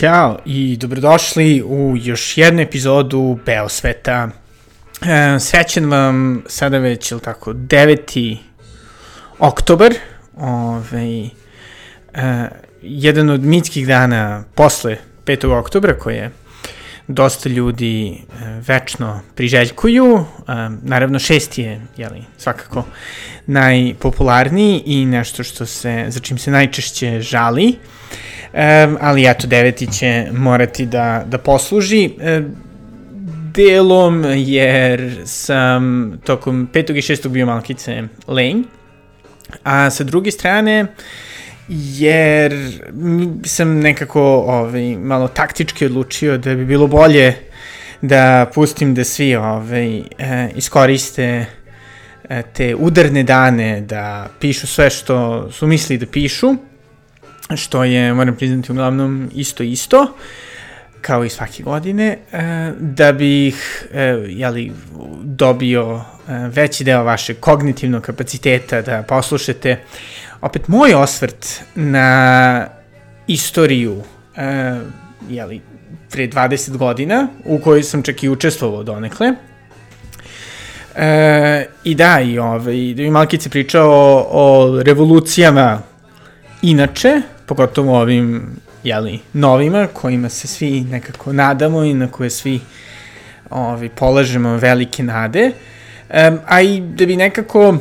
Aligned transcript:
Ćao 0.00 0.38
i 0.44 0.76
dobrodošli 0.76 1.62
u 1.62 1.94
još 1.96 2.38
jednu 2.38 2.62
epizodu 2.62 3.38
Beosveta. 3.46 4.28
E, 5.02 5.38
srećen 5.40 5.90
vam 5.90 6.42
sada 6.46 6.78
već, 6.78 7.10
ili 7.10 7.20
tako, 7.20 7.52
9. 7.52 8.36
oktober, 9.38 9.94
ovaj, 10.36 11.24
e, 11.24 11.30
jedan 12.82 13.30
od 13.30 13.44
mitskih 13.44 13.86
dana 13.86 14.44
posle 14.54 14.96
5. 15.26 15.58
oktobra 15.58 15.98
koje 15.98 16.30
dosta 17.14 17.48
ljudi 17.48 18.10
e, 18.10 18.16
večno 18.66 19.20
priželjkuju. 19.34 20.16
E, 20.16 20.52
naravno, 20.82 21.18
šesti 21.18 21.62
je, 21.62 21.80
jeli, 21.96 22.22
svakako 22.38 22.84
najpopularniji 23.46 24.82
i 24.86 25.04
nešto 25.06 25.42
što 25.42 25.66
se, 25.66 26.04
za 26.08 26.20
čim 26.20 26.38
se 26.38 26.50
najčešće 26.50 27.20
žali. 27.20 27.76
Um, 28.52 28.96
ali 29.00 29.30
eto, 29.30 29.46
deveti 29.46 29.86
će 29.86 30.26
morati 30.32 30.86
da, 30.86 31.24
da 31.26 31.38
posluži. 31.38 32.10
Delom 33.54 34.24
jer 34.36 35.12
sam 35.24 36.12
tokom 36.24 36.68
petog 36.72 36.96
i 36.96 37.02
šestog 37.02 37.32
bio 37.32 37.46
malkice 37.46 38.02
lenj, 38.26 38.62
a 39.62 39.90
sa 39.90 40.04
druge 40.04 40.30
strane 40.30 40.86
jer 41.72 42.52
sam 43.44 43.78
nekako 43.78 44.22
ovaj, 44.22 44.96
malo 44.96 45.28
taktički 45.28 45.86
odlučio 45.86 46.38
da 46.38 46.54
bi 46.54 46.64
bilo 46.64 46.86
bolje 46.86 47.34
da 48.02 48.50
pustim 48.54 48.94
da 48.94 49.04
svi 49.04 49.34
ovaj, 49.36 49.98
eh, 49.98 50.50
iskoriste 50.56 51.46
eh, 52.28 52.42
te 52.52 52.74
udarne 52.74 53.22
dane 53.22 53.80
da 53.80 54.28
pišu 54.40 54.66
sve 54.66 54.90
što 54.90 55.48
su 55.52 55.66
mislili 55.66 55.98
da 55.98 56.06
pišu 56.06 56.56
što 57.56 57.84
je, 57.84 58.14
moram 58.14 58.36
priznati, 58.36 58.72
uglavnom 58.72 59.30
isto 59.34 59.62
isto, 59.62 60.16
kao 61.00 61.24
i 61.24 61.28
svake 61.28 61.62
godine, 61.62 62.18
e, 62.32 62.72
da 62.78 63.12
bih 63.12 63.86
e, 63.92 64.00
jeli, 64.28 64.72
dobio 65.22 66.04
e, 66.28 66.32
veći 66.48 66.84
deo 66.84 67.04
vašeg 67.04 67.40
kognitivnog 67.40 68.02
kapaciteta 68.02 68.82
da 68.82 69.02
poslušate 69.02 69.78
opet 70.40 70.68
moj 70.68 70.94
osvrt 70.94 71.60
na 71.74 72.66
istoriju 73.26 74.02
jeli, 75.28 75.60
pre 76.10 76.28
20 76.28 76.76
godina, 76.76 77.28
u 77.44 77.58
kojoj 77.58 77.82
sam 77.82 78.02
čak 78.02 78.22
i 78.22 78.28
učestvovao 78.28 78.82
donekle. 78.82 79.32
E, 80.96 81.66
I 81.84 81.94
da, 81.94 82.20
i 82.20 82.38
ovaj, 82.38 82.94
da 82.94 83.02
bi 83.02 83.10
Malkice 83.10 83.50
pričao 83.50 83.90
o, 83.90 84.26
o 84.30 84.82
revolucijama 84.82 85.82
inače, 86.62 87.22
pogotovo 87.46 88.00
ovim 88.00 88.56
jeli, 88.84 89.18
novima 89.32 89.86
kojima 89.86 90.28
se 90.28 90.48
svi 90.48 90.80
nekako 90.80 91.32
nadamo 91.32 91.84
i 91.84 91.94
na 91.94 92.08
koje 92.08 92.30
svi 92.30 92.60
ovi, 93.50 93.88
polažemo 93.88 94.56
velike 94.56 95.02
nade. 95.02 95.52
Um, 96.08 96.38
a 96.46 96.60
i 96.60 96.80
da 96.80 97.06
bi 97.06 97.16
nekako 97.16 97.76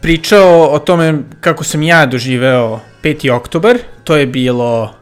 pričao 0.00 0.68
o 0.70 0.78
tome 0.78 1.18
kako 1.40 1.64
sam 1.64 1.82
ja 1.82 2.06
doživeo 2.06 2.80
5. 3.02 3.32
oktobar, 3.32 3.78
to 4.04 4.16
je 4.16 4.26
bilo 4.26 4.94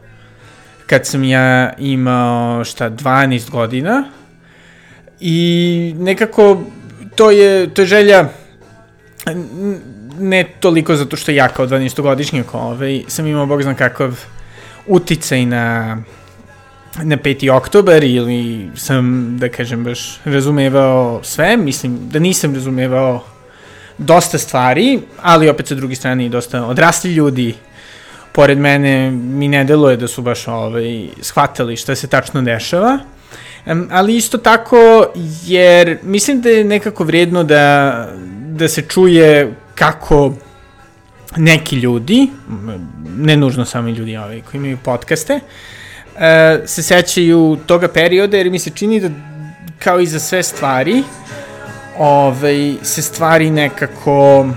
kad 0.87 1.05
sam 1.05 1.23
ja 1.23 1.73
imao 1.77 2.63
šta 2.63 2.89
12 2.89 3.49
godina 3.49 4.03
i 5.19 5.95
nekako 5.97 6.61
to 7.15 7.31
je, 7.31 7.73
to 7.73 7.81
je 7.81 7.85
želja 7.85 8.29
ne 10.19 10.43
toliko 10.59 10.95
zato 10.95 11.15
što 11.15 11.31
ja 11.31 11.47
kao 11.47 11.67
12-godišnjak 11.67 12.45
ovaj, 12.53 13.03
sam 13.07 13.27
imao, 13.27 13.45
bog 13.45 13.61
znam 13.61 13.75
kakav 13.75 14.19
uticaj 14.87 15.45
na 15.45 15.97
na 17.03 17.17
5. 17.17 17.51
oktober 17.51 18.03
ili 18.03 18.69
sam, 18.75 19.37
da 19.39 19.49
kažem, 19.49 19.83
baš 19.83 20.19
razumevao 20.25 21.19
sve. 21.23 21.57
Mislim 21.57 22.09
da 22.09 22.19
nisam 22.19 22.53
razumevao 22.55 23.23
dosta 24.01 24.37
stvari, 24.37 24.99
ali 25.21 25.49
opet 25.49 25.67
sa 25.67 25.75
druge 25.75 25.95
strane 25.95 26.25
i 26.25 26.29
dosta 26.29 26.65
odrasli 26.65 27.13
ljudi 27.13 27.55
pored 28.31 28.57
mene 28.57 29.11
mi 29.11 29.47
ne 29.47 29.63
deluje 29.63 29.97
da 29.97 30.07
su 30.07 30.21
baš 30.21 30.47
ovaj, 30.47 31.07
shvatali 31.21 31.77
šta 31.77 31.95
se 31.95 32.07
tačno 32.07 32.41
dešava. 32.41 32.99
Um, 33.65 33.87
ali 33.91 34.15
isto 34.15 34.37
tako, 34.37 35.11
jer 35.45 35.97
mislim 36.03 36.41
da 36.41 36.49
je 36.49 36.63
nekako 36.63 37.03
vredno 37.03 37.43
da, 37.43 38.07
da 38.51 38.67
se 38.67 38.81
čuje 38.81 39.53
kako 39.75 40.33
neki 41.37 41.75
ljudi, 41.75 42.27
ne 43.17 43.37
nužno 43.37 43.65
samo 43.65 43.89
ljudi 43.89 44.17
ovaj, 44.17 44.41
koji 44.41 44.59
imaju 44.59 44.77
podcaste, 44.83 45.39
e, 46.19 46.61
se 46.65 46.83
sećaju 46.83 47.57
toga 47.65 47.87
perioda, 47.87 48.37
jer 48.37 48.49
mi 48.49 48.59
se 48.59 48.69
čini 48.69 48.99
da 48.99 49.09
kao 49.79 49.99
i 49.99 50.07
za 50.07 50.19
sve 50.19 50.43
stvari, 50.43 51.03
ovaj, 51.97 52.75
se 52.83 53.01
stvari 53.01 53.49
nekako 53.49 54.47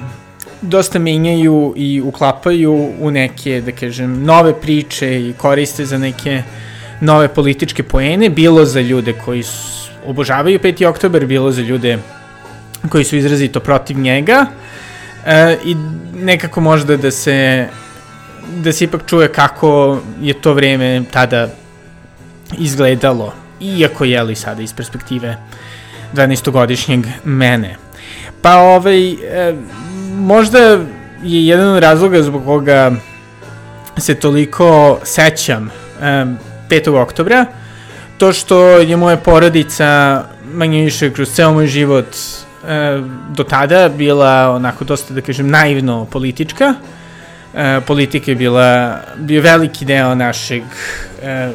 dosta 0.63 0.99
menjaju 0.99 1.75
i 1.77 2.01
uklapaju 2.01 2.93
u 3.01 3.11
neke, 3.11 3.61
da 3.61 3.73
kažem, 3.73 4.25
nove 4.25 4.61
priče 4.61 5.21
i 5.21 5.33
koriste 5.33 5.87
za 5.87 5.99
neke 5.99 6.43
nove 7.01 7.29
političke 7.29 7.83
poene, 7.83 8.31
bilo 8.31 8.65
za 8.65 8.81
ljude 8.81 9.13
koji 9.13 9.43
su, 9.43 9.91
obožavaju 10.07 10.59
5. 10.59 10.87
oktober, 10.87 11.27
bilo 11.27 11.53
za 11.53 11.63
ljude 11.63 11.99
koji 12.89 13.05
su 13.05 13.17
izrazito 13.17 13.61
protiv 13.61 13.99
njega, 13.99 14.47
E, 15.27 15.59
I 15.65 15.77
nekako 16.15 16.61
možda 16.61 16.97
da 16.97 17.11
se 17.11 17.69
da 18.57 18.73
se 18.73 18.85
ipak 18.85 19.07
čuje 19.07 19.33
kako 19.33 20.01
je 20.21 20.35
to 20.41 20.55
vreme 20.55 21.03
tada 21.11 21.49
izgledalo, 22.59 23.33
iako 23.61 24.05
je 24.05 24.23
li 24.23 24.35
sada 24.35 24.63
iz 24.63 24.73
perspektive 24.73 25.37
12-godišnjeg 26.15 27.07
mene. 27.25 27.77
Pa 28.43 28.57
ovaj, 28.57 29.13
e, 29.13 29.55
možda 30.15 30.59
je 31.23 31.47
jedan 31.47 31.69
od 31.69 31.83
razloga 31.83 32.23
zbog 32.23 32.45
koga 32.45 32.93
se 33.99 34.15
toliko 34.15 34.99
sećam 35.03 35.71
e, 36.03 36.25
5. 36.71 37.03
oktobra, 37.03 37.47
to 38.19 38.33
što 38.33 38.59
je 38.79 38.97
moja 38.97 39.17
porodica 39.17 40.23
manje 40.53 40.83
više 40.85 41.13
kroz 41.13 41.29
ceo 41.29 41.53
moj 41.53 41.67
život 41.67 42.07
e, 42.07 43.01
do 43.37 43.45
tada 43.45 43.89
bila 43.89 44.51
onako 44.51 44.85
dosta, 44.85 45.15
da 45.15 45.21
kažem, 45.21 45.51
naivno 45.51 46.05
politička. 46.05 46.75
E, 47.55 47.81
politika 47.87 48.31
je 48.31 48.37
bila, 48.37 48.99
bio 49.17 49.43
veliki 49.43 49.85
deo 49.85 50.15
našeg 50.15 50.63
e, 51.23 51.51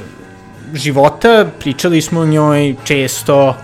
života, 0.74 1.46
pričali 1.60 2.02
smo 2.02 2.20
o 2.20 2.26
njoj 2.26 2.76
često, 2.84 3.56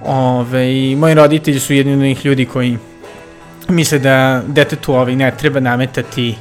ove, 0.00 0.96
moji 0.96 1.14
roditelji 1.14 1.60
su 1.60 1.74
jedni 1.74 1.92
od 1.92 1.98
onih 1.98 2.26
ljudi 2.26 2.44
koji 2.44 2.78
misle 3.68 3.98
da 3.98 4.42
detetu 4.46 4.94
ovaj, 4.94 5.16
ne 5.16 5.32
treba 5.38 5.60
nametati 5.60 6.34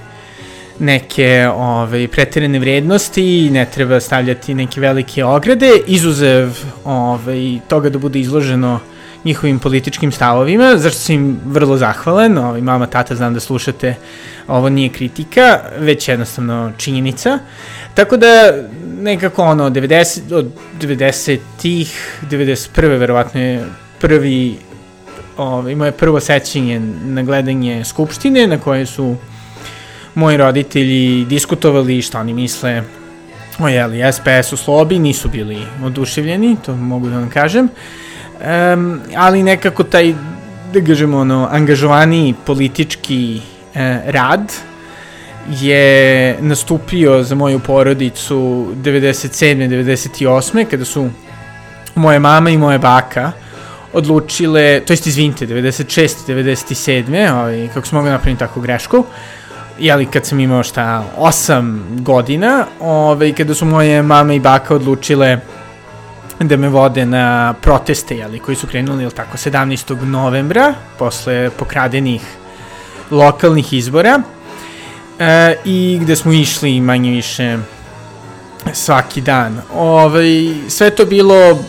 neke 0.80 1.48
ove, 1.56 2.08
pretirane 2.08 2.60
vrednosti, 2.60 3.50
ne 3.52 3.66
treba 3.66 4.00
stavljati 4.00 4.54
neke 4.54 4.82
velike 4.82 5.24
ograde, 5.26 5.72
izuzev 5.88 6.50
ove, 6.84 7.60
toga 7.68 7.90
da 7.90 8.00
bude 8.00 8.20
izloženo 8.20 8.80
njihovim 9.26 9.60
političkim 9.60 10.12
stavovima, 10.12 10.78
zašto 10.78 11.00
sam 11.00 11.16
im 11.16 11.40
vrlo 11.46 11.78
zahvalan, 11.78 12.38
ovaj, 12.38 12.62
mama, 12.62 12.88
tata, 12.88 13.16
znam 13.16 13.34
da 13.34 13.40
slušate, 13.40 13.96
ovo 14.48 14.70
nije 14.70 14.90
kritika, 14.90 15.60
već 15.78 16.08
jednostavno 16.08 16.72
činjenica. 16.78 17.40
Tako 17.94 18.18
da, 18.18 18.54
nekako 19.02 19.44
ono, 19.44 19.70
90, 19.70 20.34
od 20.34 20.52
90-ih, 20.82 22.20
91. 22.30 23.00
verovatno 23.00 23.42
je 23.42 23.66
prvi, 24.00 24.58
ovaj, 25.38 25.76
moje 25.76 25.92
prvo 25.92 26.20
sećanje 26.20 26.80
na 27.04 27.24
gledanje 27.24 27.86
Skupštine, 27.86 28.48
na 28.48 28.60
koje 28.60 28.86
su 28.86 29.16
moji 30.16 30.38
roditelji 30.38 31.26
diskutovali 31.26 32.02
šta 32.02 32.20
oni 32.20 32.34
misle 32.34 32.84
o 33.60 33.68
jeli, 33.68 34.14
SPS 34.14 34.54
u 34.54 34.58
slobi, 34.58 35.00
nisu 35.00 35.30
bili 35.30 35.58
oduševljeni, 35.84 36.58
to 36.66 36.76
mogu 36.76 37.10
da 37.10 37.16
vam 37.16 37.30
kažem. 37.30 37.66
Uh, 37.66 38.05
um, 38.40 39.02
ali 39.16 39.44
nekako 39.44 39.84
taj, 39.84 40.14
da 40.74 40.82
kažemo, 40.82 41.18
ono, 41.18 41.48
angažovaniji 41.52 42.36
politički 42.46 43.42
e, 43.76 44.02
rad 44.06 44.54
je 45.50 46.38
nastupio 46.42 47.24
za 47.24 47.36
moju 47.36 47.60
porodicu 47.60 48.68
97. 48.76 49.70
98. 49.70 50.66
kada 50.66 50.86
su 50.86 51.10
moje 51.96 52.20
mama 52.20 52.50
i 52.50 52.58
moje 52.58 52.80
baka 52.80 53.32
odlučile, 53.94 54.80
to 54.80 54.94
jest 54.94 55.08
izvinite, 55.08 55.48
96. 55.48 56.08
97. 56.28 57.32
Ovaj, 57.34 57.70
kako 57.74 57.88
smo 57.88 58.00
mogli 58.00 58.12
napraviti 58.12 58.40
takvu 58.40 58.62
grešku, 58.62 59.06
jeli 59.80 60.06
kad 60.06 60.26
sam 60.26 60.40
imao 60.40 60.64
šta, 60.64 61.04
8 61.18 61.80
godina, 62.02 62.66
ovaj, 62.80 63.34
kada 63.34 63.54
su 63.54 63.66
moje 63.66 64.02
mama 64.02 64.34
i 64.34 64.40
baka 64.40 64.76
odlučile 64.76 65.40
da 66.50 66.58
me 66.58 66.70
vode 66.70 67.06
na 67.06 67.54
proteste, 67.62 68.18
jeli, 68.18 68.40
koji 68.40 68.56
su 68.56 68.68
krenuli, 68.68 69.04
jel 69.04 69.12
tako, 69.12 69.38
17. 69.38 70.04
novembra, 70.04 70.74
posle 71.00 71.50
pokradenih 71.50 72.22
lokalnih 73.12 73.74
izbora, 73.74 74.22
e, 75.20 75.56
i 75.66 76.00
gde 76.02 76.16
smo 76.16 76.34
išli 76.34 76.82
manje 76.82 77.12
više 77.12 77.58
svaki 78.74 79.22
dan. 79.22 79.62
Ovaj, 79.74 80.48
sve 80.68 80.90
to 80.90 81.06
bilo 81.06 81.60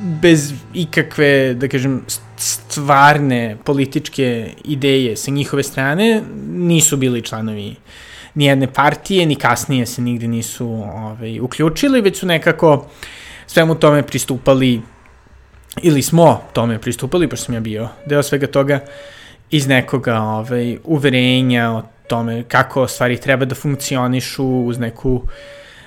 bez 0.00 0.52
ikakve, 0.74 1.54
da 1.54 1.68
kažem, 1.68 2.04
stvarne 2.36 3.56
političke 3.64 4.54
ideje 4.64 5.16
sa 5.16 5.30
njihove 5.30 5.62
strane, 5.62 6.22
nisu 6.46 6.96
bili 6.96 7.22
članovi 7.22 7.76
ni 8.34 8.44
jedne 8.44 8.66
partije, 8.72 9.26
ni 9.26 9.34
kasnije 9.34 9.86
se 9.86 10.02
nigde 10.02 10.28
nisu 10.28 10.66
ovaj, 10.94 11.40
uključili, 11.40 12.00
već 12.00 12.18
su 12.18 12.26
nekako 12.26 12.86
svemu 13.50 13.74
tome 13.74 14.02
pristupali, 14.02 14.80
ili 15.82 16.02
smo 16.02 16.42
tome 16.52 16.78
pristupali, 16.78 17.28
pošto 17.28 17.44
sam 17.44 17.54
ja 17.54 17.60
bio 17.60 17.88
deo 18.06 18.22
svega 18.22 18.46
toga, 18.46 18.80
iz 19.50 19.66
nekoga 19.66 20.20
ovaj, 20.20 20.76
uverenja 20.84 21.70
o 21.70 21.82
tome 22.08 22.44
kako 22.48 22.88
stvari 22.88 23.16
treba 23.16 23.44
da 23.44 23.54
funkcionišu 23.54 24.44
uz 24.46 24.78
neku 24.78 25.22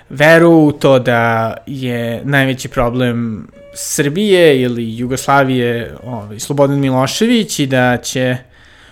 veru 0.10 0.52
u 0.52 0.72
to 0.72 1.00
da 1.00 1.54
je 1.66 2.22
najveći 2.24 2.70
problem 2.70 3.48
Srbije 3.74 4.62
ili 4.62 4.98
Jugoslavije 4.98 5.96
ovaj, 6.04 6.40
Slobodan 6.40 6.80
Milošević 6.80 7.60
i 7.60 7.68
da 7.68 7.98
će, 7.98 8.38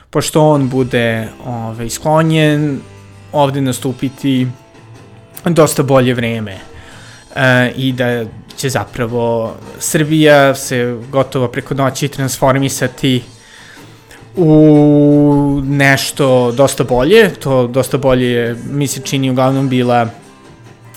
pošto 0.10 0.48
on 0.48 0.70
bude 0.70 1.28
ovaj, 1.46 1.90
sklonjen, 1.90 2.80
ovde 3.32 3.62
nastupiti 3.62 4.48
dosta 5.46 5.84
bolje 5.84 6.14
vreme 6.14 6.58
e, 7.36 7.72
i 7.76 7.92
da 7.92 8.26
će 8.57 8.69
zapravo 8.69 9.56
Srbija 9.80 10.56
se 10.56 10.98
gotovo 11.12 11.48
preko 11.48 11.74
noći 11.74 12.07
transformisati 12.07 13.21
u 14.36 15.62
nešto 15.63 16.51
dosta 16.51 16.83
bolje, 16.83 17.33
to 17.33 17.68
dosta 17.68 17.98
bolje 17.98 18.56
mi 18.69 18.88
se 18.88 19.01
čini 19.01 19.30
uglavnom 19.30 19.69
bila 19.69 20.07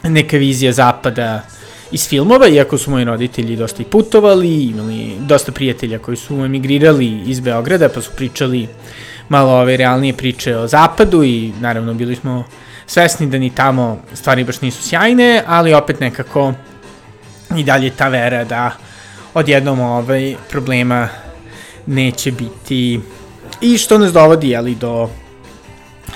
neka 0.03 0.37
vizija 0.37 0.73
zapada 0.73 1.43
iz 1.91 2.09
filmova, 2.09 2.49
iako 2.49 2.79
su 2.79 2.91
moji 2.91 3.05
roditelji 3.05 3.57
dosta 3.57 3.83
i 3.83 3.87
putovali, 3.87 4.65
imali 4.65 5.17
dosta 5.21 5.53
prijatelja 5.53 5.99
koji 5.99 6.17
su 6.17 6.35
emigrirali 6.35 7.23
iz 7.27 7.41
Beograda, 7.41 7.89
pa 7.89 8.01
su 8.01 8.11
pričali 8.17 8.69
malo 9.29 9.53
ove 9.53 9.77
realnije 9.77 10.13
priče 10.13 10.57
o 10.57 10.69
zapadu 10.69 11.25
i 11.25 11.53
naravno 11.61 11.95
bili 11.95 12.17
smo 12.17 12.45
svesni 12.87 13.27
da 13.27 13.39
ni 13.39 13.51
tamo 13.51 13.99
stvari 14.13 14.45
baš 14.45 14.61
nisu 14.61 14.83
sjajne, 14.83 15.43
ali 15.47 15.75
opet 15.75 16.01
nekako 16.01 16.53
i 17.59 17.65
dalje 17.65 17.91
ta 17.91 18.09
vera 18.09 18.45
da 18.45 18.71
odjednom 19.35 19.81
ovaj 19.81 20.37
problema 20.51 21.09
neće 21.87 22.33
biti 22.33 23.01
i 23.61 23.79
što 23.79 23.99
nas 23.99 24.13
dovodi 24.13 24.57
ali 24.57 24.75
do 24.75 25.09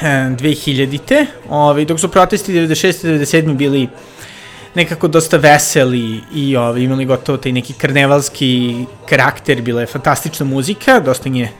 2000-te, 0.00 1.26
ovaj, 1.48 1.84
dok 1.84 2.00
su 2.00 2.08
protesti 2.08 2.52
96. 2.52 3.06
97. 3.06 3.56
bili 3.56 3.88
nekako 4.74 5.08
dosta 5.08 5.36
veseli 5.36 6.20
i 6.34 6.56
ovaj, 6.56 6.80
imali 6.80 7.04
gotovo 7.04 7.38
taj 7.38 7.52
neki 7.52 7.72
karnevalski 7.72 8.84
karakter, 9.08 9.62
bila 9.62 9.80
je 9.80 9.86
fantastična 9.86 10.46
muzika, 10.46 11.00
dosta 11.00 11.28
nje 11.28 11.50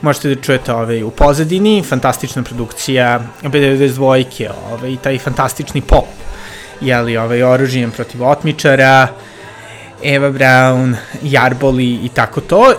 možete 0.00 0.34
da 0.34 0.42
čujete 0.42 0.72
ovaj, 0.72 1.02
u 1.02 1.10
pozadini, 1.10 1.82
fantastična 1.82 2.42
produkcija 2.42 3.20
B92, 3.42 4.50
ovaj, 4.72 4.96
taj 5.02 5.18
fantastični 5.18 5.80
pop, 5.80 6.06
jeli, 6.82 7.16
ovaj, 7.16 7.42
oružijem 7.42 7.90
protiv 7.90 8.22
otmičara, 8.22 9.08
Eva 10.02 10.30
Brown, 10.30 10.94
Jarboli 11.22 11.98
i 12.04 12.08
tako 12.14 12.40
to, 12.40 12.74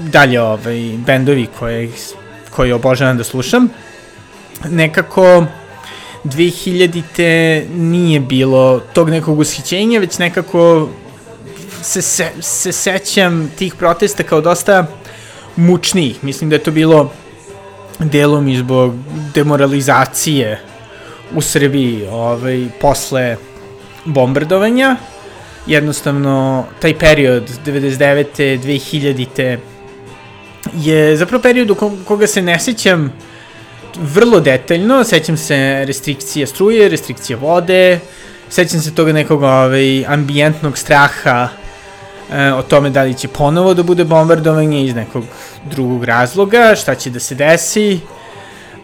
dalje 0.00 0.40
ovaj, 0.40 0.98
bendovi 1.06 1.46
koje, 1.58 1.90
koje 2.50 2.74
obožavam 2.74 3.16
da 3.16 3.24
slušam 3.24 3.68
nekako 4.70 5.46
2000-te 6.24 7.64
nije 7.74 8.20
bilo 8.20 8.80
tog 8.92 9.10
nekog 9.10 9.38
ushićenja, 9.38 10.00
već 10.00 10.18
nekako 10.18 10.88
se, 11.82 12.02
se, 12.02 12.30
se 12.40 12.72
sećam 12.72 13.50
tih 13.58 13.74
protesta 13.74 14.22
kao 14.22 14.40
dosta 14.40 14.86
mučnijih. 15.56 16.24
Mislim 16.24 16.50
da 16.50 16.56
je 16.56 16.62
to 16.62 16.70
bilo 16.70 17.12
delom 17.98 18.48
i 18.48 18.56
zbog 18.56 18.94
demoralizacije 19.34 20.60
u 21.34 21.40
Srbiji 21.40 22.06
ovaj, 22.10 22.68
posle 22.80 23.36
bombardovanja. 24.04 24.96
Jednostavno, 25.66 26.64
taj 26.80 26.98
period 26.98 27.50
99. 27.66 28.58
2000. 28.58 29.58
je 30.74 31.16
zapravo 31.16 31.42
period 31.42 31.70
u 31.70 31.76
koga 32.04 32.26
se 32.26 32.42
ne 32.42 32.58
sećam 32.58 33.12
vrlo 33.96 34.40
detaljno, 34.40 35.04
sećam 35.04 35.36
se 35.36 35.84
restrikcije 35.86 36.46
struje, 36.46 36.88
restrikcije 36.88 37.36
vode, 37.36 38.00
sećam 38.48 38.80
se 38.80 38.94
toga 38.94 39.12
nekog 39.12 39.42
ovaj, 39.42 40.06
ambijentnog 40.06 40.78
straha 40.78 41.48
e, 42.32 42.52
o 42.52 42.62
tome 42.62 42.90
da 42.90 43.02
li 43.02 43.14
će 43.14 43.28
ponovo 43.28 43.74
da 43.74 43.82
bude 43.82 44.04
bombardovanje 44.04 44.84
iz 44.84 44.94
nekog 44.94 45.24
drugog 45.70 46.04
razloga, 46.04 46.74
šta 46.76 46.94
će 46.94 47.10
da 47.10 47.20
se 47.20 47.34
desi. 47.34 48.00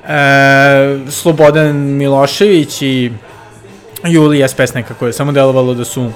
E, 0.09 1.11
Slobodan 1.11 1.77
Milošević 1.77 2.83
i 2.83 3.13
Julija 4.05 4.49
Spes 4.49 4.75
nekako 4.75 5.07
je 5.07 5.13
samo 5.13 5.33
delovalo 5.33 5.75
da 5.75 5.85
su 5.85 6.11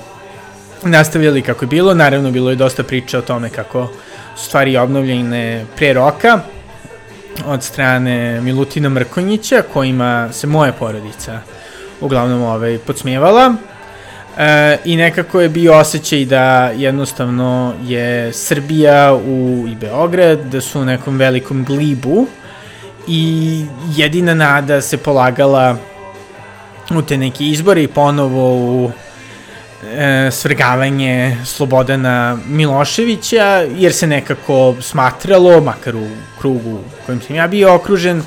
nastavljali 0.83 1.43
kako 1.43 1.65
je 1.65 1.69
bilo, 1.69 1.95
naravno 1.95 2.31
bilo 2.31 2.51
je 2.51 2.57
dosta 2.57 2.83
priča 2.83 3.19
o 3.19 3.23
tome 3.23 3.49
kako 3.49 3.89
su 4.37 4.45
stvari 4.45 4.77
obnovljene 4.77 5.65
pre 5.77 5.93
roka, 5.93 6.41
od 7.47 7.63
strane 7.63 8.41
Milutina 8.41 8.89
Mrkonjića, 8.89 9.63
kojima 9.73 10.29
se 10.33 10.47
moja 10.47 10.73
porodica 10.73 11.41
uglavnom 12.01 12.43
ovaj, 12.43 12.79
podsmijevala. 12.79 13.55
E, 14.39 14.79
I 14.85 14.97
nekako 14.97 15.41
je 15.41 15.49
bio 15.49 15.79
osjećaj 15.79 16.25
da 16.25 16.71
jednostavno 16.77 17.75
je 17.85 18.33
Srbija 18.33 19.15
u, 19.15 19.65
i 19.69 19.75
Beograd, 19.75 20.39
da 20.39 20.61
su 20.61 20.81
u 20.81 20.85
nekom 20.85 21.17
velikom 21.17 21.65
glibu 21.65 22.27
i 23.09 23.65
jedina 23.97 24.35
nada 24.35 24.81
se 24.81 24.97
polagala 24.97 25.77
u 26.97 27.03
te 27.03 27.17
neke 27.17 27.45
izbore 27.45 27.83
i 27.83 27.89
ponovo 27.89 28.55
u 28.55 28.91
e, 29.97 30.31
svrgavanje 30.31 31.37
Slobodana 31.45 32.39
Miloševića, 32.47 33.65
jer 33.77 33.93
se 33.93 34.07
nekako 34.07 34.75
smatralo, 34.81 35.61
makar 35.61 35.97
u 35.97 36.07
krugu 36.41 36.79
kojim 37.07 37.21
sam 37.21 37.37
ja 37.37 37.47
bio 37.47 37.75
okružen, 37.75 38.23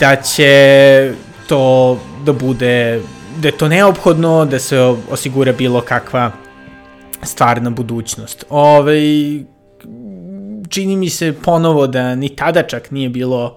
da 0.00 0.16
će 0.16 1.12
to 1.46 1.98
da 2.24 2.32
bude, 2.32 3.00
da 3.36 3.48
je 3.48 3.56
to 3.56 3.68
neophodno, 3.68 4.44
da 4.44 4.58
se 4.58 4.78
osigura 5.10 5.52
bilo 5.52 5.80
kakva 5.80 6.30
stvarna 7.22 7.70
budućnost. 7.70 8.44
Ove, 8.48 8.70
ovaj, 8.78 9.51
čini 10.72 10.96
mi 10.96 11.10
se 11.10 11.32
ponovo 11.32 11.86
da 11.86 12.14
ni 12.14 12.36
tada 12.36 12.62
čak 12.62 12.90
nije 12.90 13.08
bilo 13.08 13.56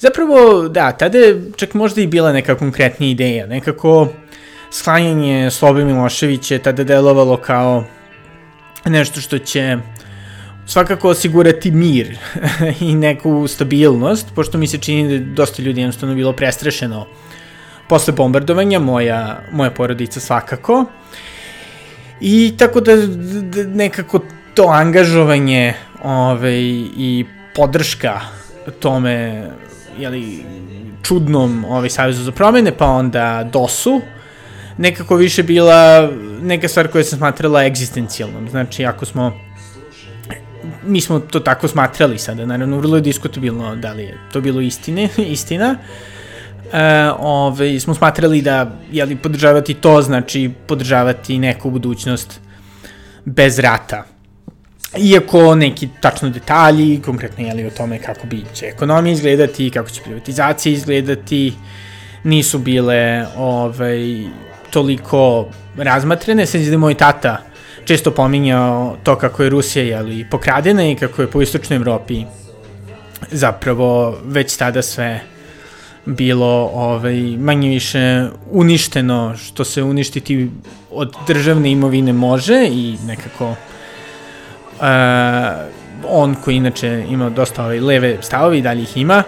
Zapravo, 0.00 0.68
da, 0.68 0.92
tada 0.92 1.18
je 1.18 1.42
čak 1.56 1.74
možda 1.74 2.00
i 2.00 2.06
bila 2.06 2.32
neka 2.32 2.54
konkretnija 2.54 3.10
ideja, 3.10 3.46
nekako 3.46 4.08
sklanjanje 4.70 5.50
Slobe 5.50 5.84
Miloševića 5.84 6.54
je 6.54 6.62
tada 6.62 6.84
delovalo 6.84 7.36
kao 7.36 7.84
nešto 8.84 9.20
što 9.20 9.38
će 9.38 9.76
svakako 10.66 11.08
osigurati 11.08 11.70
mir 11.70 12.18
i 12.80 12.94
neku 12.94 13.48
stabilnost, 13.48 14.26
pošto 14.34 14.58
mi 14.58 14.66
se 14.66 14.78
čini 14.78 15.08
da 15.08 15.14
je 15.14 15.20
dosta 15.20 15.62
ljudi 15.62 15.80
jednostavno 15.80 16.14
bilo 16.14 16.32
prestrašeno 16.32 17.06
posle 17.88 18.12
bombardovanja, 18.12 18.78
moja, 18.78 19.40
moja 19.52 19.70
porodica 19.70 20.20
svakako. 20.20 20.84
I 22.20 22.54
tako 22.58 22.80
da, 22.80 22.96
da 22.96 23.64
nekako 23.64 24.20
to 24.54 24.66
angažovanje 24.68 25.74
ovaj, 26.02 26.60
i 26.96 27.24
podrška 27.54 28.20
tome 28.80 29.46
jeli, 29.98 30.44
čudnom 31.02 31.64
ovaj, 31.64 31.90
Savjezu 31.90 32.22
za 32.22 32.32
promene, 32.32 32.72
pa 32.78 32.86
onda 32.86 33.48
DOS-u, 33.52 34.00
nekako 34.78 35.16
više 35.16 35.42
bila 35.42 36.10
neka 36.42 36.68
stvar 36.68 36.88
koja 36.88 37.04
se 37.04 37.16
smatrala 37.16 37.64
egzistencijalnom. 37.64 38.48
Znači, 38.48 38.84
ako 38.84 39.04
smo 39.06 39.32
mi 40.82 41.00
smo 41.00 41.18
to 41.20 41.40
tako 41.40 41.68
smatrali 41.68 42.18
sada, 42.18 42.46
naravno 42.46 42.78
vrlo 42.78 42.96
je 42.96 43.02
diskutabilno 43.02 43.76
da 43.76 43.92
li 43.92 44.02
je 44.02 44.18
to 44.32 44.40
bilo 44.40 44.60
istine, 44.60 45.08
istina. 45.36 45.76
E, 46.72 47.10
ove, 47.18 47.80
smo 47.80 47.94
smatrali 47.94 48.42
da 48.42 48.72
jeli, 48.92 49.16
podržavati 49.16 49.74
to 49.74 50.02
znači 50.02 50.50
podržavati 50.66 51.38
neku 51.38 51.70
budućnost 51.70 52.40
bez 53.24 53.58
rata. 53.58 54.04
Iako 54.98 55.54
neki 55.54 55.88
tačno 56.00 56.30
detalji, 56.30 57.00
konkretno 57.04 57.46
jeli 57.46 57.66
o 57.66 57.70
tome 57.70 57.98
kako 57.98 58.26
bi 58.26 58.44
će 58.54 58.66
ekonomija 58.66 59.12
izgledati, 59.12 59.70
kako 59.70 59.90
će 59.90 60.02
privatizacija 60.02 60.72
izgledati, 60.72 61.52
nisu 62.24 62.58
bile 62.58 63.26
ovaj, 63.36 63.98
toliko 64.70 65.48
razmatrene. 65.76 66.46
Sveći 66.46 66.64
da 66.64 66.70
je 66.70 66.78
moj 66.78 66.94
tata 66.94 67.38
često 67.84 68.10
pominjao 68.10 68.96
to 69.02 69.16
kako 69.16 69.42
je 69.42 69.50
Rusija 69.50 69.84
jeli, 69.84 70.26
pokradena 70.30 70.90
i 70.90 70.94
kako 70.94 71.22
je 71.22 71.30
po 71.30 71.42
istočnoj 71.42 71.76
Evropi 71.76 72.24
zapravo 73.30 74.18
već 74.24 74.56
tada 74.56 74.82
sve 74.82 75.20
bilo 76.06 76.70
ovaj, 76.74 77.36
manje 77.38 77.68
više 77.68 78.26
uništeno, 78.50 79.36
što 79.36 79.64
se 79.64 79.82
uništiti 79.82 80.50
od 80.90 81.14
državne 81.26 81.70
imovine 81.70 82.12
može 82.12 82.68
i 82.70 82.96
nekako 83.06 83.54
on 86.04 86.34
koji 86.34 86.56
inače 86.56 87.04
ima 87.08 87.30
dosta 87.30 87.62
ovaj, 87.64 87.80
leve 87.80 88.18
stavove 88.22 88.58
i 88.58 88.62
dalje 88.62 88.82
ih 88.82 88.96
ima, 88.96 89.22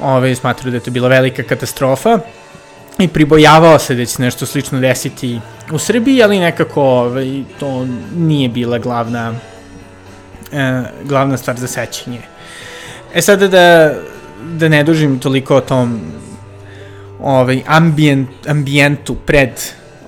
ovaj, 0.00 0.34
smatrao 0.34 0.70
da 0.70 0.76
je 0.76 0.80
to 0.80 0.90
bila 0.90 1.08
velika 1.08 1.42
katastrofa 1.42 2.18
i 2.98 3.08
pribojavao 3.08 3.78
se 3.78 3.94
da 3.94 4.04
će 4.04 4.22
nešto 4.22 4.46
slično 4.46 4.80
desiti 4.80 5.40
u 5.72 5.78
Srbiji, 5.78 6.22
ali 6.22 6.40
nekako 6.40 6.82
ovaj, 6.82 7.42
to 7.60 7.86
nije 8.16 8.48
bila 8.48 8.78
glavna, 8.78 9.30
uh, 9.30 10.86
glavna 11.04 11.36
stvar 11.36 11.56
za 11.56 11.66
sećanje. 11.66 12.20
E 13.14 13.22
sada 13.22 13.48
da 13.48 13.94
da 14.52 14.68
ne 14.68 14.84
dužim 14.84 15.18
toliko 15.18 15.56
o 15.56 15.60
tom 15.60 16.00
ovaj, 17.20 17.62
ambijent, 17.66 18.28
ambijentu 18.48 19.14
pred 19.14 19.50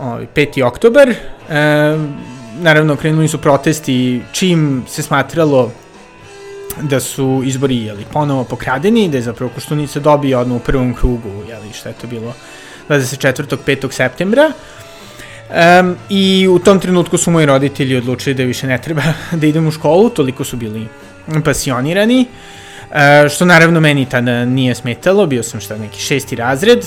ovaj, 0.01 0.27
5. 0.35 0.65
oktober, 0.65 1.09
e, 1.09 1.15
naravno 2.61 2.97
krenuli 2.97 3.29
su 3.29 3.39
protesti 3.39 4.23
čim 4.33 4.85
se 4.89 5.03
smatralo 5.03 5.73
da 6.81 7.01
su 7.01 7.43
izbori 7.45 7.85
jeli, 7.85 8.05
ponovo 8.13 8.45
pokradeni, 8.45 9.09
da 9.09 9.17
je 9.17 9.23
zapravo 9.23 9.51
Koštunica 9.55 10.01
dobio 10.01 10.41
odmah 10.41 10.57
u 10.57 10.65
prvom 10.65 10.95
krugu, 10.95 11.29
jeli, 11.49 11.73
šta 11.73 11.89
je 11.89 11.95
to 11.95 12.07
bilo, 12.07 12.35
24. 12.89 13.57
5. 13.67 13.93
septembra. 13.93 14.53
Um, 15.81 15.97
I 16.09 16.49
u 16.51 16.59
tom 16.59 16.81
trenutku 16.81 17.19
su 17.19 17.31
moji 17.31 17.47
roditelji 17.47 17.97
odlučili 17.97 18.35
da 18.35 18.43
više 18.43 18.67
ne 18.67 18.79
treba 18.79 19.03
da 19.41 19.47
idem 19.47 19.67
u 19.67 19.71
školu, 19.71 20.11
toliko 20.11 20.45
su 20.45 20.57
bili 20.57 20.87
pasionirani. 21.45 22.27
Uh, 22.91 23.31
što 23.31 23.45
naravno 23.45 23.81
meni 23.81 24.07
tada 24.09 24.45
nije 24.45 24.75
smetalo, 24.75 25.27
bio 25.27 25.43
sam 25.43 25.61
šta 25.61 25.77
neki 25.79 26.01
šesti 26.01 26.37
razred. 26.37 26.85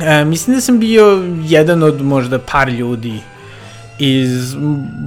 E, 0.00 0.24
mislim 0.24 0.56
da 0.56 0.60
sam 0.60 0.78
bio 0.78 1.24
jedan 1.44 1.82
od 1.82 2.02
možda 2.02 2.38
par 2.38 2.68
ljudi 2.68 3.20
iz 3.98 4.54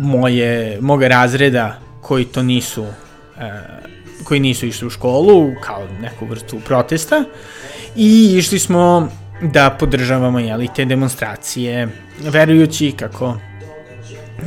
moje, 0.01 0.77
moga 0.81 1.07
razreda 1.07 1.79
koji 2.01 2.25
to 2.25 2.43
nisu 2.43 2.85
e, 3.37 3.51
koji 4.23 4.39
nisu 4.39 4.65
išli 4.65 4.87
u 4.87 4.89
školu 4.89 5.51
kao 5.63 5.87
neku 6.01 6.25
vrstu 6.25 6.59
protesta 6.65 7.23
i 7.95 8.35
išli 8.37 8.59
smo 8.59 9.09
da 9.41 9.69
podržavamo 9.79 10.39
jeli, 10.39 10.67
te 10.75 10.85
demonstracije 10.85 11.87
verujući 12.19 12.91
kako 12.91 13.37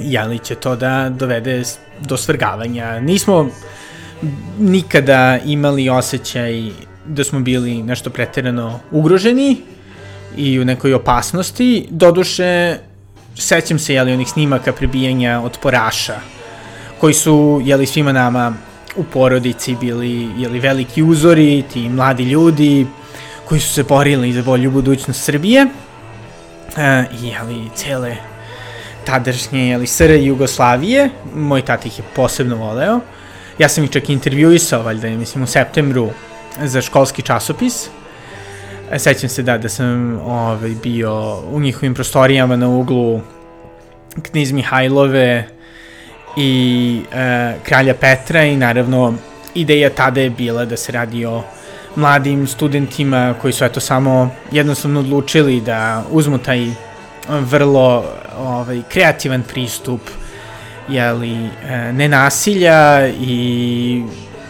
jeli 0.01 0.39
će 0.39 0.55
to 0.55 0.77
da 0.77 1.09
dovede 1.19 1.63
do 2.01 2.17
svrgavanja. 2.17 3.01
Nismo 3.01 3.49
nikada 4.59 5.39
imali 5.45 5.89
osjećaj 5.89 6.71
da 7.07 7.25
smo 7.25 7.41
bili 7.41 7.83
nešto 7.83 8.11
preterano 8.11 8.81
ugroženi 8.91 9.57
i 10.37 10.61
u 10.61 10.65
nekoj 10.65 10.95
opasnosti. 10.95 11.87
Doduše, 11.91 12.79
sećam 13.37 13.79
se 13.79 13.95
jeli, 13.95 14.13
onih 14.13 14.29
snimaka 14.29 14.73
prebijanja 14.73 15.41
otporaša 15.45 16.21
koji 16.99 17.15
su 17.15 17.61
jeli, 17.65 17.87
svima 17.87 18.13
nama 18.13 18.55
u 18.97 19.05
porodici 19.05 19.77
bili 19.81 20.29
jeli, 20.39 20.61
veliki 20.61 21.03
uzori, 21.03 21.65
ti 21.73 21.89
mladi 21.89 22.25
ljudi 22.25 22.87
koji 23.49 23.61
su 23.61 23.73
se 23.73 23.83
borili 23.83 24.33
za 24.33 24.43
bolju 24.43 24.71
budućnost 24.71 25.25
Srbije 25.25 25.67
e, 26.77 27.05
i 27.23 27.27
jeli, 27.27 27.71
cele 27.75 28.17
tadašnje 29.05 29.69
jeli, 29.69 29.87
SR 29.87 30.11
Jugoslavije. 30.11 31.11
Moj 31.35 31.63
tata 31.63 31.89
ih 31.89 31.99
je 31.99 32.05
posebno 32.17 32.57
voleo. 32.57 33.01
Ja 33.59 33.69
sam 33.69 33.85
ih 33.85 33.91
čak 33.91 34.11
intervjuisao, 34.11 34.83
valjda, 34.83 35.09
mislim, 35.09 35.45
u 35.45 35.47
septembru 35.47 36.11
za 36.61 36.83
školski 36.83 37.23
časopis. 37.23 37.89
E, 38.93 38.99
sećam 38.99 39.29
se 39.29 39.43
da, 39.43 39.59
da 39.59 39.69
sam 39.69 40.21
ovaj, 40.25 40.75
bio 40.83 41.39
u 41.53 41.61
njihovim 41.61 41.95
prostorijama 41.95 42.57
na 42.57 42.69
uglu 42.69 43.21
Kniz 44.23 44.53
Mihajlove 44.53 45.49
i 46.37 47.01
e, 47.13 47.55
Kralja 47.63 47.95
Petra 47.95 48.45
i 48.45 48.57
naravno 48.57 49.15
ideja 49.55 49.91
tada 49.91 50.21
je 50.21 50.31
bila 50.31 50.65
da 50.65 50.77
se 50.77 50.93
radi 50.93 51.25
o 51.25 51.43
mladim 51.97 52.47
studentima 52.47 53.35
koji 53.41 53.53
su 53.53 53.65
eto 53.65 53.81
samo 53.81 54.31
jednostavno 54.51 55.01
odlučili 55.01 55.61
da 55.61 56.05
uzmu 56.11 56.39
taj 56.39 56.67
vrlo 57.29 58.05
ovaj, 58.39 58.83
kreativan 58.89 59.43
pristup 59.43 60.01
jeli, 60.89 61.49
e, 61.69 61.93
nenasilja 61.93 63.09
i 63.09 64.03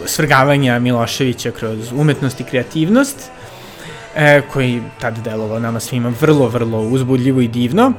svrgavanja 0.07 0.79
Miloševića 0.79 1.51
kroz 1.51 1.93
umetnost 1.93 2.41
i 2.41 2.45
kreativnost, 2.45 3.31
e, 4.17 4.43
koji 4.53 4.83
tad 5.01 5.19
delovao 5.25 5.59
nama 5.59 5.81
svima 5.81 6.13
vrlo, 6.21 6.49
vrlo 6.49 6.81
uzbudljivo 6.81 7.41
i 7.41 7.49
divno. 7.49 7.93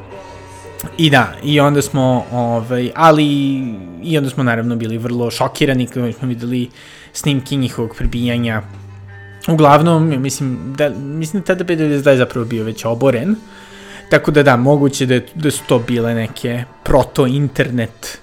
I 0.98 1.10
da, 1.10 1.34
i 1.44 1.60
onda 1.60 1.82
smo, 1.82 2.26
ovaj, 2.32 2.92
ali 2.96 3.26
i 4.04 4.18
onda 4.18 4.30
smo 4.30 4.44
naravno 4.44 4.76
bili 4.76 4.98
vrlo 4.98 5.32
šokirani 5.32 5.88
kada 5.88 6.12
smo 6.12 6.28
videli 6.28 6.70
snimki 7.14 7.58
njihovog 7.58 7.96
prebijanja. 7.98 8.62
Uglavnom, 9.48 10.22
mislim 10.22 10.74
da, 10.78 10.90
mislim 10.90 11.42
da 11.42 11.46
tada 11.46 11.64
B92 11.64 12.10
je 12.10 12.18
zapravo 12.18 12.46
bio 12.46 12.64
već 12.64 12.86
oboren, 12.86 13.36
tako 14.10 14.32
da 14.32 14.44
da, 14.44 14.56
moguće 14.56 15.06
da, 15.06 15.20
da 15.36 15.52
su 15.52 15.64
to 15.68 15.80
bile 15.80 16.14
neke 16.14 16.64
proto-internet 16.84 18.23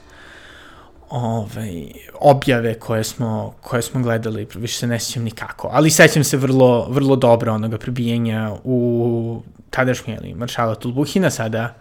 ovaj, 1.11 1.93
objave 2.21 2.75
koje 2.75 3.05
smo, 3.05 3.55
koje 3.61 3.83
smo 3.83 4.03
gledali, 4.03 4.47
više 4.55 4.79
se 4.79 4.87
ne 4.87 5.01
sjećam 5.01 5.23
nikako, 5.23 5.69
ali 5.73 5.91
sećam 5.91 6.25
se 6.25 6.37
vrlo, 6.37 6.87
vrlo 6.91 7.17
dobro 7.17 7.53
onoga 7.53 7.79
prebijenja 7.79 8.53
u 8.65 9.43
tadašnje, 9.71 10.19
ili 10.23 10.35
maršala 10.35 10.75
Tulbuhina 10.75 11.31
sada, 11.31 11.75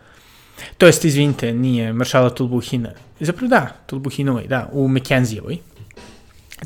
to 0.77 0.85
jest, 0.85 1.05
izvinite, 1.05 1.53
nije 1.53 1.93
maršala 1.93 2.29
Tulbuhina, 2.29 2.89
zapravo 3.19 3.47
da, 3.47 3.67
Tulbuhinovoj, 3.85 4.47
da, 4.47 4.69
u 4.71 4.87
Mekenzijevoj, 4.87 5.57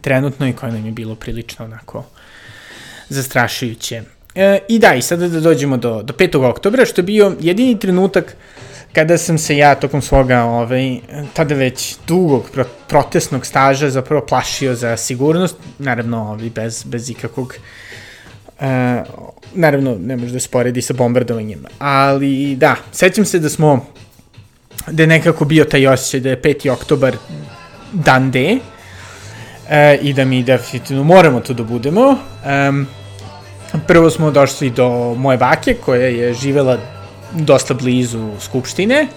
trenutno 0.02 0.48
i 0.48 0.54
koje 0.54 0.72
nam 0.72 0.86
je 0.86 0.92
bilo 0.92 1.16
prilično 1.16 1.66
onako 1.66 2.06
zastrašujuće. 3.10 4.02
E, 4.36 4.60
I 4.68 4.80
da, 4.80 4.94
i 4.96 5.02
sada 5.02 5.28
da 5.28 5.40
dođemo 5.40 5.78
do, 5.78 6.02
do 6.04 6.14
5. 6.14 6.50
oktobra, 6.50 6.86
što 6.86 7.02
je 7.02 7.06
bio 7.06 7.36
jedini 7.40 7.80
trenutak 7.80 8.36
kada 8.94 9.18
sam 9.18 9.38
se 9.38 9.58
ja 9.58 9.76
tokom 9.76 10.02
svoga, 10.02 10.44
ovaj, 10.44 10.98
tada 11.34 11.56
već 11.56 11.96
dugog 12.08 12.50
pro 12.54 12.66
protestnog 12.88 13.46
staža 13.46 13.90
zapravo 13.90 14.26
plašio 14.26 14.76
za 14.76 14.98
sigurnost, 14.98 15.56
naravno 15.80 16.30
ovaj, 16.32 16.50
bez, 16.50 16.84
bez 16.84 17.10
ikakvog 17.10 17.56
Uh, 18.60 18.68
naravno, 19.54 19.98
ne 20.00 20.16
može 20.18 20.34
da 20.34 20.40
se 20.40 20.50
poredi 20.50 20.82
sa 20.82 20.94
bombardovanjem, 20.94 21.66
ali 21.80 22.56
da, 22.56 22.76
sećam 22.92 23.26
se 23.26 23.40
da 23.40 23.50
smo, 23.50 23.86
da 24.88 25.04
je 25.04 25.08
nekako 25.08 25.46
bio 25.46 25.66
taj 25.66 25.88
osjećaj 25.88 26.20
da 26.20 26.30
je 26.30 26.42
5. 26.42 26.70
oktobar 26.72 27.16
dan 27.94 28.32
D 28.32 28.58
uh, 28.58 30.06
i 30.06 30.14
da 30.14 30.26
mi 30.26 30.44
definitivno 30.44 31.04
moramo 31.04 31.40
tu 31.40 31.54
da 31.54 31.64
budemo. 31.64 32.18
Um, 32.70 32.88
prvo 33.88 34.10
smo 34.10 34.32
došli 34.32 34.70
do 34.70 35.16
moje 35.18 35.38
bake 35.38 35.74
koja 35.74 36.08
je 36.08 36.34
živela 36.34 36.78
dosta 37.34 37.74
blizu 37.74 38.30
Skupštine. 38.40 39.08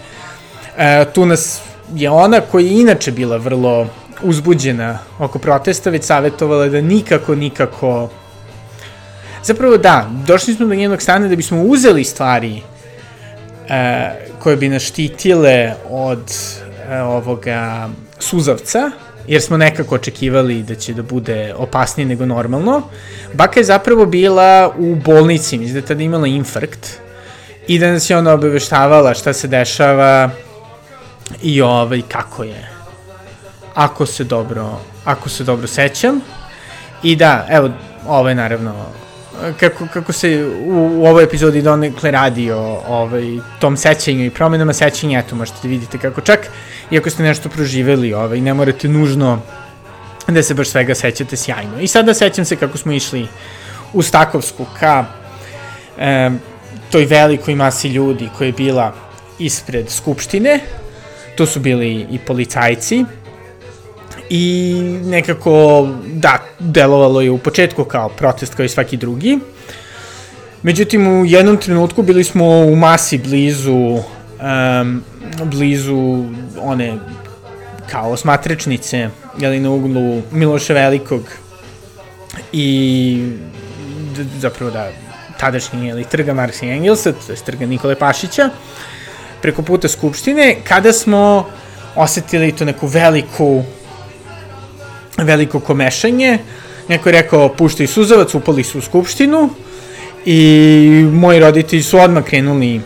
E, 0.76 1.04
tu 1.14 1.26
nas 1.26 1.60
je 1.94 2.10
ona 2.10 2.40
koja 2.40 2.64
je 2.64 2.80
inače 2.80 3.12
bila 3.12 3.36
vrlo 3.36 3.86
uzbuđena 4.22 4.98
oko 5.18 5.38
protesta, 5.38 5.90
već 5.90 6.04
savjetovala 6.04 6.68
da 6.68 6.80
nikako, 6.80 7.34
nikako... 7.34 8.10
Zapravo 9.42 9.76
da, 9.76 10.10
došli 10.26 10.54
smo 10.54 10.66
do 10.66 10.74
njenog 10.74 11.02
stana 11.02 11.28
da 11.28 11.36
bismo 11.36 11.62
uzeli 11.62 12.04
stvari 12.04 12.62
e, 13.68 14.10
koje 14.38 14.56
bi 14.56 14.68
nas 14.68 14.82
štitile 14.82 15.74
od 15.90 16.32
e, 16.90 17.00
ovoga 17.00 17.88
suzavca, 18.18 18.90
jer 19.26 19.42
smo 19.42 19.56
nekako 19.56 19.94
očekivali 19.94 20.62
da 20.62 20.74
će 20.74 20.94
da 20.94 21.02
bude 21.02 21.54
opasnije 21.56 22.06
nego 22.06 22.26
normalno. 22.26 22.82
Baka 23.34 23.60
je 23.60 23.64
zapravo 23.64 24.06
bila 24.06 24.74
u 24.78 24.94
bolnici, 24.94 25.58
mislim 25.58 25.72
da 25.72 25.78
je 25.78 25.86
tada 25.86 26.02
imala 26.02 26.26
infarkt, 26.26 27.00
i 27.68 27.78
da 27.78 27.92
nas 27.92 28.10
je 28.10 28.16
ona 28.16 28.32
obaveštavala 28.32 29.14
šta 29.14 29.32
se 29.32 29.48
dešava 29.48 30.30
i 31.42 31.62
ovaj, 31.62 32.02
kako 32.08 32.44
je. 32.44 32.68
Ako 33.74 34.06
se 34.06 34.24
dobro, 34.24 34.80
ako 35.04 35.28
se 35.28 35.44
dobro 35.44 35.66
sećam. 35.66 36.20
I 37.02 37.16
da, 37.16 37.46
evo, 37.50 37.70
ovo 38.06 38.28
je 38.28 38.34
naravno 38.34 38.74
kako, 39.60 39.86
kako 39.92 40.12
se 40.12 40.46
u, 40.66 41.00
u 41.00 41.06
ovoj 41.06 41.24
epizodi 41.24 41.62
donekle 41.62 42.10
radi 42.10 42.50
o 42.50 42.82
ovaj, 42.88 43.24
tom 43.58 43.76
sećanju 43.76 44.24
i 44.24 44.30
promenama 44.30 44.72
sećanja, 44.72 45.18
eto 45.18 45.36
možete 45.36 45.58
da 45.62 45.68
vidite 45.68 45.98
kako 45.98 46.20
čak, 46.20 46.48
iako 46.90 47.10
ste 47.10 47.22
nešto 47.22 47.48
proživeli, 47.48 48.14
ovaj, 48.14 48.40
ne 48.40 48.54
morate 48.54 48.88
nužno 48.88 49.40
da 50.28 50.42
se 50.42 50.54
baš 50.54 50.68
svega 50.68 50.94
sećate 50.94 51.36
sjajno. 51.36 51.80
I 51.80 51.88
sada 51.88 52.14
sećam 52.14 52.44
se 52.44 52.56
kako 52.56 52.78
smo 52.78 52.92
išli 52.92 53.28
u 53.92 54.02
Stakovsku 54.02 54.66
ka 54.80 55.04
e, 55.98 56.30
toj 56.96 57.04
velikoj 57.04 57.54
masi 57.54 57.88
ljudi 57.88 58.28
koja 58.38 58.46
je 58.46 58.52
bila 58.52 58.92
ispred 59.38 59.90
Skupštine, 59.90 60.60
to 61.36 61.46
su 61.46 61.60
bili 61.60 62.06
i 62.10 62.18
policajci, 62.18 63.04
i 64.30 64.74
nekako, 65.04 65.88
da, 66.06 66.38
delovalo 66.58 67.20
je 67.20 67.30
u 67.30 67.38
početku 67.38 67.84
kao 67.84 68.08
protest 68.08 68.54
kao 68.54 68.64
i 68.64 68.68
svaki 68.68 68.96
drugi, 68.96 69.38
Međutim, 70.62 71.06
u 71.20 71.24
jednom 71.24 71.56
trenutku 71.56 72.02
bili 72.02 72.24
smo 72.24 72.44
u 72.44 72.76
masi 72.76 73.18
blizu, 73.18 73.76
um, 73.76 75.02
blizu 75.44 76.24
one 76.60 76.98
kao 77.90 78.16
smatrečnice, 78.16 79.08
jeli 79.38 79.60
na 79.60 79.70
uglu 79.70 80.22
Miloša 80.32 80.74
Velikog 80.74 81.22
i 82.52 83.30
zapravo 84.40 84.70
da 84.70 85.05
tadašnji 85.40 85.86
jeli, 85.86 86.04
trga 86.04 86.34
Marksa 86.34 86.66
i 86.66 86.70
Engelsa, 86.70 87.12
to 87.12 87.32
je 87.32 87.36
trga 87.36 87.66
Nikole 87.66 87.94
Pašića, 87.94 88.50
preko 89.42 89.62
puta 89.62 89.88
Skupštine, 89.88 90.56
kada 90.64 90.92
smo 90.92 91.46
osetili 91.94 92.52
to 92.52 92.64
neku 92.64 92.86
veliku 92.86 93.62
veliko 95.16 95.60
komešanje, 95.60 96.38
neko 96.88 97.08
je 97.08 97.12
rekao 97.12 97.48
puštaj 97.48 97.86
suzavac, 97.86 98.34
upali 98.34 98.64
su 98.64 98.78
u 98.78 98.82
Skupštinu 98.82 99.50
i 100.24 101.08
moji 101.12 101.40
roditelji 101.40 101.82
su 101.82 101.98
odmah 101.98 102.24
krenuli 102.24 102.80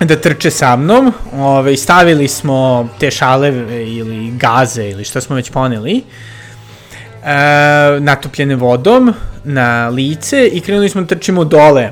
da 0.00 0.20
trče 0.20 0.50
sa 0.50 0.76
mnom, 0.76 1.12
ove, 1.32 1.76
stavili 1.76 2.28
smo 2.28 2.88
te 3.00 3.10
šaleve 3.10 3.86
ili 3.86 4.30
gaze 4.30 4.90
ili 4.90 5.04
šta 5.04 5.20
smo 5.20 5.36
već 5.36 5.50
poneli, 5.50 6.02
natopljene 8.00 8.56
vodom 8.56 9.14
na 9.44 9.88
lice 9.88 10.46
i 10.46 10.60
krenuli 10.60 10.88
smo 10.88 11.00
da 11.00 11.06
trčimo 11.06 11.44
dole 11.44 11.90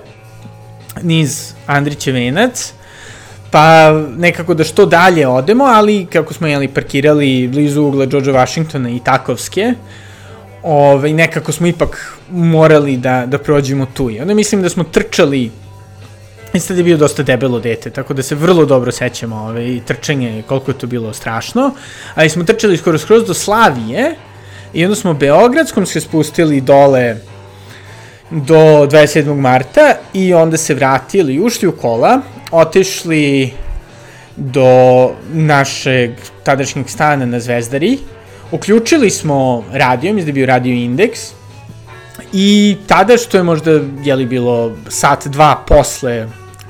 niz 1.02 1.52
Andriće 1.66 2.12
venac, 2.12 2.72
pa 3.50 3.92
nekako 4.16 4.54
da 4.54 4.64
što 4.64 4.86
dalje 4.86 5.28
odemo, 5.28 5.64
ali 5.64 6.06
kako 6.12 6.34
smo 6.34 6.46
jeli 6.46 6.68
parkirali 6.68 7.48
blizu 7.48 7.82
ugla 7.82 8.06
George 8.06 8.30
Washingtona 8.30 8.96
i 8.96 9.00
Takovske, 9.04 9.74
ovaj, 10.62 11.12
nekako 11.12 11.52
smo 11.52 11.66
ipak 11.66 12.18
morali 12.30 12.96
da, 12.96 13.26
da 13.26 13.38
prođemo 13.38 13.86
tu. 13.94 14.10
I 14.10 14.20
onda 14.20 14.34
mislim 14.34 14.62
da 14.62 14.68
smo 14.68 14.84
trčali 14.84 15.50
I 16.52 16.60
sad 16.60 16.76
je 16.76 16.84
bio 16.84 16.96
dosta 16.96 17.22
debelo 17.22 17.60
dete, 17.60 17.90
tako 17.90 18.14
da 18.14 18.22
se 18.22 18.34
vrlo 18.34 18.64
dobro 18.64 18.92
sećamo 18.92 19.36
ovaj, 19.36 19.80
trčanje, 19.86 20.42
koliko 20.46 20.70
je 20.70 20.78
to 20.78 20.86
bilo 20.86 21.12
strašno. 21.12 21.70
Ali 22.14 22.28
smo 22.28 22.44
trčali 22.44 22.76
skoro 22.76 22.98
skroz 22.98 23.24
do 23.24 23.34
Slavije 23.34 24.14
i 24.74 24.84
onda 24.84 24.96
smo 24.96 25.14
Beogradskom 25.14 25.86
se 25.86 26.00
spustili 26.00 26.60
dole 26.60 27.16
do 28.30 28.86
27. 28.86 29.40
marta 29.40 29.94
i 30.14 30.34
onda 30.34 30.56
se 30.56 30.74
vratili, 30.74 31.40
ušli 31.40 31.68
u 31.68 31.72
kola, 31.72 32.20
otišli 32.50 33.52
do 34.36 35.10
našeg 35.32 36.10
tadašnjeg 36.44 36.88
stana 36.88 37.26
na 37.26 37.40
Zvezdari, 37.40 37.98
uključili 38.50 39.10
smo 39.10 39.64
radio, 39.72 40.12
mislim 40.12 40.24
da 40.24 40.28
je 40.28 40.32
bio 40.32 40.46
radio 40.46 40.72
indeks, 40.72 41.20
i 42.32 42.76
tada 42.86 43.16
što 43.16 43.36
je 43.36 43.42
možda, 43.42 43.80
jeli 44.04 44.26
bilo 44.26 44.72
sat, 44.88 45.26
dva 45.26 45.64
posle 45.68 46.28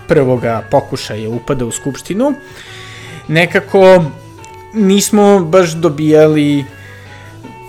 prvoga 0.08 0.64
pokušaja 0.70 1.30
upada 1.30 1.64
u 1.64 1.70
Skupštinu, 1.70 2.34
nekako 3.28 4.04
nismo 4.74 5.40
baš 5.40 5.70
dobijali 5.72 6.64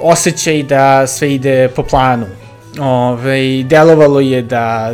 osjećaj 0.03 0.63
da 0.63 1.07
sve 1.07 1.33
ide 1.33 1.69
po 1.75 1.83
planu. 1.83 2.25
Ove, 2.79 3.63
delovalo 3.63 4.19
je 4.19 4.41
da 4.41 4.93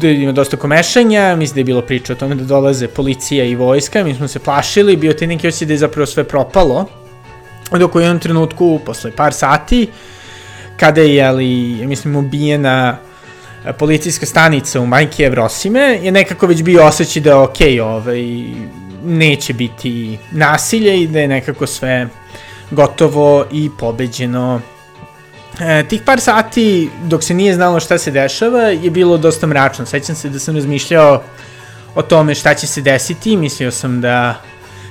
da 0.00 0.08
ima 0.08 0.32
dosta 0.32 0.56
komešanja, 0.56 1.36
mislim 1.36 1.54
da 1.54 1.60
je 1.60 1.64
bilo 1.64 1.82
priča 1.82 2.12
o 2.12 2.16
tome 2.16 2.34
da 2.34 2.44
dolaze 2.44 2.88
policija 2.88 3.44
i 3.44 3.54
vojska, 3.54 4.04
mi 4.04 4.14
smo 4.14 4.28
se 4.28 4.38
plašili, 4.38 4.96
bio 4.96 5.12
te 5.12 5.26
neki 5.26 5.48
osjećaj 5.48 5.66
da 5.66 5.72
je 5.72 5.78
zapravo 5.78 6.06
sve 6.06 6.24
propalo, 6.24 6.86
dok 7.78 7.94
u 7.94 8.00
jednom 8.00 8.18
trenutku, 8.18 8.80
posle 8.86 9.10
par 9.10 9.32
sati, 9.32 9.88
kada 10.76 11.00
je, 11.00 11.14
ja 11.14 11.32
mislim, 11.86 12.16
ubijena 12.16 12.98
policijska 13.78 14.26
stanica 14.26 14.80
u 14.80 14.86
Majke 14.86 15.24
Evrosime, 15.24 15.98
je 16.02 16.12
nekako 16.12 16.46
već 16.46 16.62
bio 16.62 16.84
osjećaj 16.84 17.22
da 17.22 17.30
je 17.30 17.36
okej, 17.36 17.72
okay, 17.72 17.82
ovaj, 17.82 18.24
neće 19.04 19.52
biti 19.52 20.18
nasilje 20.32 21.02
i 21.02 21.06
da 21.06 21.20
je 21.20 21.28
nekako 21.28 21.66
sve 21.66 22.08
gotovo 22.72 23.44
i 23.50 23.70
pobeđeno 23.78 24.60
E, 25.60 25.84
tih 25.88 26.02
par 26.02 26.20
sati, 26.20 26.90
dok 27.04 27.22
se 27.22 27.34
nije 27.34 27.54
znalo 27.54 27.80
šta 27.80 27.98
se 27.98 28.10
dešava, 28.10 28.60
je 28.62 28.90
bilo 28.90 29.18
dosta 29.18 29.46
mračno. 29.46 29.86
Sećam 29.86 30.16
se 30.16 30.28
da 30.28 30.38
sam 30.38 30.54
razmišljao 30.54 31.22
o 31.94 32.02
tome 32.02 32.34
šta 32.34 32.54
će 32.54 32.66
se 32.66 32.80
desiti, 32.80 33.36
mislio 33.36 33.70
sam 33.70 34.00
da 34.00 34.40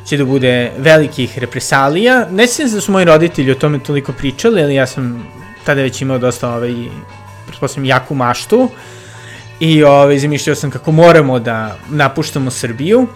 će 0.06 0.17
da 0.17 0.26
bude 0.26 0.72
velikih 0.78 1.39
represalija. 1.39 2.28
Ne 2.32 2.48
sjećam 2.48 2.76
da 2.76 2.82
su 2.82 2.91
moji 2.91 3.06
roditelji 3.06 3.52
o 3.52 3.56
tome 3.56 3.80
toliko 3.80 4.13
pričali, 4.13 4.63
ali 4.63 4.76
ja 4.76 4.88
sam 4.88 5.28
tada 5.65 5.82
već 5.82 6.02
imao 6.02 6.17
dosta, 6.17 6.50
ovaj, 6.50 6.74
pretpostavljam, 7.48 7.86
jaku 7.86 8.15
maštu. 8.15 8.70
I 9.60 9.84
ovaj, 9.84 10.20
zamišljao 10.20 10.56
sam 10.56 10.72
kako 10.72 10.91
moramo 10.91 11.39
da 11.39 11.78
napuštamo 11.89 12.52
Srbiju, 12.52 13.08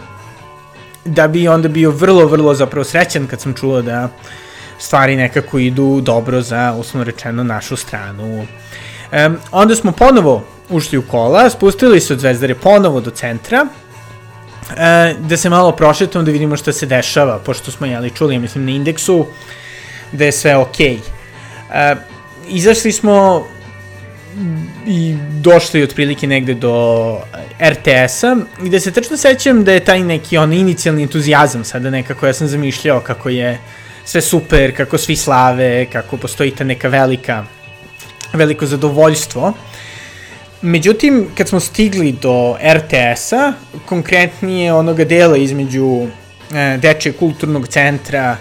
da 1.06 1.28
bi 1.28 1.48
onda 1.48 1.68
bio 1.68 1.92
vrlo, 1.92 2.28
vrlo 2.28 2.54
zapravo 2.54 2.84
srećan 2.84 3.28
kad 3.28 3.42
sam 3.42 3.54
čuo 3.54 3.82
da 3.82 4.10
stvari 4.80 5.16
nekako 5.16 5.60
idu 5.60 6.02
dobro 6.02 6.42
za, 6.42 6.76
uslovno 6.80 7.04
rečeno, 7.04 7.44
našu 7.44 7.76
stranu. 7.76 8.46
E, 9.12 9.30
onda 9.52 9.76
smo 9.76 9.92
ponovo 9.92 10.44
ušli 10.70 10.98
u 10.98 11.02
kola, 11.02 11.50
spustili 11.50 12.00
se 12.00 12.14
od 12.14 12.20
Zvezdare 12.20 12.56
ponovo 12.56 13.02
do 13.02 13.12
centra, 13.12 13.66
e, 14.78 15.14
da 15.20 15.38
se 15.38 15.50
malo 15.50 15.72
prošetamo 15.72 16.24
da 16.24 16.32
vidimo 16.32 16.58
šta 16.58 16.74
se 16.74 16.86
dešava, 16.86 17.40
pošto 17.40 17.72
smo 17.72 17.88
jeli 17.88 18.10
čuli, 18.10 18.40
mislim, 18.40 18.66
na 18.66 18.72
indeksu, 18.72 19.26
da 20.12 20.26
je 20.26 20.32
sve 20.32 20.56
okej. 20.58 20.98
Okay. 20.98 21.92
E, 21.92 21.96
izašli 22.48 22.92
smo 22.92 23.46
i 24.86 25.18
došli 25.42 25.84
otprilike 25.84 26.28
negde 26.28 26.54
do 26.54 27.18
RTS-a, 27.60 28.36
gde 28.60 28.80
se 28.80 28.92
tačno 28.92 29.18
sećam 29.18 29.64
da 29.64 29.72
je 29.72 29.80
taj 29.80 30.04
neki 30.04 30.38
on 30.38 30.54
inicijalni 30.54 31.04
entuzijazam 31.04 31.64
sada 31.64 31.90
nekako, 31.90 32.28
ja 32.28 32.34
sam 32.34 32.48
zamišljao 32.48 33.00
kako 33.00 33.30
je 33.30 33.60
sve 34.06 34.22
super, 34.22 34.78
kako 34.78 34.98
svi 34.98 35.16
slave, 35.16 35.86
kako 35.86 36.18
postoji 36.18 36.52
ta 36.52 36.64
neka 36.64 36.88
velika, 36.88 37.46
veliko 38.34 38.66
zadovoljstvo. 38.66 39.54
Međutim, 40.62 41.28
kad 41.38 41.48
smo 41.50 41.60
stigli 41.60 42.12
do 42.12 42.58
RTS-a, 42.74 43.54
konkretnije 43.86 44.74
onoga 44.74 45.06
dela 45.06 45.38
između 45.38 46.08
e, 46.54 46.78
Deče 46.78 47.12
kulturnog 47.12 47.68
centra 47.68 48.38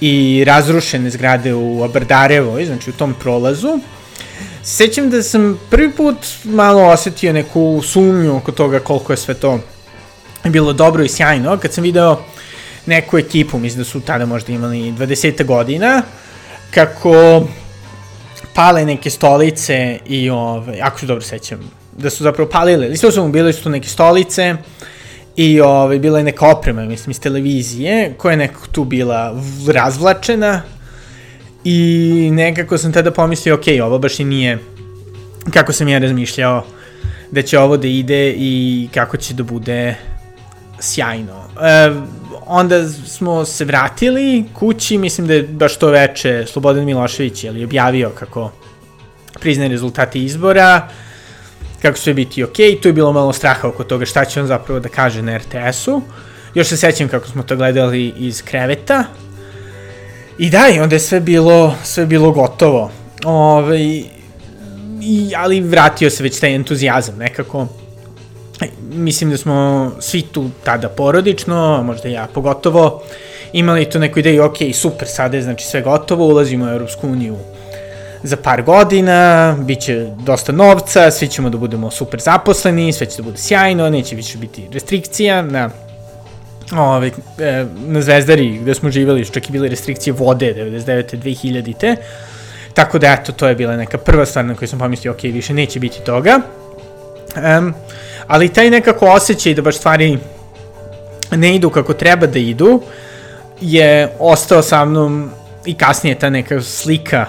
i 0.00 0.44
razrušene 0.46 1.10
zgrade 1.10 1.54
u 1.54 1.82
Abardarevoj, 1.84 2.64
znači 2.64 2.90
u 2.90 2.92
tom 2.92 3.14
prolazu, 3.14 3.78
sećam 4.62 5.10
da 5.10 5.22
sam 5.22 5.60
prvi 5.70 5.92
put 5.92 6.16
malo 6.44 6.84
osetio 6.84 7.32
neku 7.32 7.82
sumnju 7.84 8.36
oko 8.36 8.52
toga 8.52 8.78
koliko 8.78 9.12
je 9.12 9.16
sve 9.16 9.34
to 9.34 9.60
bilo 10.44 10.72
dobro 10.72 11.04
i 11.04 11.08
sjajno, 11.08 11.58
kad 11.58 11.72
sam 11.72 11.84
video 11.84 12.18
neku 12.86 13.18
ekipu, 13.18 13.58
mislim 13.58 13.78
da 13.78 13.84
su 13.84 14.00
tada 14.00 14.26
možda 14.26 14.52
imali 14.52 14.92
20 14.92 15.44
godina, 15.44 16.02
kako 16.70 17.46
pale 18.54 18.84
neke 18.84 19.10
stolice 19.10 19.98
i 20.06 20.30
ove, 20.30 20.78
ako 20.82 21.00
se 21.00 21.06
dobro 21.06 21.24
sećam, 21.24 21.70
da 21.98 22.10
su 22.10 22.24
zapravo 22.24 22.50
palile, 22.50 22.86
ili 22.86 22.96
su 22.96 23.28
bile 23.28 23.52
su 23.52 23.70
neke 23.70 23.88
stolice 23.88 24.56
i 25.36 25.60
ove, 25.60 25.98
bila 25.98 26.18
je 26.18 26.24
neka 26.24 26.50
oprema, 26.50 26.84
mislim, 26.84 27.10
iz 27.10 27.20
televizije, 27.20 28.14
koja 28.18 28.30
je 28.30 28.36
nekako 28.36 28.66
tu 28.66 28.84
bila 28.84 29.42
razvlačena 29.68 30.62
i 31.64 32.30
nekako 32.32 32.78
sam 32.78 32.92
tada 32.92 33.10
pomislio, 33.10 33.54
ok, 33.54 33.64
ovo 33.82 33.98
baš 33.98 34.20
i 34.20 34.24
nije 34.24 34.58
kako 35.50 35.72
sam 35.72 35.88
ja 35.88 35.98
razmišljao 35.98 36.64
da 37.30 37.42
će 37.42 37.58
ovo 37.58 37.76
da 37.76 37.88
ide 37.88 38.34
i 38.36 38.88
kako 38.94 39.16
će 39.16 39.34
da 39.34 39.42
bude 39.42 39.94
sjajno. 40.80 41.44
E, 41.62 41.90
onda 42.46 42.88
smo 42.88 43.44
se 43.44 43.64
vratili 43.64 44.44
kući, 44.54 44.98
mislim 44.98 45.26
da 45.26 45.34
je 45.34 45.42
baš 45.42 45.76
to 45.76 45.88
veče 45.88 46.44
Slobodan 46.46 46.84
Milošević 46.84 47.44
je 47.44 47.64
objavio 47.64 48.10
kako 48.10 48.52
priznaje 49.40 49.68
rezultati 49.68 50.24
izbora, 50.24 50.88
kako 51.82 51.98
će 51.98 52.14
biti 52.14 52.44
ok, 52.44 52.56
tu 52.82 52.88
je 52.88 52.92
bilo 52.92 53.12
malo 53.12 53.32
straha 53.32 53.68
oko 53.68 53.84
toga 53.84 54.06
šta 54.06 54.24
će 54.24 54.40
on 54.40 54.46
zapravo 54.46 54.80
da 54.80 54.88
kaže 54.88 55.22
na 55.22 55.38
RTS-u. 55.38 56.02
Još 56.54 56.68
se 56.68 56.76
sećam 56.76 57.08
kako 57.08 57.28
smo 57.28 57.42
to 57.42 57.56
gledali 57.56 58.14
iz 58.18 58.42
kreveta. 58.42 59.04
I 60.38 60.50
da, 60.50 60.64
onda 60.82 60.96
je 60.96 61.00
sve 61.00 61.20
bilo, 61.20 61.74
sve 61.84 62.06
bilo 62.06 62.30
gotovo. 62.30 62.90
Ove, 63.24 63.80
i, 65.02 65.32
ali 65.36 65.60
vratio 65.60 66.10
se 66.10 66.22
već 66.22 66.40
taj 66.40 66.54
entuzijazam 66.54 67.16
nekako 67.16 67.66
mislim 68.92 69.30
da 69.30 69.36
smo 69.36 69.90
svi 70.00 70.22
tu 70.22 70.50
tada 70.64 70.88
porodično, 70.88 71.82
možda 71.82 72.08
ja 72.08 72.28
pogotovo, 72.34 73.02
imali 73.52 73.90
tu 73.90 73.98
neku 73.98 74.18
ideju, 74.18 74.44
ok, 74.44 74.56
super, 74.74 75.08
sada 75.08 75.36
je 75.36 75.42
znači 75.42 75.66
sve 75.66 75.82
gotovo, 75.82 76.26
ulazimo 76.26 76.64
u 76.64 76.68
Europsku 76.68 77.08
uniju 77.08 77.36
za 78.22 78.36
par 78.36 78.62
godina, 78.62 79.56
bit 79.60 79.80
će 79.80 80.06
dosta 80.18 80.52
novca, 80.52 81.10
svi 81.10 81.28
ćemo 81.28 81.50
da 81.50 81.58
budemo 81.58 81.90
super 81.90 82.20
zaposleni, 82.20 82.92
sve 82.92 83.06
će 83.06 83.16
da 83.16 83.22
bude 83.22 83.38
sjajno, 83.38 83.90
neće 83.90 84.16
više 84.16 84.38
biti 84.38 84.68
restrikcija 84.72 85.42
na 85.42 85.70
ove, 86.76 87.10
e, 87.38 87.64
na 87.86 88.02
Zvezdari 88.02 88.58
gde 88.58 88.74
smo 88.74 88.90
živeli, 88.90 89.24
čak 89.24 89.48
i 89.48 89.52
bile 89.52 89.68
restrikcije 89.68 90.12
vode 90.12 90.54
99. 90.54 91.16
2000. 91.16 91.96
Tako 92.74 92.98
da, 92.98 93.12
eto, 93.12 93.32
to 93.32 93.48
je 93.48 93.54
bila 93.54 93.76
neka 93.76 93.98
prva 93.98 94.26
stvar 94.26 94.44
na 94.44 94.54
koju 94.54 94.68
sam 94.68 94.78
pomislio, 94.78 95.12
ok, 95.12 95.22
više 95.22 95.54
neće 95.54 95.80
biti 95.80 96.00
toga. 96.04 96.40
Um, 97.36 97.74
ali 98.26 98.48
taj 98.48 98.70
nekako 98.70 99.06
osjećaj 99.06 99.54
da 99.54 99.62
baš 99.62 99.76
stvari 99.76 100.18
ne 101.30 101.54
idu 101.54 101.70
kako 101.70 101.94
treba 101.94 102.26
da 102.26 102.38
idu, 102.38 102.80
je 103.60 104.08
ostao 104.18 104.62
sa 104.62 104.84
mnom 104.84 105.30
i 105.66 105.74
kasnije 105.74 106.18
ta 106.18 106.30
neka 106.30 106.62
slika 106.62 107.26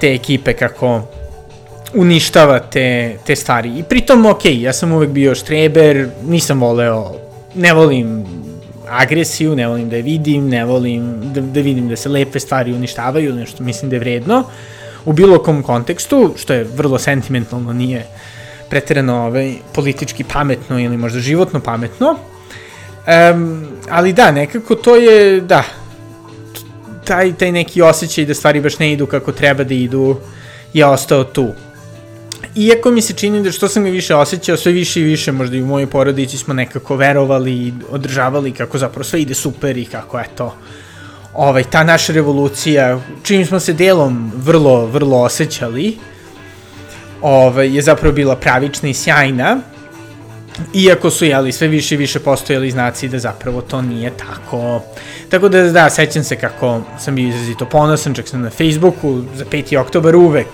te 0.00 0.14
ekipe 0.14 0.52
kako 0.52 1.02
uništava 1.94 2.58
te, 2.58 3.16
te 3.26 3.36
stvari. 3.36 3.78
I 3.78 3.82
pritom, 3.82 4.26
ok, 4.26 4.44
ja 4.44 4.72
sam 4.72 4.92
uvek 4.92 5.10
bio 5.10 5.34
štreber, 5.34 6.08
nisam 6.26 6.60
voleo, 6.60 7.14
ne 7.54 7.72
volim 7.72 8.26
agresiju, 8.88 9.56
ne 9.56 9.66
volim 9.66 9.88
da 9.88 9.96
je 9.96 10.02
vidim, 10.02 10.48
ne 10.48 10.64
volim 10.64 11.32
da, 11.32 11.40
da 11.40 11.60
vidim 11.60 11.88
da 11.88 11.96
se 11.96 12.08
lepe 12.08 12.40
stvari 12.40 12.72
uništavaju, 12.72 13.34
nešto 13.34 13.62
mislim 13.62 13.90
da 13.90 13.96
je 13.96 14.00
vredno, 14.00 14.44
u 15.04 15.12
bilo 15.12 15.38
kom 15.42 15.62
kontekstu, 15.62 16.34
što 16.36 16.52
je 16.52 16.64
vrlo 16.64 16.98
sentimentalno, 16.98 17.72
nije 17.72 18.06
pretirano 18.70 19.26
ovaj, 19.26 19.54
politički 19.74 20.24
pametno 20.24 20.80
ili 20.80 20.96
možda 20.96 21.20
životno 21.20 21.60
pametno, 21.60 22.16
um, 23.34 23.66
ali 23.90 24.12
da, 24.12 24.30
nekako 24.30 24.74
to 24.74 24.96
je, 24.96 25.40
da, 25.40 25.64
taj, 27.04 27.32
taj 27.32 27.52
neki 27.52 27.82
osjećaj 27.82 28.24
da 28.24 28.34
stvari 28.34 28.60
baš 28.60 28.78
ne 28.78 28.92
idu 28.92 29.06
kako 29.06 29.32
treba 29.32 29.64
da 29.64 29.74
idu 29.74 30.16
je 30.74 30.86
ostao 30.86 31.24
tu. 31.24 31.48
Iako 32.56 32.90
mi 32.90 33.02
se 33.02 33.12
čini 33.12 33.42
da 33.42 33.52
što 33.52 33.68
sam 33.68 33.84
ga 33.84 33.90
više 33.90 34.14
osjećao, 34.14 34.56
sve 34.56 34.72
više 34.72 35.00
i 35.00 35.04
više 35.04 35.32
možda 35.32 35.56
i 35.56 35.62
u 35.62 35.66
mojoj 35.66 35.86
porodici 35.86 36.38
smo 36.38 36.54
nekako 36.54 36.96
verovali 36.96 37.52
i 37.52 37.72
održavali 37.90 38.52
kako 38.52 38.78
zapravo 38.78 39.04
sve 39.04 39.22
ide 39.22 39.34
super 39.34 39.76
i 39.76 39.84
kako 39.84 40.20
eto, 40.20 40.54
ovaj, 41.34 41.64
ta 41.64 41.84
naša 41.84 42.12
revolucija, 42.12 43.00
čim 43.22 43.46
smo 43.46 43.60
se 43.60 43.72
delom 43.72 44.32
vrlo, 44.36 44.86
vrlo 44.86 45.22
osjećali, 45.22 45.98
ovaj, 47.22 47.76
je 47.76 47.82
zapravo 47.82 48.14
bila 48.14 48.36
pravična 48.36 48.88
i 48.88 48.94
sjajna, 48.94 49.60
iako 50.74 51.10
su, 51.10 51.24
jeli, 51.24 51.52
sve 51.52 51.68
više 51.68 51.94
i 51.94 51.98
više 51.98 52.20
postojali 52.20 52.70
znaci 52.70 53.08
da 53.08 53.18
zapravo 53.18 53.60
to 53.60 53.82
nije 53.82 54.10
tako. 54.10 54.82
Tako 55.28 55.48
da, 55.48 55.62
da, 55.62 55.90
sećam 55.90 56.24
se 56.24 56.36
kako 56.36 56.80
sam 56.98 57.14
bio 57.14 57.28
izrazito 57.28 57.66
ponosan, 57.66 58.14
čak 58.14 58.28
sam 58.28 58.40
na 58.40 58.50
Facebooku 58.50 59.22
za 59.34 59.44
5. 59.44 59.78
oktobar 59.78 60.16
uvek 60.16 60.48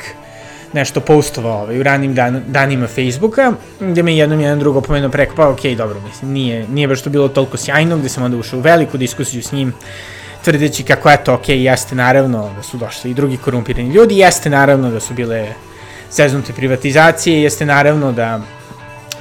nešto 0.73 1.01
postovao 1.01 1.63
ovaj, 1.63 1.81
u 1.81 1.83
ranim 1.83 2.15
dan, 2.15 2.43
danima 2.47 2.87
Facebooka, 2.87 3.53
gde 3.81 4.03
me 4.03 4.17
jednom 4.17 4.41
jedan 4.41 4.59
drugo 4.59 4.81
pomenuo 4.81 5.11
preko, 5.11 5.35
pa 5.37 5.49
okej, 5.49 5.73
okay, 5.73 5.77
dobro, 5.77 6.01
mislim, 6.01 6.33
nije, 6.33 6.69
nije 6.69 6.89
baš 6.89 7.03
to 7.03 7.11
bilo 7.11 7.29
toliko 7.29 7.57
sjajno, 7.57 7.99
gde 7.99 8.09
sam 8.09 8.23
onda 8.23 8.37
ušao 8.37 8.59
u 8.59 8.63
veliku 8.63 8.99
diskusiju 8.99 9.43
s 9.43 9.53
njim, 9.53 9.73
tvrdeći 10.45 10.83
kako, 10.83 11.11
eto, 11.11 11.35
okej, 11.35 11.57
okay, 11.57 11.61
jeste 11.61 11.95
naravno 11.95 12.51
da 12.57 12.63
su 12.63 12.77
došli 12.77 13.11
i 13.11 13.15
drugi 13.15 13.37
korumpirani 13.37 13.91
ljudi, 13.91 14.19
jeste 14.19 14.51
naravno 14.51 14.91
da 14.91 15.01
su 15.01 15.15
bile 15.15 15.49
zeznute 16.15 16.53
privatizacije, 16.53 17.43
jeste 17.43 17.67
naravno 17.67 18.13
da 18.13 18.41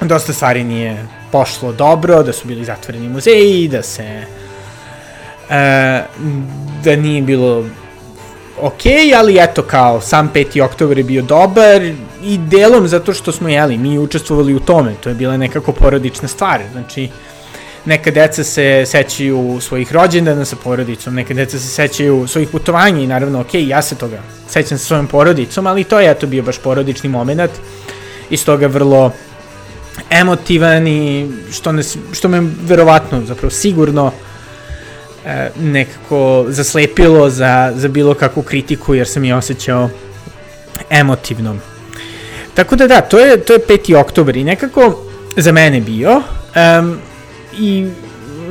dosta 0.00 0.32
stvari 0.32 0.64
nije 0.64 1.06
pošlo 1.32 1.72
dobro, 1.72 2.22
da 2.22 2.32
su 2.32 2.48
bili 2.48 2.64
zatvoreni 2.64 3.08
muzeji, 3.08 3.68
da 3.68 3.82
se 3.82 4.24
e, 5.50 6.02
da 6.84 6.96
nije 6.96 7.22
bilo 7.22 7.64
ok, 8.60 8.82
ali 9.18 9.38
eto 9.40 9.62
kao 9.62 10.00
sam 10.00 10.30
5. 10.34 10.62
oktober 10.62 10.98
je 10.98 11.04
bio 11.04 11.22
dobar 11.22 11.82
i 12.24 12.38
delom 12.38 12.88
zato 12.88 13.14
što 13.14 13.32
smo 13.32 13.48
jeli, 13.48 13.78
mi 13.78 13.98
učestvovali 13.98 14.54
u 14.54 14.60
tome, 14.60 14.94
to 15.00 15.08
je 15.08 15.14
bila 15.14 15.36
nekako 15.36 15.72
porodična 15.72 16.28
stvar, 16.28 16.60
znači 16.72 17.08
neka 17.84 18.10
deca 18.10 18.44
se 18.44 18.84
sećaju 18.86 19.58
svojih 19.60 19.92
rođendana 19.92 20.44
sa 20.44 20.56
porodicom, 20.56 21.14
neka 21.14 21.34
deca 21.34 21.58
se 21.58 21.68
sećaju 21.68 22.26
svojih 22.28 22.48
putovanja 22.48 23.02
i 23.02 23.06
naravno 23.06 23.40
ok, 23.40 23.54
ja 23.54 23.82
se 23.82 23.94
toga 23.94 24.22
sećam 24.48 24.78
sa 24.78 24.84
svojom 24.84 25.06
porodicom, 25.06 25.66
ali 25.66 25.84
to 25.84 26.00
je 26.00 26.10
eto 26.10 26.26
bio 26.26 26.42
baš 26.42 26.58
porodični 26.58 27.08
moment 27.08 27.50
i 28.30 28.36
stoga 28.36 28.66
vrlo 28.66 29.12
emotivan 30.10 30.86
i 30.86 31.30
što, 31.52 31.72
ne, 31.72 31.82
što 32.12 32.28
me 32.28 32.42
verovatno, 32.62 33.22
zapravo 33.26 33.50
sigurno, 33.50 34.12
e, 35.26 35.50
nekako 35.60 36.44
zaslepilo 36.48 37.30
za, 37.30 37.72
za 37.76 37.88
bilo 37.88 38.14
kakvu 38.14 38.42
kritiku 38.42 38.94
jer 38.94 39.08
sam 39.08 39.24
je 39.24 39.34
osjećao 39.34 39.90
emotivno. 40.90 41.56
Tako 42.54 42.76
da 42.76 42.86
da, 42.86 43.00
to 43.00 43.18
je, 43.18 43.40
to 43.40 43.52
je 43.52 43.58
5. 43.58 43.96
oktober 43.96 44.36
i 44.36 44.44
nekako 44.44 44.98
za 45.36 45.52
mene 45.52 45.80
bio 45.80 46.16
um, 46.16 46.98
i 47.58 47.88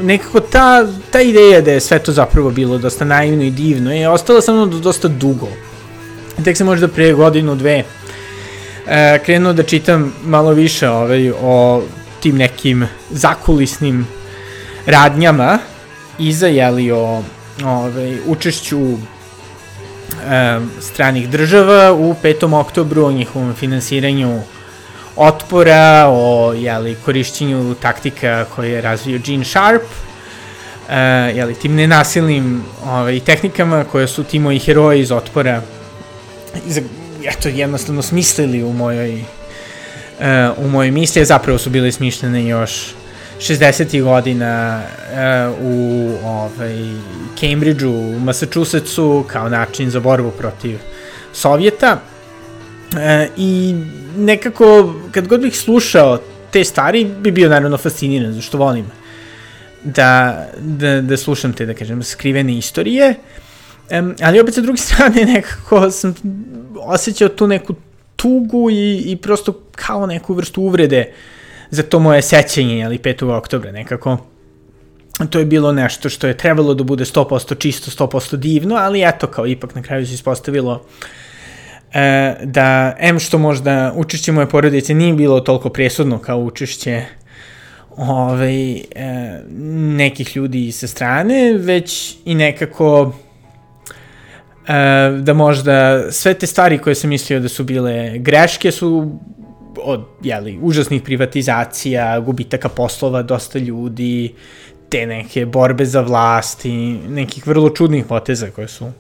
nekako 0.02 0.40
ta, 0.40 0.88
ta 1.12 1.22
ideja 1.22 1.62
da 1.62 1.72
je 1.72 1.80
sve 1.80 2.00
to 2.00 2.12
zapravo 2.12 2.52
bilo 2.52 2.78
dosta 2.78 3.06
naivno 3.06 3.44
i 3.44 3.52
divno 3.52 3.94
je 3.94 4.10
ostala 4.10 4.42
sa 4.42 4.54
mnom 4.54 4.82
dosta 4.82 5.08
dugo. 5.08 5.48
Tek 6.44 6.58
se 6.58 6.64
možda 6.64 6.88
pre 6.88 7.14
godinu, 7.14 7.56
dve 7.56 7.84
e, 8.88 9.20
krenuo 9.26 9.54
da 9.54 9.64
čitam 9.64 10.14
malo 10.26 10.52
više 10.52 10.90
ovaj, 10.90 11.32
o 11.42 11.84
tim 12.20 12.38
nekim 12.38 12.88
zakulisnim 13.10 14.08
radnjama 14.86 15.60
iza, 16.20 16.48
jeli, 16.48 16.92
o 16.92 17.24
ovaj, 17.66 18.18
učešću 18.26 18.82
e, 18.82 18.98
stranih 20.82 21.30
država 21.30 21.94
u 21.94 22.16
5. 22.24 22.60
oktobru, 22.60 23.06
o 23.06 23.12
njihovom 23.12 23.54
finansiranju 23.54 24.42
otpora, 25.16 26.08
o 26.10 26.54
jeli, 26.54 26.96
korišćenju 27.06 27.76
taktika 27.76 28.46
koje 28.56 28.72
je 28.72 28.82
razvio 28.82 29.20
Gene 29.26 29.46
Sharp, 29.46 29.84
e, 30.90 30.98
jeli, 31.36 31.56
tim 31.56 31.76
nenasilnim 31.76 32.64
ovaj, 32.86 33.20
tehnikama 33.20 33.84
koje 33.84 34.08
su 34.08 34.24
ti 34.24 34.40
moji 34.40 34.60
heroji 34.60 35.02
iz 35.02 35.12
otpora 35.12 35.62
iz, 36.66 36.78
eto, 37.24 37.50
jednostavno 37.50 38.02
smislili 38.02 38.64
u 38.64 38.74
mojoj 38.74 39.24
uh, 40.20 40.66
u 40.66 40.68
mojoj 40.68 40.92
misli, 40.92 41.26
zapravo 41.26 41.58
su 41.58 41.70
bile 41.70 41.92
smišljene 41.92 42.48
još 42.48 42.96
60. 43.40 44.04
godina 44.04 44.82
uh, 45.52 45.58
u 45.62 46.10
ovaj, 46.24 46.78
Cambridgeu, 47.40 47.92
u 47.92 48.20
Massachusettsu, 48.20 49.26
kao 49.28 49.50
način 49.50 49.90
za 49.90 50.00
borbu 50.00 50.32
protiv 50.32 50.80
Sovjeta. 51.34 52.00
Uh, 52.94 53.00
I 53.38 53.76
nekako, 54.18 54.94
kad 55.12 55.28
god 55.28 55.42
bih 55.42 55.58
slušao 55.58 56.20
te 56.52 56.64
stvari, 56.64 57.06
bi 57.06 57.32
bio 57.32 57.50
naravno 57.50 57.78
fasciniran, 57.78 58.34
zašto 58.34 58.58
volim 58.58 58.86
da, 59.84 60.44
da, 60.60 61.02
da 61.02 61.18
slušam 61.18 61.54
te, 61.54 61.66
da 61.66 61.74
kažem, 61.74 62.04
skrivene 62.04 62.58
istorije. 62.58 63.10
Uh, 63.10 63.44
Um, 63.92 64.16
ali 64.22 64.40
opet 64.40 64.54
sa 64.54 64.62
druge 64.62 64.78
strane 64.88 65.26
nekako 65.26 65.92
sam 65.92 66.16
osjećao 66.76 67.30
tu 67.30 67.48
neku 67.48 67.76
tugu 68.16 68.70
i, 68.70 69.04
i 69.06 69.16
prosto 69.16 69.62
kao 69.76 70.06
neku 70.06 70.34
vrstu 70.34 70.62
uvrede 70.62 71.14
za 71.70 71.84
to 71.84 72.00
moje 72.00 72.22
sećanje, 72.22 72.86
ali 72.86 72.98
5. 72.98 73.38
oktobra 73.38 73.72
nekako. 73.72 74.18
To 75.30 75.40
je 75.40 75.46
bilo 75.46 75.72
nešto 75.72 76.10
što 76.10 76.28
je 76.28 76.38
trebalo 76.38 76.74
da 76.74 76.84
bude 76.84 77.06
100% 77.06 77.58
čisto, 77.58 78.06
100% 78.06 78.36
divno, 78.36 78.76
ali 78.76 79.04
eto, 79.04 79.28
kao 79.28 79.48
ipak 79.48 79.76
na 79.76 79.82
kraju 79.82 80.08
se 80.08 80.14
ispostavilo 80.14 80.74
e, 80.74 81.04
da, 82.44 82.96
em 83.00 83.20
što 83.20 83.38
možda 83.38 83.94
učešće 83.96 84.32
moje 84.32 84.50
porodice 84.50 84.94
nije 84.94 85.14
bilo 85.14 85.40
toliko 85.40 85.70
presudno 85.70 86.20
kao 86.20 86.40
učešće 86.40 87.02
ovaj, 87.98 88.74
e, 88.76 88.84
nekih 89.98 90.36
ljudi 90.36 90.72
sa 90.72 90.88
strane, 90.88 91.54
već 91.58 92.16
i 92.26 92.36
nekako 92.36 93.14
e, 94.68 94.74
da 95.20 95.34
možda 95.34 96.12
sve 96.12 96.34
te 96.34 96.48
stvari 96.48 96.78
koje 96.78 96.96
sam 96.96 97.10
mislio 97.10 97.40
da 97.40 97.50
su 97.50 97.64
bile 97.64 98.18
greške 98.18 98.72
su 98.72 99.20
od 99.78 100.06
jeli, 100.24 100.60
užasnih 100.62 101.02
privatizacija, 101.02 102.20
gubitaka 102.20 102.70
poslova 102.70 103.22
dosta 103.24 103.60
ljudi, 103.60 104.34
te 104.90 105.06
neke 105.06 105.46
borbe 105.46 105.86
za 105.86 106.02
vlast 106.02 106.66
i 106.66 106.98
nekih 107.10 107.48
vrlo 107.48 107.70
čudnih 107.70 108.06
poteza 108.06 108.48
koje 108.52 108.68
su 108.68 108.92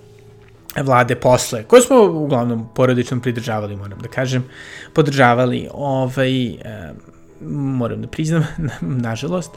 vlade 0.81 1.15
posle, 1.15 1.63
koje 1.63 1.81
smo 1.81 2.01
uglavnom 2.01 2.69
porodično 2.75 3.21
pridržavali, 3.21 3.75
moram 3.75 3.99
da 3.99 4.07
kažem, 4.07 4.45
podržavali, 4.93 5.69
ovaj, 5.73 6.45
e, 6.47 6.93
moram 7.49 8.01
da 8.01 8.07
priznam, 8.07 8.47
nažalost, 9.07 9.51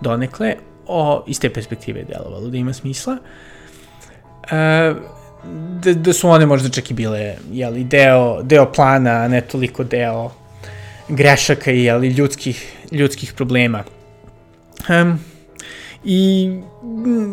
donekle, 0.00 0.54
o, 0.86 1.24
iz 1.26 1.40
te 1.40 1.52
perspektive 1.52 2.00
je 2.00 2.04
delovalo 2.04 2.50
da 2.50 2.56
ima 2.56 2.72
smisla. 2.72 3.16
E, 4.50 4.94
da, 5.82 5.92
da 5.94 6.12
su 6.12 6.28
one 6.28 6.46
možda 6.46 6.68
čak 6.68 6.90
i 6.90 6.94
bile 6.94 7.36
jeli, 7.52 7.84
deo, 7.84 8.42
deo 8.42 8.72
plana, 8.72 9.10
a 9.10 9.28
ne 9.28 9.40
toliko 9.40 9.84
deo 9.84 10.30
grešaka 11.08 11.70
i 11.70 11.84
jeli, 11.84 12.08
ljudskih, 12.08 12.76
ljudskih 12.92 13.32
problema. 13.32 13.84
Um, 14.88 15.18
I, 16.04 16.50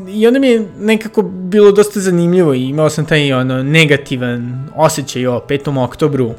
I 0.09 0.27
onda 0.27 0.39
mi 0.39 0.47
je 0.47 0.67
nekako 0.79 1.21
bilo 1.21 1.71
dosta 1.71 1.99
zanimljivo 1.99 2.53
i 2.53 2.63
imao 2.63 2.89
sam 2.89 3.05
taj 3.05 3.33
ono, 3.33 3.63
negativan 3.63 4.69
osjećaj 4.75 5.27
o 5.27 5.41
5. 5.49 5.83
oktobru, 5.83 6.33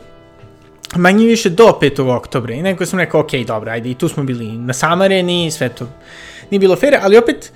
manje 0.96 1.26
više 1.26 1.50
do 1.50 1.78
5. 1.80 2.16
oktobra 2.16 2.54
i 2.54 2.62
neko 2.62 2.86
sam 2.86 2.98
rekao, 2.98 3.20
ok, 3.20 3.32
dobro, 3.46 3.70
ajde, 3.70 3.90
i 3.90 3.94
tu 3.94 4.08
smo 4.08 4.24
bili 4.24 4.58
nasamareni, 4.58 5.50
sve 5.50 5.68
to 5.68 5.88
nije 6.50 6.60
bilo 6.60 6.76
fair, 6.76 6.96
ali 7.02 7.16
opet 7.16 7.52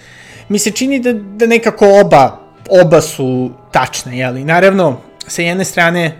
mi 0.48 0.58
se 0.58 0.70
čini 0.70 1.00
da, 1.00 1.12
da 1.12 1.46
nekako 1.46 2.00
oba 2.00 2.50
oba 2.70 3.00
su 3.00 3.50
tačne, 3.70 4.18
jeli? 4.18 4.44
Naravno, 4.44 5.00
sa 5.26 5.42
jedne 5.42 5.64
strane, 5.64 6.16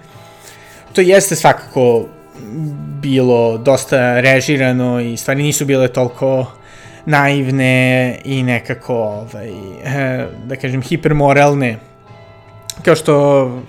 to 0.93 1.01
jeste 1.01 1.37
svakako 1.37 2.05
bilo 3.03 3.59
dosta 3.59 4.21
režirano 4.21 5.01
i 5.01 5.17
stvari 5.17 5.43
nisu 5.43 5.65
bile 5.65 5.89
toliko 5.89 6.47
naivne 7.11 8.19
i 8.25 8.43
nekako, 8.43 8.95
ovaj, 8.95 9.51
eh, 9.85 10.27
da 10.47 10.57
kažem, 10.57 10.83
hipermoralne 10.83 11.79
kao 12.85 12.97
što 12.97 13.15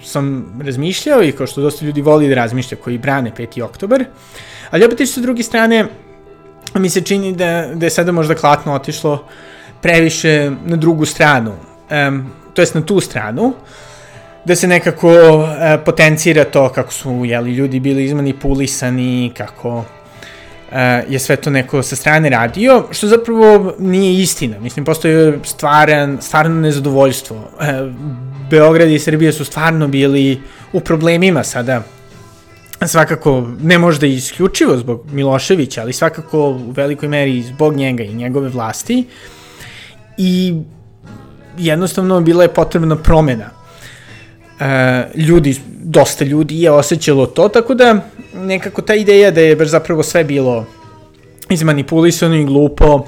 sam 0.03 0.53
razmišljao 0.65 1.23
i 1.23 1.31
kao 1.31 1.47
što 1.47 1.61
dosta 1.61 1.85
ljudi 1.85 2.01
voli 2.01 2.29
da 2.29 2.35
razmišlja 2.35 2.77
koji 2.77 2.97
brane 2.97 3.31
5. 3.37 3.63
oktober, 3.63 4.05
ali 4.69 4.85
opet 4.85 5.09
sa 5.09 5.21
druge 5.21 5.43
strane 5.43 5.85
mi 6.75 6.89
se 6.89 7.01
čini 7.01 7.33
da, 7.35 7.69
da 7.73 7.85
je 7.85 7.89
sada 7.89 8.11
možda 8.11 8.35
klatno 8.35 8.73
otišlo 8.73 9.25
previše 9.81 10.51
na 10.65 10.75
drugu 10.75 11.05
stranu, 11.05 11.51
um, 11.51 12.31
to 12.53 12.61
jest 12.61 12.75
na 12.75 12.85
tu 12.85 12.99
stranu, 12.99 13.53
da 14.45 14.55
se 14.55 14.67
nekako 14.67 15.09
uh, 15.09 15.47
potencira 15.85 16.43
to 16.43 16.69
kako 16.69 16.93
su 16.93 17.25
jeli, 17.25 17.53
ljudi 17.53 17.79
bili 17.79 18.05
izmanipulisani, 18.05 19.31
kako 19.37 19.83
je 21.09 21.19
sve 21.19 21.35
to 21.35 21.49
neko 21.49 21.83
sa 21.83 21.95
strane 21.95 22.29
radio, 22.29 22.87
što 22.91 23.07
zapravo 23.07 23.73
nije 23.79 24.21
istina. 24.21 24.59
Mislim, 24.59 24.85
postoje 24.85 25.39
stvaran, 25.43 26.17
stvarno 26.21 26.61
nezadovoljstvo. 26.61 27.37
Uh, 27.37 27.65
Beograd 28.49 28.89
i 28.89 28.99
Srbija 28.99 29.31
su 29.31 29.45
stvarno 29.45 29.87
bili 29.87 30.41
u 30.73 30.79
problemima 30.79 31.43
sada 31.43 31.83
svakako 32.87 33.47
ne 33.61 33.77
možda 33.77 34.05
isključivo 34.05 34.77
zbog 34.77 35.05
Miloševića, 35.11 35.81
ali 35.81 35.93
svakako 35.93 36.49
u 36.49 36.71
velikoj 36.71 37.09
meri 37.09 37.41
zbog 37.41 37.75
njega 37.75 38.03
i 38.03 38.13
njegove 38.13 38.49
vlasti 38.49 39.05
i 40.17 40.61
jednostavno 41.57 42.21
bila 42.21 42.43
je 42.43 42.53
potrebna 42.53 42.95
promena. 42.95 43.60
E, 44.61 45.03
ljudi, 45.15 45.55
dosta 45.83 46.25
ljudi 46.25 46.61
je 46.61 46.71
osjećalo 46.71 47.25
to, 47.25 47.47
tako 47.47 47.73
da 47.73 47.99
nekako 48.33 48.81
ta 48.81 48.95
ideja 48.95 49.31
da 49.31 49.41
je 49.41 49.55
baš 49.55 49.67
zapravo 49.67 50.03
sve 50.03 50.23
bilo 50.23 50.65
izmanipulisano 51.49 52.35
i 52.35 52.45
glupo, 52.45 53.05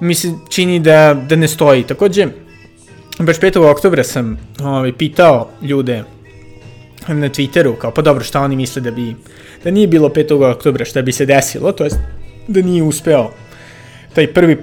mi 0.00 0.14
se 0.14 0.28
čini 0.48 0.80
da, 0.80 1.24
da 1.28 1.36
ne 1.36 1.48
stoji. 1.48 1.82
Takođe, 1.82 2.26
baš 3.18 3.40
5. 3.40 3.70
oktobra 3.70 4.04
sam 4.04 4.38
ovaj, 4.60 4.92
pitao 4.92 5.48
ljude 5.62 6.04
na 7.08 7.28
Twitteru, 7.28 7.76
kao 7.78 7.90
pa 7.90 8.02
dobro, 8.02 8.24
šta 8.24 8.40
oni 8.40 8.56
misle 8.56 8.82
da 8.82 8.90
bi, 8.90 9.14
da 9.64 9.70
nije 9.70 9.86
bilo 9.86 10.08
5. 10.08 10.52
oktobra, 10.52 10.84
šta 10.84 11.02
bi 11.02 11.12
se 11.12 11.26
desilo, 11.26 11.72
to 11.72 11.84
jest 11.84 11.98
da 12.48 12.62
nije 12.62 12.82
uspeo 12.82 13.30
taj 14.14 14.32
prvi 14.32 14.56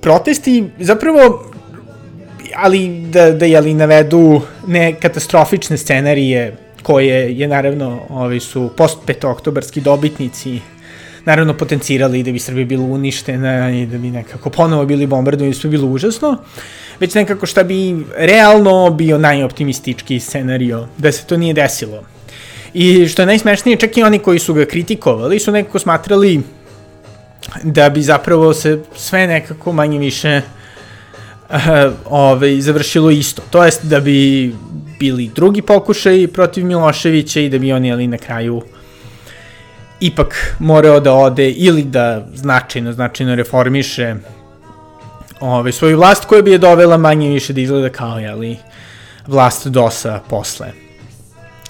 protest 0.00 0.48
i 0.48 0.64
zapravo 0.78 1.51
ali 2.56 2.88
da, 2.88 3.30
da 3.30 3.46
jeli 3.46 3.74
navedu 3.74 4.40
ne 4.66 4.94
katastrofične 5.00 5.76
scenarije 5.76 6.56
koje 6.82 7.38
je 7.38 7.48
naravno 7.48 8.00
ovi 8.08 8.40
su 8.40 8.70
post 8.76 8.98
5. 9.06 9.26
oktobarski 9.26 9.80
dobitnici 9.80 10.60
naravno 11.24 11.54
potencirali 11.54 12.22
da 12.22 12.32
bi 12.32 12.38
Srbija 12.38 12.66
bila 12.66 12.84
uništena 12.84 13.70
i 13.70 13.86
da 13.86 13.98
bi 13.98 14.10
nekako 14.10 14.50
ponovo 14.50 14.84
bili 14.84 15.06
bombardovani 15.06 15.54
sve 15.54 15.70
bilo 15.70 15.86
užasno, 15.86 16.36
već 17.00 17.14
nekako 17.14 17.46
šta 17.46 17.62
bi 17.62 17.96
realno 18.16 18.90
bio 18.90 19.18
najoptimistički 19.18 20.20
scenario, 20.20 20.88
da 20.98 21.12
se 21.12 21.26
to 21.26 21.36
nije 21.36 21.54
desilo. 21.54 22.02
I 22.74 23.08
što 23.08 23.22
je 23.22 23.26
najsmešnije, 23.26 23.76
čak 23.76 23.96
i 23.96 24.02
oni 24.02 24.18
koji 24.18 24.38
su 24.38 24.54
ga 24.54 24.64
kritikovali 24.64 25.38
su 25.38 25.52
nekako 25.52 25.78
smatrali 25.78 26.40
da 27.62 27.90
bi 27.90 28.02
zapravo 28.02 28.54
se 28.54 28.82
sve 28.96 29.26
nekako 29.26 29.72
manje 29.72 29.98
više 29.98 30.40
uh, 30.44 30.61
ovaj, 32.04 32.60
završilo 32.60 33.10
isto. 33.10 33.42
To 33.50 33.64
jest 33.64 33.84
da 33.84 34.00
bi 34.00 34.54
bili 34.98 35.30
drugi 35.34 35.62
pokušaj 35.62 36.26
protiv 36.26 36.64
Miloševića 36.64 37.40
i 37.40 37.48
da 37.48 37.58
bi 37.58 37.72
oni 37.72 37.92
ali 37.92 38.06
na 38.06 38.18
kraju 38.18 38.62
ipak 40.00 40.56
morao 40.58 41.00
da 41.00 41.12
ode 41.12 41.50
ili 41.50 41.82
da 41.82 42.26
značajno, 42.34 42.92
značajno 42.92 43.34
reformiše 43.34 44.14
ove, 45.40 45.72
svoju 45.72 45.96
vlast 45.96 46.24
koja 46.24 46.42
bi 46.42 46.50
je 46.50 46.58
dovela 46.58 46.96
manje 46.96 47.28
više 47.28 47.52
da 47.52 47.60
izgleda 47.60 47.88
kao, 47.88 48.18
jeli, 48.18 48.56
vlast 49.26 49.66
DOS-a 49.66 50.20
posle. 50.28 50.72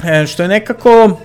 E, 0.05 0.27
što 0.27 0.43
je 0.43 0.49
nekako 0.49 1.21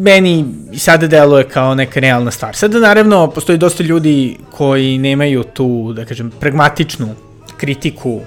meni 0.00 0.44
sada 0.78 1.06
deluje 1.06 1.48
kao 1.48 1.74
neka 1.74 2.00
realna 2.00 2.30
stvar. 2.30 2.56
Sada 2.56 2.80
naravno 2.80 3.30
postoji 3.30 3.58
dosta 3.58 3.82
ljudi 3.82 4.36
koji 4.50 4.98
nemaju 4.98 5.42
tu, 5.42 5.92
da 5.92 6.04
kažem, 6.04 6.30
pragmatičnu 6.40 7.14
kritiku 7.56 8.20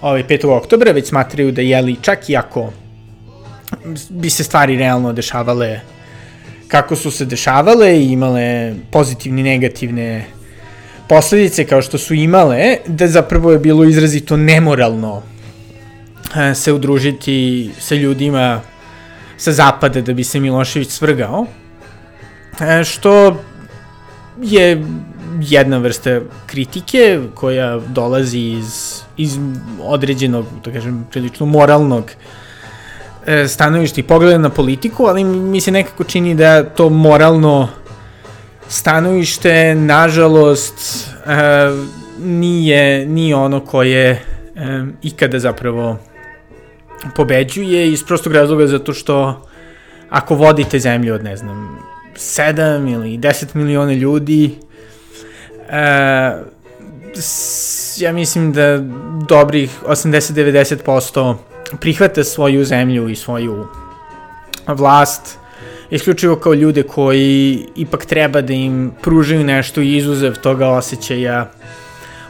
ovaj 0.00 0.24
5. 0.24 0.46
oktobra, 0.56 0.92
već 0.92 1.08
smatraju 1.08 1.52
da 1.52 1.62
jeli 1.62 1.96
čak 2.02 2.30
i 2.30 2.36
ako 2.36 2.72
bi 4.08 4.30
se 4.30 4.44
stvari 4.44 4.76
realno 4.76 5.12
dešavale 5.12 5.80
kako 6.68 6.96
su 6.96 7.10
se 7.10 7.24
dešavale 7.24 7.98
i 7.98 8.12
imale 8.12 8.74
pozitivne 8.90 9.40
i 9.40 9.44
negativne 9.44 10.24
posledice 11.08 11.64
kao 11.64 11.82
što 11.82 11.98
su 11.98 12.14
imale, 12.14 12.76
da 12.86 13.08
zapravo 13.08 13.52
je 13.52 13.58
bilo 13.58 13.84
izrazito 13.84 14.36
nemoralno 14.36 15.22
e, 16.36 16.54
se 16.54 16.72
udružiti 16.72 17.70
sa 17.78 17.94
ljudima 17.94 18.60
sa 19.40 19.52
zapada 19.52 20.00
da 20.00 20.12
bi 20.12 20.24
se 20.24 20.40
Milošević 20.40 20.90
svrgao, 20.90 21.46
e, 22.60 22.84
što 22.84 23.36
je 24.42 24.84
jedna 25.40 25.78
vrsta 25.78 26.20
kritike 26.46 27.20
koja 27.34 27.78
dolazi 27.78 28.38
iz, 28.38 29.00
iz 29.16 29.38
određenog, 29.82 30.46
da 30.64 30.72
kažem, 30.72 31.06
prilično 31.10 31.46
moralnog 31.46 32.10
e, 33.26 33.48
stanovišta 33.48 34.00
i 34.00 34.04
pogleda 34.04 34.38
na 34.38 34.50
politiku, 34.50 35.06
ali 35.06 35.24
mi 35.24 35.60
se 35.60 35.70
nekako 35.70 36.04
čini 36.04 36.34
da 36.34 36.64
to 36.64 36.88
moralno 36.88 37.68
stanovište, 38.68 39.74
nažalost, 39.74 41.08
e, 41.26 41.40
nije, 42.18 43.06
nije 43.06 43.36
ono 43.36 43.60
koje 43.60 44.22
ikada 45.02 45.38
zapravo 45.38 45.98
pobeđuje 47.16 47.92
iz 47.92 48.04
prostog 48.04 48.32
razloga 48.32 48.66
zato 48.66 48.92
što 48.92 49.46
ako 50.10 50.34
vodite 50.34 50.78
zemlju 50.78 51.14
od, 51.14 51.24
ne 51.24 51.36
znam, 51.36 51.78
7 52.16 52.92
ili 52.94 53.18
10 53.18 53.54
miliona 53.54 53.92
ljudi, 53.92 54.54
e, 55.68 56.32
ja 57.96 58.12
mislim 58.12 58.52
da 58.52 58.78
dobrih 59.28 59.70
80-90% 59.86 61.36
prihvate 61.80 62.24
svoju 62.24 62.64
zemlju 62.64 63.08
i 63.08 63.16
svoju 63.16 63.66
vlast 64.66 65.38
isključivo 65.90 66.36
kao 66.36 66.54
ljude 66.54 66.82
koji 66.82 67.66
ipak 67.76 68.04
treba 68.04 68.40
da 68.40 68.52
im 68.52 68.92
pružaju 69.02 69.44
nešto 69.44 69.80
izuzev 69.80 70.34
toga 70.34 70.68
osjećaja 70.68 71.50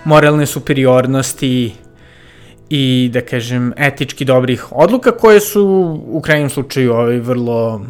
moralne 0.04 0.46
superiornosti 0.46 1.74
i 2.70 3.10
da 3.12 3.20
kažem 3.20 3.72
etički 3.76 4.24
dobrih 4.24 4.72
odluka 4.72 5.10
koje 5.10 5.40
su 5.40 5.64
u 6.06 6.20
krajnjem 6.20 6.50
slučaju 6.50 6.92
ovaj 6.92 7.18
vrlo 7.18 7.86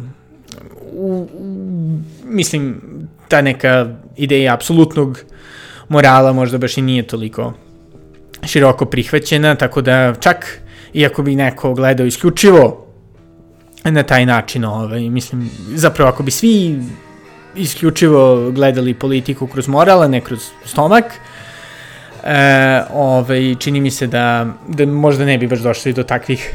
u, 0.93 1.27
u, 1.33 1.99
mislim 2.25 2.81
ta 3.27 3.41
neka 3.41 3.87
ideja 4.17 4.53
apsolutnog 4.53 5.19
morala 5.89 6.33
možda 6.33 6.57
baš 6.57 6.77
i 6.77 6.81
nije 6.81 7.07
toliko 7.07 7.53
široko 8.43 8.85
prihvaćena, 8.85 9.55
tako 9.55 9.81
da 9.81 10.13
čak 10.19 10.61
iako 10.93 11.23
bi 11.23 11.35
neko 11.35 11.73
gledao 11.73 12.05
isključivo 12.05 12.87
na 13.83 14.03
taj 14.03 14.25
način, 14.25 14.65
ovaj, 14.65 15.09
mislim, 15.09 15.49
zapravo 15.75 16.09
ako 16.09 16.23
bi 16.23 16.31
svi 16.31 16.79
isključivo 17.55 18.51
gledali 18.51 18.93
politiku 18.93 19.47
kroz 19.47 19.67
moral, 19.67 20.03
a 20.03 20.07
ne 20.07 20.21
kroz 20.21 20.39
stomak, 20.65 21.05
e, 22.23 22.81
ovaj, 22.93 23.55
čini 23.59 23.81
mi 23.81 23.91
se 23.91 24.07
da, 24.07 24.45
da 24.67 24.85
možda 24.85 25.25
ne 25.25 25.37
bi 25.37 25.47
baš 25.47 25.59
došli 25.59 25.93
do 25.93 26.03
takvih 26.03 26.51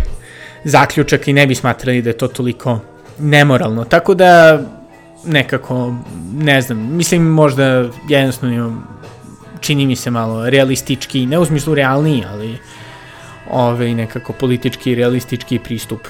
zaključaka 0.64 1.30
i 1.30 1.34
ne 1.34 1.46
bi 1.46 1.54
smatrali 1.54 2.02
da 2.02 2.10
je 2.10 2.18
to 2.18 2.28
toliko 2.28 2.80
nemoralno. 3.18 3.84
Tako 3.84 4.14
da, 4.14 4.60
nekako, 5.24 5.94
ne 6.34 6.60
znam, 6.62 6.96
mislim 6.96 7.22
možda 7.22 7.88
jednostavno 8.08 8.82
čini 9.60 9.86
mi 9.86 9.96
se 9.96 10.10
malo 10.10 10.50
realistički, 10.50 11.26
ne 11.26 11.38
u 11.38 11.44
smislu 11.44 11.74
realniji, 11.74 12.24
ali 12.30 12.58
ovaj, 13.50 13.94
nekako 13.94 14.32
politički 14.32 14.94
realistički 14.94 15.58
pristup 15.58 16.00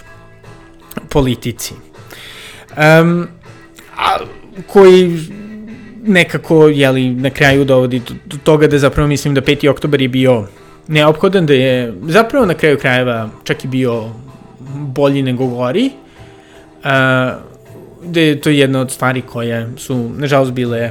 politici. 1.09 1.75
Um, 2.77 3.29
a, 3.97 4.17
koji 4.67 5.21
nekako, 6.07 6.69
jeli, 6.69 7.11
na 7.11 7.31
kraju 7.31 7.65
dovodi 7.65 8.03
do, 8.27 8.37
toga 8.45 8.67
da 8.67 8.79
zapravo 8.79 9.09
mislim 9.09 9.35
da 9.35 9.41
5. 9.41 9.71
oktober 9.71 10.03
je 10.03 10.09
bio 10.09 10.47
neophodan, 10.89 11.47
da 11.47 11.55
je 11.55 11.95
zapravo 12.09 12.47
na 12.47 12.55
kraju 12.55 12.79
krajeva 12.79 13.31
čak 13.45 13.65
i 13.65 13.69
bio 13.69 14.05
bolji 14.75 15.23
nego 15.23 15.47
gori, 15.47 15.87
uh, 15.87 16.91
da 18.05 18.21
je 18.21 18.41
to 18.41 18.51
jedna 18.51 18.81
od 18.81 18.91
stvari 18.91 19.23
koje 19.23 19.69
su, 19.77 20.11
nažalost, 20.17 20.53
bile 20.53 20.91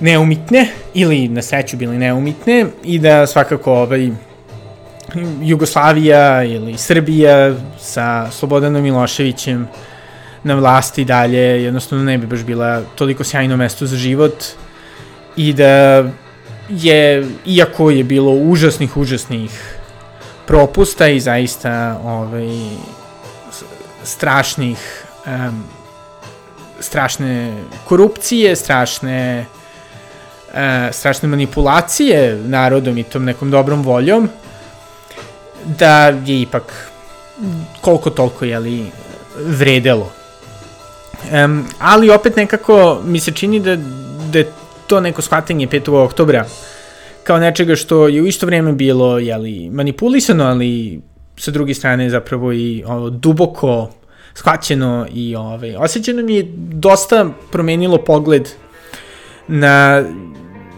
neumitne 0.00 0.66
ili 0.94 1.28
na 1.28 1.42
sreću 1.42 1.76
bile 1.76 1.98
neumitne 1.98 2.66
i 2.84 2.98
da 2.98 3.26
svakako 3.26 3.72
ovaj, 3.72 4.10
Jugoslavija 5.42 6.44
ili 6.44 6.78
Srbija 6.78 7.54
sa 7.78 8.30
Slobodanom 8.30 8.82
Miloševićem 8.82 9.68
na 10.44 10.54
vlasti 10.54 11.04
dalje, 11.04 11.62
jednostavno 11.64 12.04
ne 12.04 12.18
bi 12.18 12.26
baš 12.26 12.40
bila 12.44 12.82
toliko 12.94 13.24
sjajno 13.24 13.56
mesto 13.56 13.86
za 13.86 13.96
život 13.96 14.44
i 15.36 15.52
da 15.52 16.04
je, 16.68 17.26
iako 17.46 17.90
je 17.90 18.04
bilo 18.04 18.32
užasnih, 18.32 18.96
užasnih 18.96 19.76
propusta 20.46 21.08
i 21.08 21.20
zaista 21.20 22.00
ovaj, 22.04 22.48
strašnih 24.04 25.04
um, 25.26 25.64
strašne 26.80 27.54
korupcije, 27.84 28.56
strašne 28.56 29.46
uh, 30.48 30.90
strašne 30.92 31.28
manipulacije 31.28 32.38
narodom 32.44 32.98
i 32.98 33.02
tom 33.02 33.24
nekom 33.24 33.50
dobrom 33.50 33.82
voljom, 33.82 34.28
da 35.64 36.08
je 36.08 36.40
ipak 36.40 36.90
koliko 37.80 38.10
toliko 38.10 38.44
jeli, 38.44 38.86
vredelo. 39.36 40.19
Um, 41.44 41.64
ali 41.78 42.10
opet 42.10 42.36
nekako 42.36 43.00
mi 43.04 43.20
se 43.20 43.32
čini 43.32 43.60
da, 43.60 43.76
da 44.32 44.38
je 44.38 44.52
to 44.86 45.00
neko 45.00 45.22
shvatanje 45.22 45.66
5. 45.66 46.04
oktobra 46.04 46.44
kao 47.24 47.38
nečega 47.38 47.76
što 47.76 48.08
je 48.08 48.22
u 48.22 48.26
isto 48.26 48.46
vreme 48.46 48.72
bilo 48.72 49.18
jeli, 49.18 49.70
manipulisano, 49.70 50.44
ali 50.44 51.00
sa 51.36 51.50
druge 51.50 51.74
strane 51.74 52.10
zapravo 52.10 52.52
i 52.52 52.84
ovo, 52.86 53.10
duboko 53.10 53.90
shvaćeno 54.34 55.06
i 55.14 55.36
ovaj, 55.36 55.76
osjećano 55.76 56.22
mi 56.22 56.34
je 56.34 56.46
dosta 56.56 57.30
promenilo 57.52 57.98
pogled 57.98 58.48
na 59.48 60.04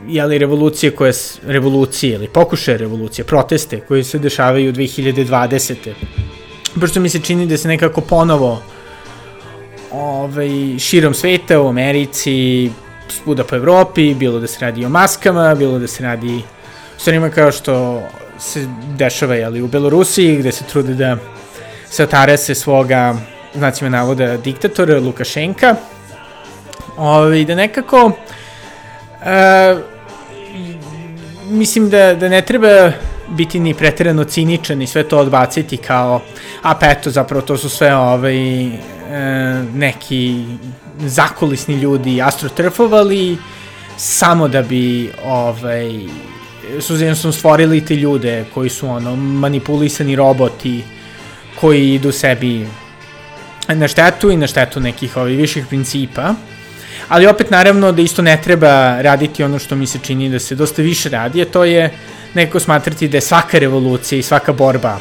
jeli, 0.09 0.39
revolucije 0.39 0.91
koje, 0.91 1.13
revolucije 1.47 2.15
ili 2.15 2.29
pokušaje 2.29 2.79
revolucije, 2.79 3.25
proteste 3.25 3.81
koje 3.81 4.05
se 4.05 4.19
dešavaju 4.19 4.73
2020. 4.73 5.75
Pošto 6.81 7.01
mi 7.01 7.09
se 7.09 7.21
čini 7.21 7.47
da 7.47 7.57
se 7.57 7.69
nekako 7.69 8.01
ponovo 8.01 8.63
ovaj, 9.93 10.79
širom 10.79 11.15
sveta, 11.15 11.61
u 11.61 11.69
Americi, 11.69 12.71
svuda 13.09 13.45
po 13.45 13.57
Evropi, 13.57 14.15
bilo 14.15 14.41
da 14.41 14.47
se 14.47 14.61
radi 14.61 14.85
o 14.85 14.89
maskama, 14.89 15.55
bilo 15.55 15.79
da 15.79 15.87
se 15.87 16.03
radi 16.03 16.43
o 16.97 17.01
stvarima 17.01 17.31
kao 17.31 17.53
što 17.53 18.03
se 18.39 18.67
dešava 18.97 19.35
jeli, 19.35 19.63
u 19.63 19.69
Belorusiji, 19.69 20.37
gde 20.37 20.53
se 20.53 20.65
trude 20.65 20.95
da 20.95 21.17
se 21.91 22.05
otarese 22.05 22.55
svoga, 22.55 23.15
znacima 23.55 23.91
navoda, 23.91 24.37
diktatora 24.37 25.01
Lukašenka. 25.01 25.77
Ovaj, 26.97 27.45
da 27.45 27.55
nekako 27.55 28.07
uh, 28.07 28.13
mislim 31.51 31.91
da, 31.91 32.15
da 32.15 32.29
ne 32.29 32.43
treba 32.43 32.93
biti 33.33 33.61
ni 33.61 33.75
preterano 33.75 34.25
ciničan 34.25 34.83
i 34.83 34.87
sve 34.87 35.09
to 35.09 35.19
odbaciti 35.19 35.77
kao 35.77 36.21
a 36.63 36.75
pa 36.75 36.91
eto 36.91 37.11
zapravo 37.11 37.43
to 37.43 37.57
su 37.57 37.69
sve 37.69 37.97
ovaj, 37.97 38.67
e, 38.67 38.73
neki 39.75 40.45
zakulisni 40.99 41.75
ljudi 41.75 42.23
astrotrfovali 42.23 43.39
samo 43.97 44.49
da 44.49 44.63
bi 44.63 45.13
ovaj, 45.25 45.91
su 46.81 46.95
jednostavno 46.95 47.33
stvorili 47.33 47.85
te 47.85 47.97
ljude 47.97 48.45
koji 48.55 48.71
su 48.71 48.89
ono 48.89 49.17
manipulisani 49.17 50.17
roboti 50.17 50.83
koji 51.61 51.95
idu 51.95 52.13
sebi 52.13 52.67
na 53.69 53.89
štetu 53.89 54.31
i 54.31 54.37
na 54.37 54.47
štetu 54.47 54.81
nekih 54.81 55.17
ovih 55.17 55.39
viših 55.39 55.67
principa. 55.67 56.35
Ali 57.09 57.27
opet 57.27 57.51
naravno 57.51 57.93
da 57.93 58.03
isto 58.03 58.23
ne 58.23 58.41
treba 58.43 59.03
raditi 59.03 59.45
ono 59.45 59.59
što 59.59 59.77
mi 59.77 59.87
se 59.87 59.99
čini 60.03 60.31
da 60.31 60.39
se 60.39 60.55
dosta 60.55 60.83
više 60.83 61.09
radi, 61.09 61.43
a 61.43 61.45
to 61.45 61.65
je 61.65 61.91
neko 62.35 62.61
smatrati 62.61 63.09
da 63.09 63.17
je 63.17 63.21
svaka 63.21 63.59
revolucija 63.59 64.19
i 64.19 64.23
svaka 64.23 64.53
borba 64.53 64.99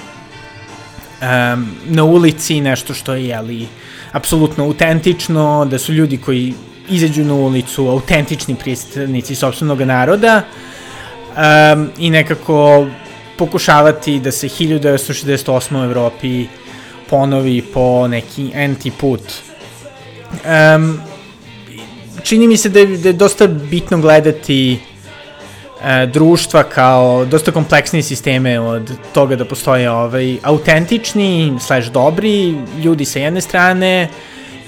um, 1.22 1.76
na 1.86 2.04
ulici 2.04 2.62
nešto 2.62 2.94
što 2.94 3.14
je, 3.14 3.28
jeli, 3.28 3.68
apsolutno 4.12 4.64
autentično, 4.64 5.66
da 5.66 5.80
su 5.80 5.94
ljudi 5.94 6.18
koji 6.18 6.54
izađu 6.90 7.24
na 7.24 7.34
ulicu 7.34 7.88
autentični 7.88 8.56
predstavnici 8.56 9.36
sobstvenog 9.36 9.82
naroda 9.82 10.42
um, 10.42 11.90
i 11.98 12.10
nekako 12.10 12.88
pokušavati 13.38 14.20
da 14.20 14.32
se 14.32 14.48
1968. 14.48 15.82
u 15.82 15.84
Evropi 15.84 16.46
ponovi 17.10 17.62
po 17.74 18.08
neki 18.08 18.52
anti 18.56 18.92
put. 18.92 19.22
Um, 20.76 21.02
čini 22.24 22.48
mi 22.48 22.58
se 22.58 22.70
da 22.70 22.80
je, 22.80 22.98
da 22.98 23.10
je 23.10 23.14
dosta 23.14 23.48
bitno 23.48 23.98
gledati 23.98 24.80
društva 26.08 26.64
kao 26.64 27.26
dosta 27.26 27.52
kompleksnije 27.52 28.04
sisteme 28.04 28.60
od 28.60 28.92
toga 29.14 29.36
da 29.36 29.46
postoje 29.46 29.92
ovaj, 29.92 30.38
autentični 30.44 31.58
slash 31.60 31.92
dobri 31.92 32.58
ljudi 32.84 33.06
sa 33.06 33.20
jedne 33.20 33.42
strane 33.42 34.10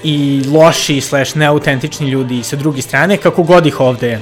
i 0.03 0.43
loši 0.47 1.01
slash 1.01 1.37
neautentični 1.37 2.09
ljudi 2.09 2.43
sa 2.43 2.55
druge 2.55 2.81
strane, 2.81 3.17
kako 3.17 3.43
god 3.43 3.65
ih 3.65 3.79
ovde 3.79 4.19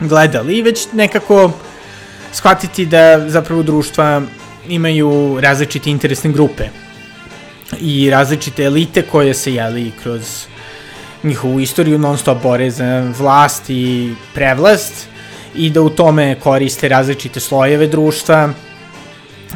gledali, 0.00 0.62
već 0.62 0.86
nekako 0.92 1.50
shvatiti 2.32 2.86
da 2.86 3.28
zapravo 3.28 3.62
društva 3.62 4.22
imaju 4.68 5.38
različite 5.40 5.90
interesne 5.90 6.32
grupe 6.32 6.64
i 7.80 8.10
različite 8.10 8.62
elite 8.64 9.02
koje 9.02 9.34
se 9.34 9.54
jeli 9.54 9.92
kroz 10.02 10.46
njihovu 11.22 11.60
istoriju 11.60 11.98
non 11.98 12.18
stop 12.18 12.42
bore 12.42 12.70
za 12.70 13.12
vlast 13.18 13.70
i 13.70 14.14
prevlast 14.34 15.11
i 15.54 15.70
da 15.70 15.82
u 15.82 15.90
tome 15.90 16.34
koriste 16.40 16.88
različite 16.88 17.40
slojeve 17.40 17.86
društva 17.86 18.52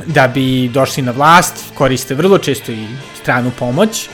da 0.06 0.28
bi 0.28 0.68
došli 0.68 1.02
na 1.02 1.12
vlast, 1.12 1.54
koriste 1.74 2.14
vrlo 2.14 2.38
često 2.38 2.72
i 2.72 2.86
stranu 3.22 3.50
pomoć. 3.58 4.08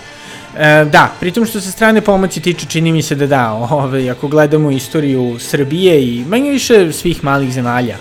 E, 0.59 0.85
da, 0.85 1.13
pritom 1.21 1.47
što 1.47 1.61
se 1.61 1.73
strane 1.73 2.01
pomoći 2.01 2.41
tiče, 2.41 2.67
čini 2.67 2.93
mi 2.93 3.03
se 3.03 3.15
da 3.15 3.27
da, 3.27 3.53
ove, 3.53 4.09
ako 4.11 4.29
gledamo 4.29 4.71
istoriju 4.71 5.37
Srbije 5.39 6.03
i 6.05 6.25
manje 6.29 6.51
više 6.51 6.93
svih 6.93 7.25
malih 7.25 7.53
zemalja, 7.53 7.97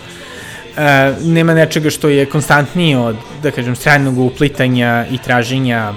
e, 0.77 1.13
nema 1.23 1.53
nečega 1.53 1.89
što 1.89 2.09
je 2.09 2.25
konstantnije 2.25 2.97
od, 2.97 3.15
da 3.43 3.51
kažem, 3.51 3.75
stranog 3.75 4.19
uplitanja 4.19 5.05
i 5.11 5.17
traženja 5.17 5.93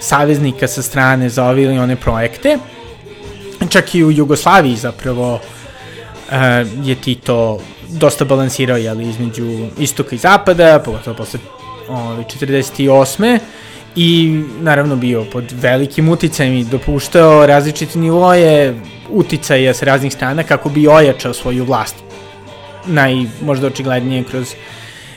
saveznika 0.00 0.68
sa 0.68 0.82
strane 0.82 1.28
za 1.28 1.44
ove 1.44 1.62
ili 1.62 1.78
one 1.78 1.96
projekte. 1.96 2.58
Čak 3.68 3.94
i 3.94 4.04
u 4.04 4.10
Jugoslaviji 4.10 4.76
zapravo 4.76 5.40
je 6.84 6.94
Tito 6.94 7.58
dosta 7.88 8.24
balansirao 8.24 8.76
jeli, 8.76 9.08
između 9.08 9.44
istoka 9.78 10.14
i 10.14 10.18
zapada, 10.18 10.82
pogotovo 10.84 11.16
posle 11.16 11.40
ovaj, 11.88 12.24
48. 12.24 13.38
I 13.96 14.42
naravno 14.60 14.96
bio 14.96 15.24
pod 15.32 15.52
velikim 15.52 16.08
uticajem 16.08 16.54
i 16.54 16.64
dopuštao 16.64 17.46
različite 17.46 17.98
nivoje 17.98 18.80
uticaja 19.10 19.74
sa 19.74 19.84
raznih 19.84 20.12
strana 20.12 20.42
kako 20.42 20.68
bi 20.68 20.88
ojačao 20.88 21.34
svoju 21.34 21.64
vlast. 21.64 21.96
Naj, 22.86 23.14
možda 23.42 23.66
očiglednije 23.66 24.24
kroz 24.24 24.54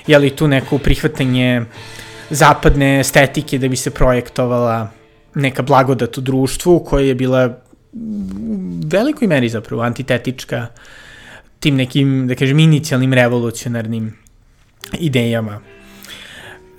jeli, 0.08 0.30
tu 0.30 0.48
neko 0.48 0.78
prihvatanje 0.78 1.62
zapadne 2.30 3.00
estetike 3.00 3.58
da 3.58 3.68
bi 3.68 3.76
se 3.76 3.90
projektovala 3.90 4.88
neka 5.36 5.62
blagodat 5.62 6.18
u 6.18 6.22
društvu 6.22 6.80
koja 6.80 7.06
je 7.06 7.16
bila 7.16 7.50
velikoj 8.92 9.28
meri 9.28 9.50
zapravo 9.50 9.82
antitetička 9.82 10.68
tim 11.60 11.76
nekim, 11.76 12.28
da 12.28 12.36
kažem, 12.36 12.60
inicijalnim 12.60 13.14
revolucionarnim 13.14 14.14
idejama. 15.00 15.60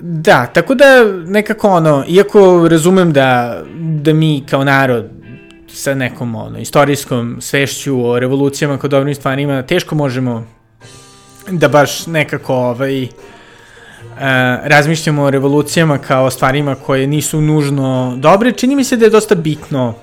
Da, 0.01 0.47
tako 0.47 0.75
da 0.75 0.85
nekako 1.27 1.69
ono, 1.69 2.05
iako 2.09 2.69
razumem 2.69 3.13
da, 3.13 3.63
da 4.03 4.13
mi 4.13 4.45
kao 4.51 4.65
narod 4.65 5.11
sa 5.69 5.95
nekom 5.95 6.35
ono, 6.35 6.59
istorijskom 6.59 7.37
svešću 7.41 8.07
o 8.11 8.19
revolucijama 8.19 8.79
kao 8.79 8.89
dobrim 8.89 9.15
stvarima 9.15 9.63
teško 9.63 9.95
možemo 9.95 10.47
da 11.51 11.69
baš 11.69 12.07
nekako 12.07 12.55
ovaj, 12.55 13.03
uh, 13.03 13.11
razmišljamo 14.63 15.23
o 15.23 15.31
revolucijama 15.31 15.99
kao 15.99 16.31
stvarima 16.31 16.75
koje 16.75 17.07
nisu 17.07 17.41
nužno 17.41 18.17
dobre, 18.17 18.53
čini 18.53 18.77
mi 18.77 18.85
se 18.85 18.97
da 18.97 19.05
je 19.05 19.11
dosta 19.11 19.35
bitno 19.35 19.95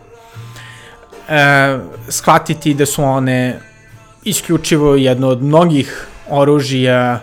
e, 1.29 1.77
shvatiti 2.09 2.73
da 2.73 2.85
su 2.85 3.03
one 3.03 3.59
isključivo 4.23 4.95
jedno 4.95 5.27
od 5.27 5.43
mnogih 5.43 6.07
oružija 6.29 7.19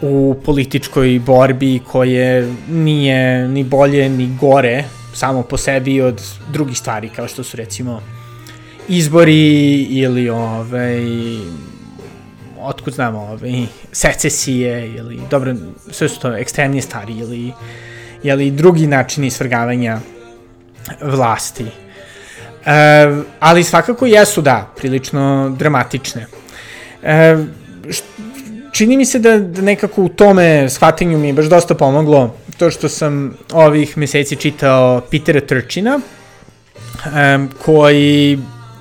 u 0.00 0.36
političkoj 0.44 1.20
borbi 1.26 1.80
koje 1.86 2.54
nije 2.68 3.48
ni 3.48 3.64
bolje 3.64 4.08
ni 4.08 4.36
gore 4.40 4.84
samo 5.14 5.42
po 5.42 5.56
sebi 5.56 6.00
od 6.00 6.22
drugih 6.52 6.78
stvari 6.78 7.08
kao 7.08 7.28
što 7.28 7.44
su 7.44 7.56
recimo 7.56 8.02
izbori 8.88 9.82
ili 9.82 10.28
ovaj 10.28 11.04
otkud 12.60 12.94
znamo 12.94 13.18
ovaj 13.18 13.66
secesije 13.92 14.94
ili 14.94 15.20
dobro 15.30 15.54
sve 15.90 16.08
su 16.08 16.20
to 16.20 16.36
ekstremnije 16.36 16.82
stvari 16.82 17.12
ili 17.12 17.52
ili 18.22 18.50
drugi 18.50 18.86
načini 18.86 19.30
svrgavanja 19.30 19.98
vlasti 21.02 21.66
E, 22.66 22.72
ali 23.40 23.64
svakako 23.64 24.06
jesu, 24.06 24.42
da, 24.42 24.72
prilično 24.76 25.54
dramatične. 25.58 26.26
E, 27.02 27.36
čini 28.72 28.96
mi 28.96 29.04
se 29.04 29.18
da, 29.18 29.38
da 29.38 29.62
nekako 29.62 30.02
u 30.02 30.08
tome 30.08 30.68
shvatanju 30.70 31.18
mi 31.18 31.26
je 31.26 31.32
baš 31.32 31.46
dosta 31.46 31.74
pomoglo 31.74 32.34
to 32.58 32.70
što 32.70 32.88
sam 32.88 33.36
ovih 33.52 33.98
meseci 33.98 34.36
čitao 34.36 35.00
Petera 35.10 35.40
Trčina, 35.40 36.00
um, 37.06 37.50
koji 37.64 38.38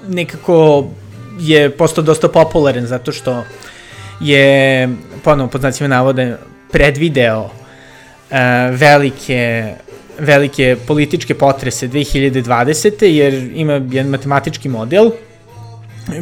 nekako 0.07 0.88
je 1.39 1.69
postao 1.69 2.03
dosta 2.03 2.27
popularan 2.27 2.86
zato 2.86 3.11
što 3.11 3.43
je, 4.19 4.89
ponovno 5.23 5.47
pod 5.47 5.61
znacima 5.61 5.88
navode, 5.88 6.38
predvideo 6.71 7.41
uh, 7.41 8.38
velike 8.71 9.73
velike 10.20 10.76
političke 10.88 11.34
potrese 11.34 11.88
2020. 11.88 13.03
jer 13.03 13.34
ima 13.55 13.74
jedan 13.74 14.07
matematički 14.07 14.70
model 14.70 15.11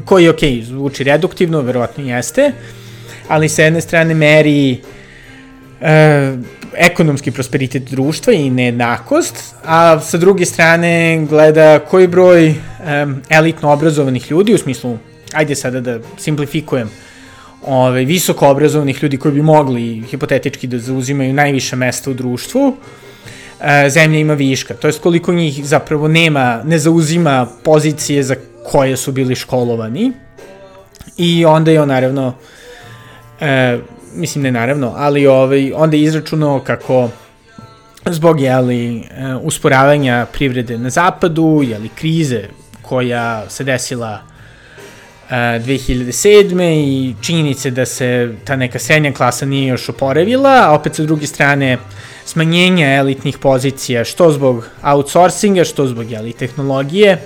koji, 0.06 0.30
ok, 0.30 0.40
zvuči 0.64 1.04
reduktivno, 1.04 1.62
verovatno 1.62 2.04
jeste, 2.04 2.52
ali 3.28 3.50
sa 3.50 3.64
jedne 3.64 3.82
strane 3.82 4.14
meri 4.14 4.82
e, 5.82 6.38
ekonomski 6.76 7.32
prosperitet 7.32 7.84
društva 7.84 8.34
i 8.34 8.50
nejednakost, 8.50 9.56
a 9.66 10.00
sa 10.00 10.18
druge 10.18 10.46
strane 10.46 11.26
gleda 11.30 11.80
koji 11.80 12.08
broj 12.08 12.48
e, 12.48 12.56
elitno 13.30 13.72
obrazovanih 13.72 14.32
ljudi, 14.32 14.54
u 14.54 14.58
smislu, 14.58 14.98
ajde 15.34 15.56
sada 15.56 15.82
da 15.82 16.00
simplifikujem, 16.18 16.90
ove, 17.66 18.06
visoko 18.06 18.48
obrazovanih 18.48 19.04
ljudi 19.04 19.18
koji 19.18 19.34
bi 19.34 19.42
mogli 19.42 20.04
hipotetički 20.10 20.68
da 20.68 20.80
zauzimaju 20.80 21.34
najviše 21.34 21.76
mesta 21.76 22.12
u 22.12 22.14
društvu, 22.14 22.76
zemlja 23.90 24.20
ima 24.20 24.34
viška. 24.34 24.74
To 24.74 24.88
je 24.88 24.94
koliko 24.94 25.34
njih 25.34 25.66
zapravo 25.66 26.08
nema, 26.08 26.62
ne 26.66 26.80
zauzima 26.80 27.48
pozicije 27.64 28.24
za 28.24 28.36
koje 28.72 28.98
su 28.98 29.12
bili 29.12 29.36
školovani. 29.36 30.12
I 31.18 31.46
onda 31.46 31.72
je 31.72 31.82
on 31.82 31.88
naravno, 31.88 32.34
e, 33.40 33.80
mislim 34.16 34.44
ne 34.44 34.52
naravno, 34.52 34.94
ali 34.96 35.28
ovaj, 35.28 35.72
onda 35.76 35.98
je 35.98 36.04
izračunao 36.04 36.60
kako 36.60 37.10
zbog 38.06 38.42
jeli, 38.42 38.98
e, 38.98 39.04
usporavanja 39.42 40.26
privrede 40.34 40.78
na 40.78 40.90
zapadu, 40.90 41.62
jeli, 41.64 41.90
krize 41.90 42.44
koja 42.82 43.50
se 43.50 43.64
desila 43.64 44.33
2007. 45.34 46.62
E, 46.62 46.74
i 46.76 47.16
činjenice 47.22 47.72
da 47.72 47.86
se 47.86 48.34
ta 48.46 48.56
neka 48.56 48.80
srednja 48.80 49.14
klasa 49.14 49.46
nije 49.46 49.68
još 49.68 49.90
oporavila, 49.90 50.62
a 50.64 50.74
opet 50.74 50.96
sa 50.96 51.04
druge 51.04 51.28
strane 51.28 51.78
smanjenja 52.26 52.96
elitnih 52.96 53.38
pozicija, 53.38 54.04
što 54.04 54.32
zbog 54.32 54.66
outsourcinga, 54.84 55.64
što 55.64 55.88
zbog 55.88 56.12
jeli, 56.12 56.34
tehnologije, 56.34 57.18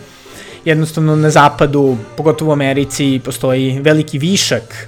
jednostavno 0.65 1.15
na 1.15 1.29
zapadu, 1.29 1.97
pogotovo 2.17 2.51
u 2.51 2.53
Americi, 2.53 3.21
postoji 3.25 3.79
veliki 3.79 4.17
višak 4.17 4.87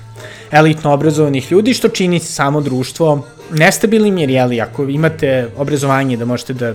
elitno 0.52 0.94
obrazovanih 0.94 1.52
ljudi, 1.52 1.74
što 1.74 1.90
čini 1.90 2.20
samo 2.20 2.62
društvo 2.62 3.28
nestabilnim, 3.52 4.18
jer 4.18 4.30
jeli, 4.30 4.62
ako 4.62 4.84
imate 4.84 5.50
obrazovanje 5.58 6.18
da 6.18 6.26
možete 6.26 6.54
da 6.54 6.74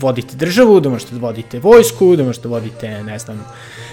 vodite 0.00 0.36
državu, 0.36 0.80
da 0.80 0.88
možete 0.88 1.14
da 1.14 1.20
vodite 1.20 1.58
vojsku, 1.58 2.16
da 2.16 2.24
možete 2.24 2.48
da 2.48 2.54
vodite, 2.54 3.02
ne 3.02 3.18
znam, 3.18 3.44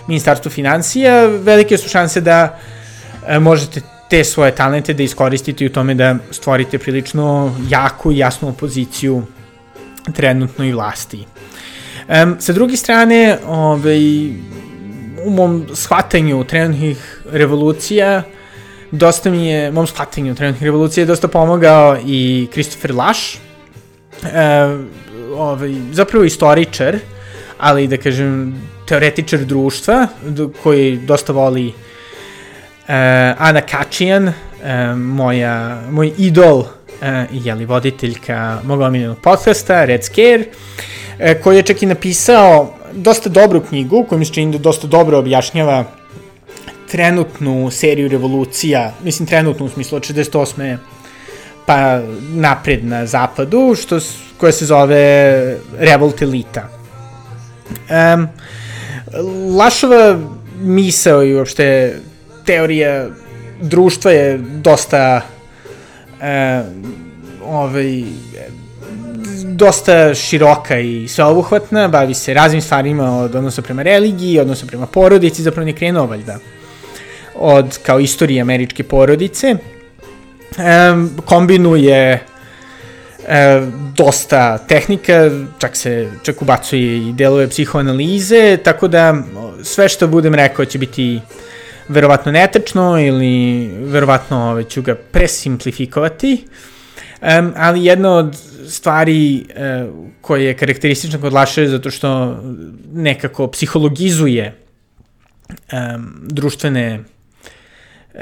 ministarstvo 0.08 0.51
financija, 0.51 1.26
velike 1.26 1.78
su 1.78 1.89
šanse 1.89 2.22
da 2.22 2.60
e, 3.28 3.39
možete 3.39 3.82
te 4.10 4.24
svoje 4.24 4.56
talente 4.56 4.93
da 4.93 5.04
iskoristite 5.04 5.64
i 5.64 5.68
u 5.68 5.72
tome 5.72 5.95
da 5.95 6.16
stvorite 6.32 6.78
prilično 6.78 7.56
jaku 7.70 8.12
i 8.12 8.18
jasnu 8.18 8.49
opoziciju 8.49 9.24
trenutnoj 10.16 10.72
vlasti. 10.72 11.26
Um, 12.08 12.36
sa 12.39 12.54
druge 12.54 12.78
strane, 12.78 13.38
ovaj, 13.47 14.28
u 15.26 15.30
mom 15.30 15.66
shvatanju 15.74 16.43
trenutnih 16.43 17.22
revolucija, 17.32 18.24
dosta 18.91 19.32
mi 19.32 19.47
je, 19.47 19.72
mom 19.72 19.88
shvatanju 19.88 20.36
trenutnih 20.36 20.64
revolucija 20.64 21.06
dosta 21.06 21.28
pomogao 21.28 21.97
i 22.06 22.47
Christopher 22.51 22.95
Lash, 22.95 23.38
um, 24.24 24.89
ovaj, 25.36 25.76
zapravo 25.91 26.26
istoričar, 26.26 26.97
ali 27.58 27.88
da 27.88 27.97
kažem 27.97 28.62
teoretičar 28.88 29.39
društva, 29.39 30.07
koji 30.63 30.97
dosta 30.97 31.34
voli 31.34 31.67
uh, 31.67 31.73
Ana 33.38 33.61
Kačijan, 33.61 34.27
uh, 34.27 34.34
moja, 34.97 35.81
moj 35.91 36.11
idol 36.17 36.59
uh, 36.59 36.67
jeli, 37.31 37.65
voditeljka 37.65 38.59
mog 38.63 38.81
omiljenog 38.81 39.17
podcasta, 39.23 39.86
Red 39.86 40.03
Scare, 40.03 40.45
uh, 40.45 41.41
koji 41.43 41.57
je 41.57 41.63
čak 41.63 41.84
i 41.84 41.86
napisao 41.86 42.73
dosta 42.91 43.29
dobru 43.29 43.61
knjigu, 43.61 44.05
koja 44.09 44.19
mi 44.19 44.25
se 44.25 44.34
čini 44.34 44.51
da 44.51 44.57
dosta 44.57 44.88
dobro 44.88 45.17
objašnjava 45.17 45.86
trenutnu 46.91 47.71
seriju 47.71 48.09
revolucija, 48.09 48.93
mislim 49.03 49.27
trenutnu 49.27 49.65
u 49.65 49.69
smislu 49.69 49.95
od 49.95 50.03
68 50.03 50.77
pa 51.65 52.01
napred 52.34 52.86
na 52.86 53.05
zapadu, 53.05 53.75
što, 53.75 53.99
koja 54.38 54.51
se 54.51 54.65
zove 54.65 55.57
Revolt 55.79 56.21
Elita. 56.21 56.69
Um, 57.89 58.27
Lašova 59.57 60.20
misao 60.61 61.24
i 61.24 61.36
uopšte 61.36 61.95
teorija 62.45 63.07
društva 63.61 64.11
je 64.11 64.38
dosta 64.38 65.22
uh, 66.20 66.24
ovaj, 67.45 68.03
dosta 69.45 70.14
široka 70.14 70.80
i 70.80 71.07
sveobuhvatna, 71.07 71.88
bavi 71.88 72.14
se 72.14 72.34
raznim 72.34 72.61
stvarima 72.61 73.20
od 73.20 73.36
odnosa 73.36 73.61
prema 73.61 73.82
religiji, 73.82 74.39
odnosa 74.39 74.66
prema 74.66 74.86
porodici, 74.86 75.43
zapravo 75.43 75.66
ne 75.66 75.74
krenuo 75.74 76.05
valjda 76.05 76.38
od 77.36 77.78
kao 77.86 77.99
istorije 77.99 78.41
američke 78.41 78.84
porodice. 78.84 79.55
Um, 80.57 81.11
kombinuje 81.26 82.26
e, 83.28 83.61
dosta 83.97 84.57
tehnika, 84.57 85.32
čak 85.59 85.76
se 85.76 86.11
čak 86.24 86.41
ubacuje 86.41 86.97
i 86.97 87.13
delove 87.13 87.47
psihoanalize, 87.49 88.57
tako 88.63 88.88
da 88.88 89.24
sve 89.63 89.89
što 89.89 90.07
budem 90.07 90.36
rekao 90.36 90.65
će 90.65 90.80
biti 90.80 91.19
verovatno 91.88 92.32
netačno 92.32 92.99
ili 92.99 93.67
verovatno 93.78 94.49
ove, 94.49 94.63
ću 94.63 94.82
ga 94.82 94.95
presimplifikovati, 94.95 96.45
um, 97.21 97.53
ali 97.55 97.86
jedna 97.86 98.11
od 98.15 98.38
stvari 98.67 99.45
uh, 99.49 99.93
koje 100.21 100.45
je 100.45 100.57
karakteristična 100.57 101.21
kod 101.21 101.34
Laše 101.34 101.67
zato 101.67 101.91
što 101.91 102.38
nekako 102.93 103.47
psihologizuje 103.47 104.55
um, 105.49 106.13
društvene 106.21 106.99
E, 106.99 107.12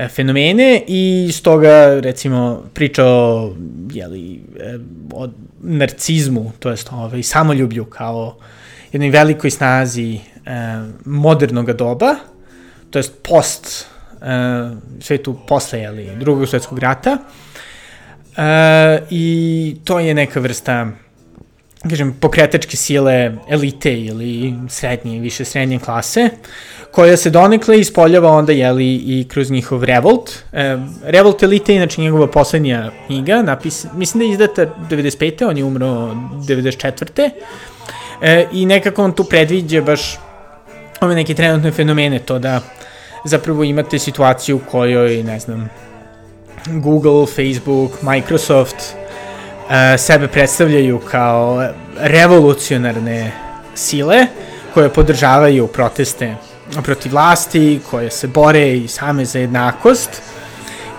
fenomene 0.09 0.83
i 0.87 1.29
stoga 1.33 1.99
recimo 1.99 2.63
priča 2.73 3.05
o, 3.05 3.55
jeli, 3.91 4.41
e, 4.59 4.79
o 5.13 5.27
narcizmu, 5.61 6.51
to 6.59 6.69
jest 6.69 6.89
ovaj, 6.91 7.23
samoljublju 7.23 7.85
kao 7.85 8.37
jednoj 8.91 9.09
velikoj 9.09 9.51
snazi 9.51 10.19
e, 10.45 10.83
modernog 11.05 11.73
doba, 11.73 12.15
to 12.89 12.99
jest 12.99 13.13
post 13.23 13.85
e, 14.21 14.71
svetu 14.99 15.39
posle 15.47 15.79
jeli, 15.79 16.09
drugog 16.19 16.49
svetskog 16.49 16.79
rata. 16.79 17.17
E, 18.37 19.01
i 19.09 19.75
to 19.83 19.99
je 19.99 20.13
neka 20.13 20.39
vrsta 20.39 20.87
kažem, 21.89 22.13
pokretačke 22.13 22.77
sile 22.77 23.31
elite 23.49 23.93
ili 23.93 24.53
srednje, 24.69 25.19
više 25.19 25.45
srednje 25.45 25.79
klase, 25.79 26.29
koja 26.91 27.17
se 27.17 27.29
donekle 27.29 27.79
ispoljava 27.79 28.31
onda, 28.31 28.51
jeli, 28.51 28.95
i 28.95 29.25
kroz 29.29 29.51
njihov 29.51 29.83
Revolt. 29.83 30.31
E, 30.53 30.77
Revolt 31.03 31.43
elite 31.43 31.73
je 31.73 31.75
inače 31.75 32.01
njegova 32.01 32.27
poslednja 32.27 32.91
knjiga, 33.05 33.41
napis, 33.41 33.85
mislim 33.93 34.19
da 34.19 34.25
je 34.25 34.31
izdata 34.31 34.65
95. 34.89 35.49
on 35.49 35.57
je 35.57 35.63
umro 35.63 35.87
94. 35.87 37.29
E, 38.21 38.47
I 38.51 38.65
nekako 38.65 39.03
on 39.03 39.13
tu 39.13 39.23
predviđa 39.23 39.81
baš 39.81 40.19
ove 41.01 41.15
neke 41.15 41.33
trenutne 41.33 41.71
fenomene, 41.71 42.19
to 42.19 42.39
da 42.39 42.61
zapravo 43.25 43.63
imate 43.63 43.99
situaciju 43.99 44.55
u 44.55 44.71
kojoj, 44.71 45.23
ne 45.23 45.39
znam, 45.39 45.69
Google, 46.65 47.25
Facebook, 47.25 48.01
Microsoft, 48.01 48.95
sebe 49.97 50.27
predstavljaju 50.27 50.99
kao 50.99 51.67
revolucionarne 51.99 53.31
sile 53.75 54.27
koje 54.73 54.89
podržavaju 54.89 55.67
proteste 55.67 56.35
protiv 56.83 57.11
vlasti, 57.11 57.79
koje 57.89 58.11
se 58.11 58.27
bore 58.27 58.77
i 58.77 58.87
same 58.87 59.25
za 59.25 59.39
jednakost, 59.39 60.21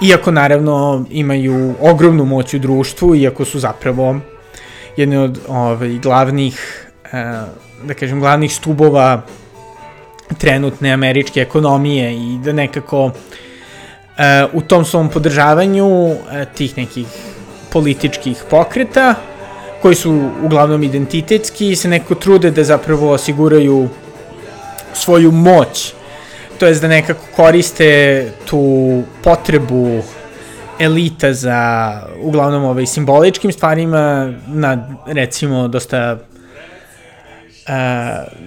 iako 0.00 0.30
naravno 0.30 1.04
imaju 1.10 1.74
ogromnu 1.80 2.24
moć 2.24 2.54
u 2.54 2.58
društvu, 2.58 3.14
iako 3.14 3.44
su 3.44 3.58
zapravo 3.58 4.16
jedne 4.96 5.18
od 5.18 5.38
ovaj, 5.48 5.98
glavnih, 5.98 6.86
e, 7.04 7.24
da 7.84 7.94
kažem, 7.94 8.20
glavnih 8.20 8.54
stubova 8.54 9.22
trenutne 10.38 10.92
američke 10.92 11.40
ekonomije 11.40 12.14
i 12.14 12.38
da 12.44 12.52
nekako 12.52 13.10
e, 14.18 14.46
u 14.52 14.60
tom 14.60 14.84
svom 14.84 15.08
podržavanju 15.08 16.14
tih 16.54 16.76
nekih 16.76 17.06
političkih 17.72 18.44
pokreta, 18.50 19.14
koji 19.82 19.94
su 19.94 20.30
uglavnom 20.42 20.82
identitetski 20.82 21.70
i 21.70 21.76
se 21.76 21.88
neko 21.88 22.14
trude 22.14 22.50
da 22.50 22.64
zapravo 22.64 23.10
osiguraju 23.12 23.88
svoju 24.94 25.32
moć, 25.32 25.94
to 26.58 26.66
jest 26.66 26.82
da 26.82 26.88
nekako 26.88 27.20
koriste 27.36 28.30
tu 28.44 29.02
potrebu 29.22 30.02
elita 30.78 31.32
za 31.32 32.02
uglavnom 32.22 32.64
ovaj, 32.64 32.86
simboličkim 32.86 33.52
stvarima 33.52 34.32
nad 34.46 34.78
recimo 35.06 35.68
dosta 35.68 36.18
uh, 36.18 37.74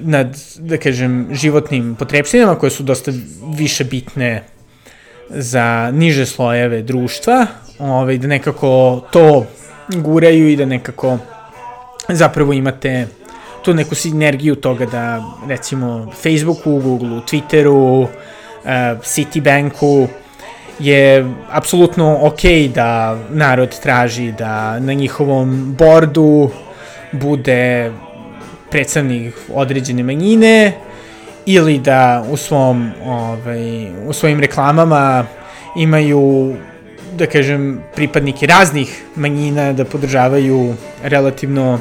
nad, 0.01 0.38
da 0.59 0.78
kažem, 0.78 1.28
životnim 1.32 1.95
potrebštinama 1.95 2.55
koje 2.55 2.69
su 2.69 2.84
dosta 2.84 3.11
više 3.57 3.84
bitne 3.84 4.43
za 5.30 5.91
niže 5.93 6.26
slojeve 6.26 6.82
društva, 6.82 7.47
ovaj, 7.80 8.17
da 8.17 8.28
nekako 8.28 9.01
to 9.11 9.45
guraju 9.89 10.49
i 10.49 10.55
da 10.55 10.65
nekako 10.65 11.17
zapravo 12.09 12.53
imate 12.53 13.07
tu 13.63 13.73
neku 13.73 13.95
sinergiju 13.95 14.55
toga 14.55 14.86
da 14.86 15.23
recimo 15.47 16.11
Facebooku, 16.23 16.80
Googleu, 16.80 17.21
Twitteru, 17.21 18.03
uh, 18.03 18.09
Citibanku 19.03 20.07
je 20.80 21.34
apsolutno 21.51 22.19
ok 22.21 22.41
da 22.73 23.19
narod 23.30 23.80
traži 23.80 24.32
da 24.32 24.80
na 24.80 24.93
njihovom 24.93 25.76
bordu 25.78 26.49
bude 27.11 27.91
predstavnik 28.71 29.36
određene 29.53 30.03
manjine 30.03 30.73
ili 31.45 31.80
da 31.80 32.26
u 32.30 32.38
svom 32.38 32.91
ovaj 33.05 33.91
u 34.07 34.13
svojim 34.13 34.39
reklamama 34.39 35.26
imaju 35.76 36.55
da 37.16 37.26
kažem 37.26 37.82
pripadnike 37.95 38.47
raznih 38.47 39.03
manjina 39.16 39.74
da 39.74 39.86
podržavaju 39.86 40.74
relativno 41.03 41.80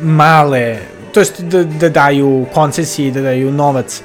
male 0.00 0.78
to 1.12 1.20
jest 1.20 1.40
da, 1.40 1.64
da 1.64 1.88
daju 1.88 2.46
koncesije 2.54 3.10
da 3.10 3.20
daju 3.20 3.52
novac 3.52 4.02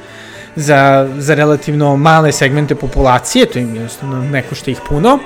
za, 0.55 1.09
za 1.17 1.35
relativno 1.35 1.97
male 1.97 2.31
segmente 2.31 2.75
populacije, 2.75 3.45
to 3.45 3.59
im 3.59 3.75
jednostavno 3.75 4.21
ne 4.31 4.41
košta 4.41 4.71
ih 4.71 4.79
puno, 4.89 5.19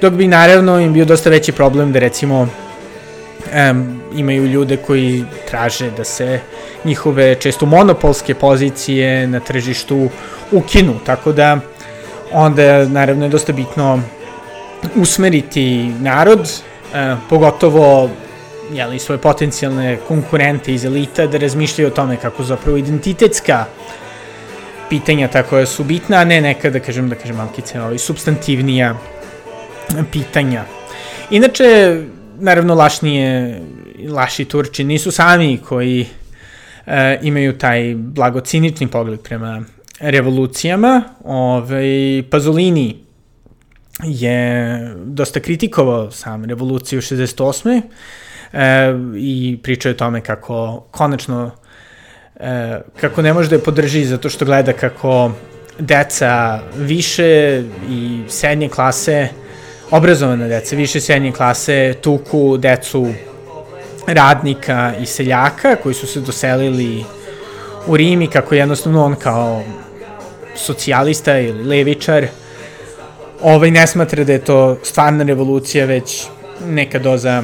dok 0.00 0.12
bi 0.12 0.26
naravno 0.26 0.80
im 0.80 0.92
bio 0.92 1.04
dosta 1.04 1.30
veći 1.30 1.52
problem 1.52 1.92
da 1.92 1.98
recimo 1.98 2.40
um, 2.40 4.00
imaju 4.14 4.46
ljude 4.46 4.76
koji 4.76 5.24
traže 5.50 5.90
da 5.90 6.04
se 6.04 6.40
njihove 6.84 7.34
često 7.34 7.66
monopolske 7.66 8.34
pozicije 8.34 9.26
na 9.26 9.40
tržištu 9.40 10.08
ukinu, 10.52 10.94
tako 11.06 11.32
da 11.32 11.58
onda 12.32 12.84
naravno 12.88 13.24
je 13.24 13.28
dosta 13.28 13.52
bitno 13.52 14.00
usmeriti 14.96 15.92
narod, 16.00 16.40
e, 16.94 17.16
pogotovo 17.28 18.10
jeli, 18.72 18.98
svoje 18.98 19.18
potencijalne 19.18 19.98
konkurente 20.08 20.74
iz 20.74 20.84
elita 20.84 21.26
da 21.26 21.38
razmišljaju 21.38 21.88
o 21.88 21.94
tome 21.94 22.16
kako 22.16 22.44
zapravo 22.44 22.76
identitetska 22.76 23.64
pitanja 24.90 25.28
ta 25.28 25.42
koja 25.42 25.66
su 25.66 25.84
bitna, 25.84 26.16
a 26.16 26.24
ne 26.24 26.40
neka, 26.40 26.70
da 26.70 26.80
kažem, 26.80 27.08
da 27.08 27.16
kažem, 27.16 27.36
malkice, 27.36 27.80
ovaj, 27.80 27.98
substantivnija 27.98 28.96
pitanja. 30.12 30.64
Inače, 31.30 32.00
naravno, 32.38 32.74
lašnije, 32.74 33.60
laši 34.08 34.44
Turči 34.44 34.84
nisu 34.84 35.10
sami 35.10 35.58
koji 35.68 36.06
e, 36.86 37.18
imaju 37.22 37.58
taj 37.58 37.94
blagocinični 37.96 38.86
pogled 38.86 39.20
prema 39.20 39.62
revolucijama. 40.00 41.02
Ovaj, 41.24 42.22
Pazolini 42.30 43.03
je 44.02 44.78
dosta 45.04 45.40
kritikovao 45.40 46.10
sam 46.10 46.44
revoluciju 46.44 47.00
68. 47.00 47.82
E, 48.52 48.94
i 49.16 49.58
pričao 49.62 49.90
o 49.90 49.94
tome 49.94 50.20
kako 50.20 50.84
konačno 50.90 51.50
e, 52.40 52.80
kako 53.00 53.22
ne 53.22 53.32
može 53.32 53.48
da 53.48 53.56
je 53.56 53.62
podrži 53.62 54.04
zato 54.04 54.28
što 54.28 54.44
gleda 54.44 54.72
kako 54.72 55.32
deca 55.78 56.60
više 56.76 57.62
i 57.90 58.22
srednje 58.28 58.68
klase, 58.68 59.28
obrazovane 59.90 60.48
deca, 60.48 60.76
više 60.76 61.00
srednje 61.00 61.32
klase 61.32 61.94
tuku 62.00 62.56
decu 62.56 63.06
radnika 64.06 64.92
i 65.00 65.06
seljaka 65.06 65.76
koji 65.76 65.94
su 65.94 66.06
se 66.06 66.20
doselili 66.20 67.04
u 67.86 67.96
Rim 67.96 68.22
i 68.22 68.26
kako 68.26 68.54
jednostavno 68.54 69.04
on 69.04 69.14
kao 69.14 69.62
socijalista 70.56 71.38
ili 71.38 71.64
levičar 71.64 72.26
ovaj 73.44 73.70
ne 73.70 73.86
smatra 73.86 74.24
da 74.24 74.32
je 74.32 74.44
to 74.44 74.78
stvarna 74.82 75.24
revolucija, 75.24 75.86
već 75.86 76.26
neka 76.66 76.98
doza 76.98 77.42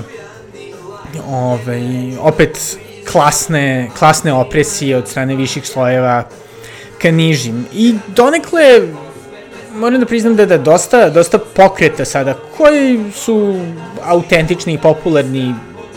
ovaj, 1.28 1.82
opet 2.20 2.78
klasne, 3.12 3.90
klasne 3.98 4.32
opresije 4.32 4.96
od 4.96 5.08
strane 5.08 5.36
viših 5.36 5.66
slojeva 5.66 6.24
ka 6.98 7.10
nižim. 7.10 7.66
I 7.72 7.94
donekle, 8.08 8.80
moram 9.74 10.00
da 10.00 10.06
priznam 10.06 10.36
da 10.36 10.42
je 10.42 10.46
da 10.46 10.58
dosta, 10.58 11.10
dosta 11.10 11.38
pokreta 11.38 12.04
sada, 12.04 12.34
koji 12.56 13.00
su 13.14 13.60
autentični 14.02 14.74
i 14.74 14.78
popularni 14.78 15.54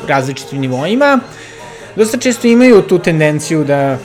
različitim 0.07 0.59
nivoima, 0.59 1.19
dosta 1.95 2.17
često 2.17 2.47
imaju 2.47 2.81
tu 2.81 2.99
tendenciju 2.99 3.63
da 3.63 3.97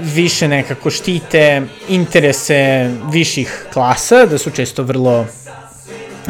više 0.00 0.48
nekako 0.48 0.90
štite 0.90 1.62
interese 1.88 2.90
viših 3.12 3.66
klasa, 3.72 4.26
da 4.26 4.38
su 4.38 4.50
često 4.50 4.82
vrlo 4.82 5.26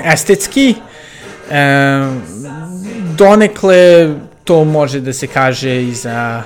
estetski, 0.05 0.75
e, 1.51 1.65
donekle 3.17 4.15
to 4.45 4.65
može 4.65 5.01
da 5.01 5.13
se 5.13 5.27
kaže 5.27 5.83
i 5.83 5.93
za, 5.93 6.43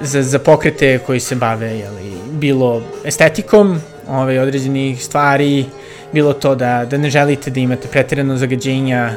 za, 0.00 0.22
za 0.22 0.38
pokrete 0.38 0.98
koji 0.98 1.20
se 1.20 1.34
bave 1.34 1.78
jeli, 1.78 2.12
bilo 2.30 2.82
estetikom 3.04 3.80
ovaj, 4.08 4.38
određenih 4.38 5.04
stvari, 5.04 5.64
bilo 6.12 6.32
to 6.32 6.54
da, 6.54 6.84
da 6.90 6.98
ne 6.98 7.10
želite 7.10 7.50
da 7.50 7.60
imate 7.60 7.88
pretirano 7.88 8.36
zagađenja 8.36 9.10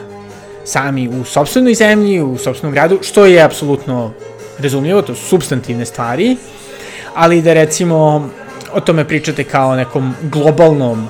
sami 0.66 1.08
u 1.08 1.24
sobstvenoj 1.24 1.74
zemlji, 1.74 2.22
u 2.22 2.38
sobstvenom 2.38 2.74
gradu, 2.74 3.00
što 3.02 3.26
je 3.26 3.42
apsolutno 3.42 4.14
razumljivo, 4.60 5.02
to 5.02 5.16
su 5.16 5.26
substantivne 5.26 5.86
stvari, 5.86 6.38
ali 7.16 7.42
da 7.42 7.54
recimo 7.54 8.30
o 8.74 8.80
tome 8.80 9.06
pričate 9.06 9.44
kao 9.44 9.70
o 9.70 9.76
nekom 9.76 10.14
globalnom 10.22 11.08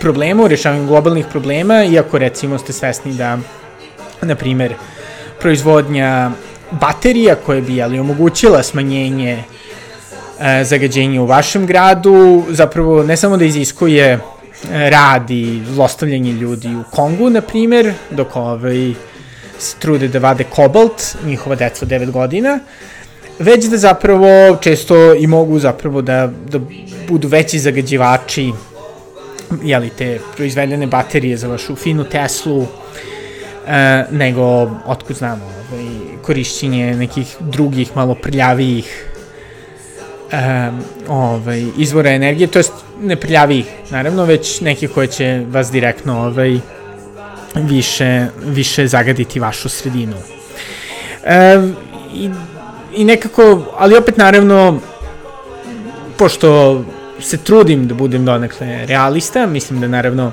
problemu, 0.00 0.48
rešavanju 0.48 0.86
globalnih 0.86 1.26
problema, 1.30 1.84
iako 1.84 2.18
recimo 2.18 2.58
ste 2.58 2.72
svesni 2.72 3.14
da, 3.14 3.38
na 4.22 4.34
primer, 4.34 4.74
proizvodnja 5.40 6.30
baterija 6.70 7.34
koja 7.34 7.60
bi 7.60 7.82
ali, 7.82 7.98
omogućila 7.98 8.62
smanjenje 8.62 9.42
e, 10.40 10.64
zagađenja 10.64 11.22
u 11.22 11.26
vašem 11.26 11.66
gradu, 11.66 12.44
zapravo 12.48 13.02
ne 13.02 13.16
samo 13.16 13.36
da 13.36 13.44
iziskuje 13.44 14.04
e, 14.12 14.18
rad 14.90 15.30
i 15.30 15.62
zlostavljanje 15.66 16.32
ljudi 16.32 16.74
u 16.74 16.84
Kongu, 16.90 17.30
na 17.30 17.40
primer, 17.40 17.92
dok 18.10 18.36
ovaj, 18.36 18.94
se 19.58 19.76
trude 19.78 20.08
da 20.08 20.18
vade 20.18 20.44
kobalt, 20.44 21.16
njihova 21.24 21.56
deca 21.56 21.84
od 21.84 21.90
9 21.90 22.10
godina, 22.10 22.58
već 23.38 23.64
da 23.64 23.76
zapravo 23.76 24.56
često 24.60 25.14
i 25.14 25.26
mogu 25.26 25.58
zapravo 25.58 26.02
da, 26.02 26.30
da 26.50 26.58
budu 27.08 27.28
veći 27.28 27.58
zagađivači 27.58 28.52
jeli, 29.62 29.90
te 29.90 30.18
proizvedene 30.36 30.86
baterije 30.86 31.36
za 31.36 31.48
vašu 31.48 31.76
finu 31.76 32.04
Teslu, 32.04 32.66
e, 33.66 34.04
nego, 34.10 34.70
otkud 34.86 35.16
znamo, 35.16 35.44
ovaj, 35.44 35.86
korišćenje 36.22 36.94
nekih 36.94 37.36
drugih, 37.40 37.96
malo 37.96 38.14
prljavijih 38.14 39.06
e, 40.32 40.70
ovaj, 41.08 41.66
izvora 41.78 42.10
energije, 42.10 42.46
to 42.46 42.58
jest 42.58 42.72
ne 43.00 43.16
prljavijih, 43.16 43.66
naravno, 43.90 44.24
već 44.24 44.60
neki 44.60 44.88
koje 44.88 45.06
će 45.06 45.42
vas 45.50 45.70
direktno 45.70 46.26
ovaj, 46.26 46.58
više, 47.62 48.26
više 48.44 48.86
zagaditi 48.86 49.40
vašu 49.40 49.68
sredinu. 49.68 50.16
E, 51.24 51.58
i, 52.14 52.30
I 52.94 53.04
nekako, 53.04 53.62
ali 53.78 53.96
opet 53.96 54.16
naravno, 54.16 54.80
pošto 56.16 56.84
se 57.20 57.36
trudim 57.36 57.88
da 57.88 57.94
budem 57.94 58.24
donekle 58.24 58.86
realista, 58.86 59.46
mislim 59.46 59.80
da 59.80 59.88
naravno 59.88 60.32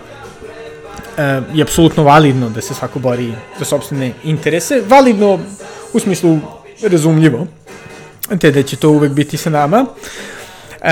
e, 1.17 1.41
je 1.53 1.61
apsolutno 1.63 2.03
validno 2.03 2.49
da 2.49 2.61
se 2.61 2.73
svako 2.73 2.99
bori 2.99 3.33
za 3.59 3.65
sobstvene 3.65 4.11
interese. 4.23 4.81
Validno 4.87 5.39
u 5.93 5.99
smislu 5.99 6.39
razumljivo, 6.81 7.47
te 8.39 8.51
da 8.51 8.63
će 8.63 8.75
to 8.75 8.89
uvek 8.89 9.11
biti 9.11 9.37
sa 9.37 9.49
nama. 9.49 9.85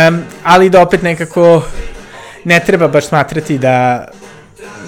Um, 0.10 0.24
ali 0.44 0.70
da 0.70 0.82
opet 0.82 1.02
nekako 1.02 1.64
ne 2.44 2.60
treba 2.66 2.88
baš 2.88 3.08
smatrati 3.08 3.58
da, 3.58 4.08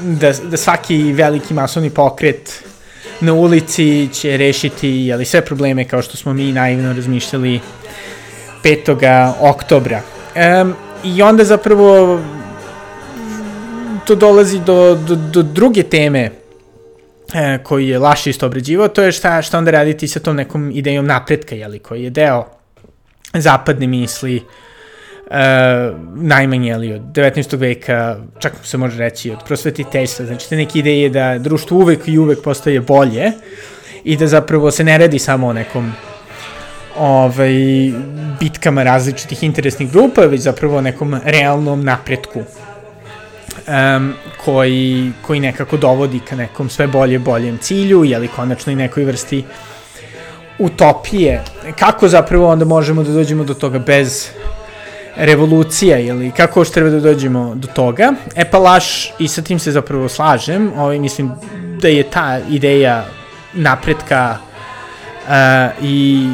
da, 0.03 0.31
da 0.31 0.57
svaki 0.57 1.13
veliki 1.13 1.53
masovni 1.53 1.89
pokret 1.89 2.63
na 3.21 3.33
ulici 3.33 4.09
će 4.13 4.37
rešiti 4.37 4.89
jeli, 4.89 5.25
sve 5.25 5.45
probleme 5.45 5.87
kao 5.87 6.01
što 6.01 6.17
smo 6.17 6.33
mi 6.33 6.51
naivno 6.51 6.93
razmišljali 6.93 7.59
5. 8.63 9.33
oktobra. 9.39 10.01
Um, 10.61 10.75
I 11.03 11.21
onda 11.21 11.43
zapravo 11.43 12.19
to 14.05 14.15
dolazi 14.15 14.59
do, 14.59 14.95
do, 14.95 15.15
do 15.15 15.41
druge 15.41 15.83
teme 15.83 16.31
e, 17.33 17.59
koji 17.63 17.87
je 17.87 17.99
Laš 17.99 18.27
isto 18.27 18.45
obrađivao, 18.45 18.87
to 18.87 19.03
je 19.03 19.11
šta, 19.11 19.41
šta 19.41 19.57
onda 19.57 19.71
raditi 19.71 20.07
sa 20.07 20.19
tom 20.19 20.35
nekom 20.35 20.71
idejom 20.73 21.05
napretka, 21.05 21.55
jeli, 21.55 21.79
koji 21.79 22.03
je 22.03 22.09
deo 22.09 22.45
zapadne 23.33 23.87
misli, 23.87 24.43
najmanje, 26.15 26.73
ali 26.73 26.93
od 26.93 27.01
19. 27.01 27.57
veka, 27.57 28.17
čak 28.39 28.53
se 28.63 28.77
može 28.77 28.97
reći 28.97 29.31
od 29.31 29.37
prosvetiteljstva, 29.47 30.25
znači 30.25 30.49
te 30.49 30.55
neke 30.55 30.79
ideje 30.79 31.09
da 31.09 31.37
društvo 31.37 31.77
uvek 31.77 32.07
i 32.07 32.17
uvek 32.17 32.43
postaje 32.43 32.81
bolje 32.81 33.31
i 34.03 34.17
da 34.17 34.27
zapravo 34.27 34.71
se 34.71 34.83
ne 34.83 34.97
radi 34.97 35.19
samo 35.19 35.47
o 35.47 35.53
nekom 35.53 35.93
ovaj, 36.97 37.53
bitkama 38.39 38.83
različitih 38.83 39.43
interesnih 39.43 39.91
grupa, 39.91 40.21
već 40.21 40.41
zapravo 40.41 40.77
o 40.77 40.81
nekom 40.81 41.15
realnom 41.23 41.83
napretku 41.83 42.39
um, 43.67 44.13
koji, 44.45 45.11
koji 45.21 45.39
nekako 45.39 45.77
dovodi 45.77 46.19
ka 46.19 46.35
nekom 46.35 46.69
sve 46.69 46.87
bolje 46.87 47.19
boljem 47.19 47.57
cilju, 47.57 48.03
jeli 48.03 48.27
konačno 48.27 48.73
i 48.73 48.75
nekoj 48.75 49.03
vrsti 49.03 49.43
utopije. 50.59 51.43
Kako 51.79 52.07
zapravo 52.07 52.51
onda 52.51 52.65
možemo 52.65 53.03
da 53.03 53.11
dođemo 53.11 53.43
do 53.43 53.53
toga 53.53 53.79
bez 53.79 54.29
revolucija 55.15 55.99
ili 55.99 56.31
kako 56.31 56.59
još 56.59 56.71
treba 56.71 56.89
da 56.89 56.99
dođemo 56.99 57.55
do 57.55 57.67
toga. 57.67 58.13
E 58.35 58.45
pa 58.51 58.57
laš, 58.57 59.11
i 59.19 59.27
sa 59.27 59.41
tim 59.41 59.59
se 59.59 59.71
zapravo 59.71 60.09
slažem, 60.09 60.71
ovaj, 60.77 60.99
mislim 60.99 61.31
da 61.81 61.87
je 61.87 62.03
ta 62.03 62.39
ideja 62.49 63.05
napretka 63.53 64.37
uh, 64.37 65.31
i 65.83 66.27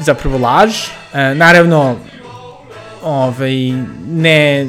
zapravo 0.00 0.38
laž. 0.38 0.70
Uh, 0.72 1.36
naravno, 1.36 1.96
ovaj, 3.02 3.54
ne, 4.08 4.66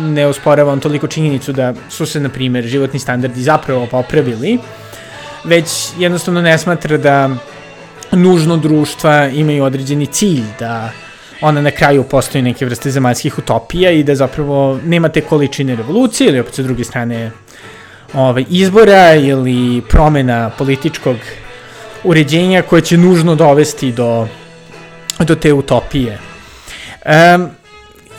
ne 0.00 0.26
osporavam 0.26 0.80
toliko 0.80 1.06
činjenicu 1.06 1.52
da 1.52 1.74
su 1.88 2.06
se, 2.06 2.20
na 2.20 2.28
primjer, 2.28 2.64
životni 2.64 2.98
standardi 2.98 3.42
zapravo 3.42 3.86
popravili, 3.86 4.58
već 5.44 5.90
jednostavno 5.98 6.42
ne 6.42 6.58
smatra 6.58 6.96
da 6.96 7.30
nužno 8.12 8.56
društva 8.56 9.28
imaju 9.28 9.64
određeni 9.64 10.06
cilj, 10.06 10.44
da 10.58 10.90
ona 11.42 11.60
na 11.60 11.70
kraju 11.70 12.02
postoji 12.02 12.42
neke 12.42 12.66
vrste 12.66 12.90
zemaljskih 12.90 13.38
utopija 13.38 13.90
i 13.90 14.02
da 14.02 14.14
zapravo 14.14 14.80
nema 14.84 15.08
te 15.08 15.20
količine 15.20 15.76
revolucije 15.76 16.28
ili 16.28 16.40
opet 16.40 16.54
sa 16.54 16.62
druge 16.62 16.84
strane 16.84 17.30
ovaj, 18.14 18.44
izbora 18.48 19.14
ili 19.14 19.82
promena 19.88 20.50
političkog 20.58 21.16
uređenja 22.04 22.62
koje 22.62 22.82
će 22.82 22.96
nužno 22.96 23.34
dovesti 23.34 23.92
do, 23.92 24.28
do 25.18 25.34
te 25.34 25.52
utopije. 25.52 26.18
Um, 27.34 27.48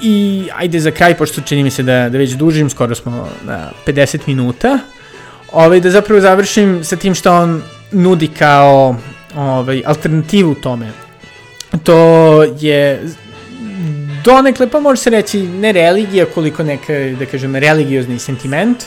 I 0.01 0.47
ajde 0.55 0.79
za 0.79 0.91
kraj, 0.91 1.17
pošto 1.17 1.41
čini 1.41 1.63
mi 1.63 1.71
se 1.71 1.83
da, 1.83 2.09
da 2.09 2.17
već 2.17 2.31
dužim, 2.31 2.69
skoro 2.69 2.95
smo 2.95 3.27
na 3.43 3.71
50 3.85 4.19
minuta, 4.27 4.79
ovaj, 5.51 5.79
da 5.79 5.91
zapravo 5.91 6.21
završim 6.21 6.83
sa 6.83 6.95
tim 6.95 7.15
što 7.15 7.33
on 7.33 7.61
nudi 7.91 8.27
kao 8.27 8.95
ovaj, 9.35 9.83
alternativu 9.85 10.55
tome. 10.55 11.02
To 11.83 12.43
je 12.59 13.01
donekle, 14.23 14.67
pa 14.69 14.79
može 14.79 15.01
se 15.01 15.09
reći, 15.09 15.43
ne 15.43 15.71
religija, 15.71 16.25
koliko 16.25 16.63
neka, 16.63 16.93
da 17.19 17.25
kažem, 17.25 17.55
religiozni 17.55 18.19
sentiment. 18.19 18.83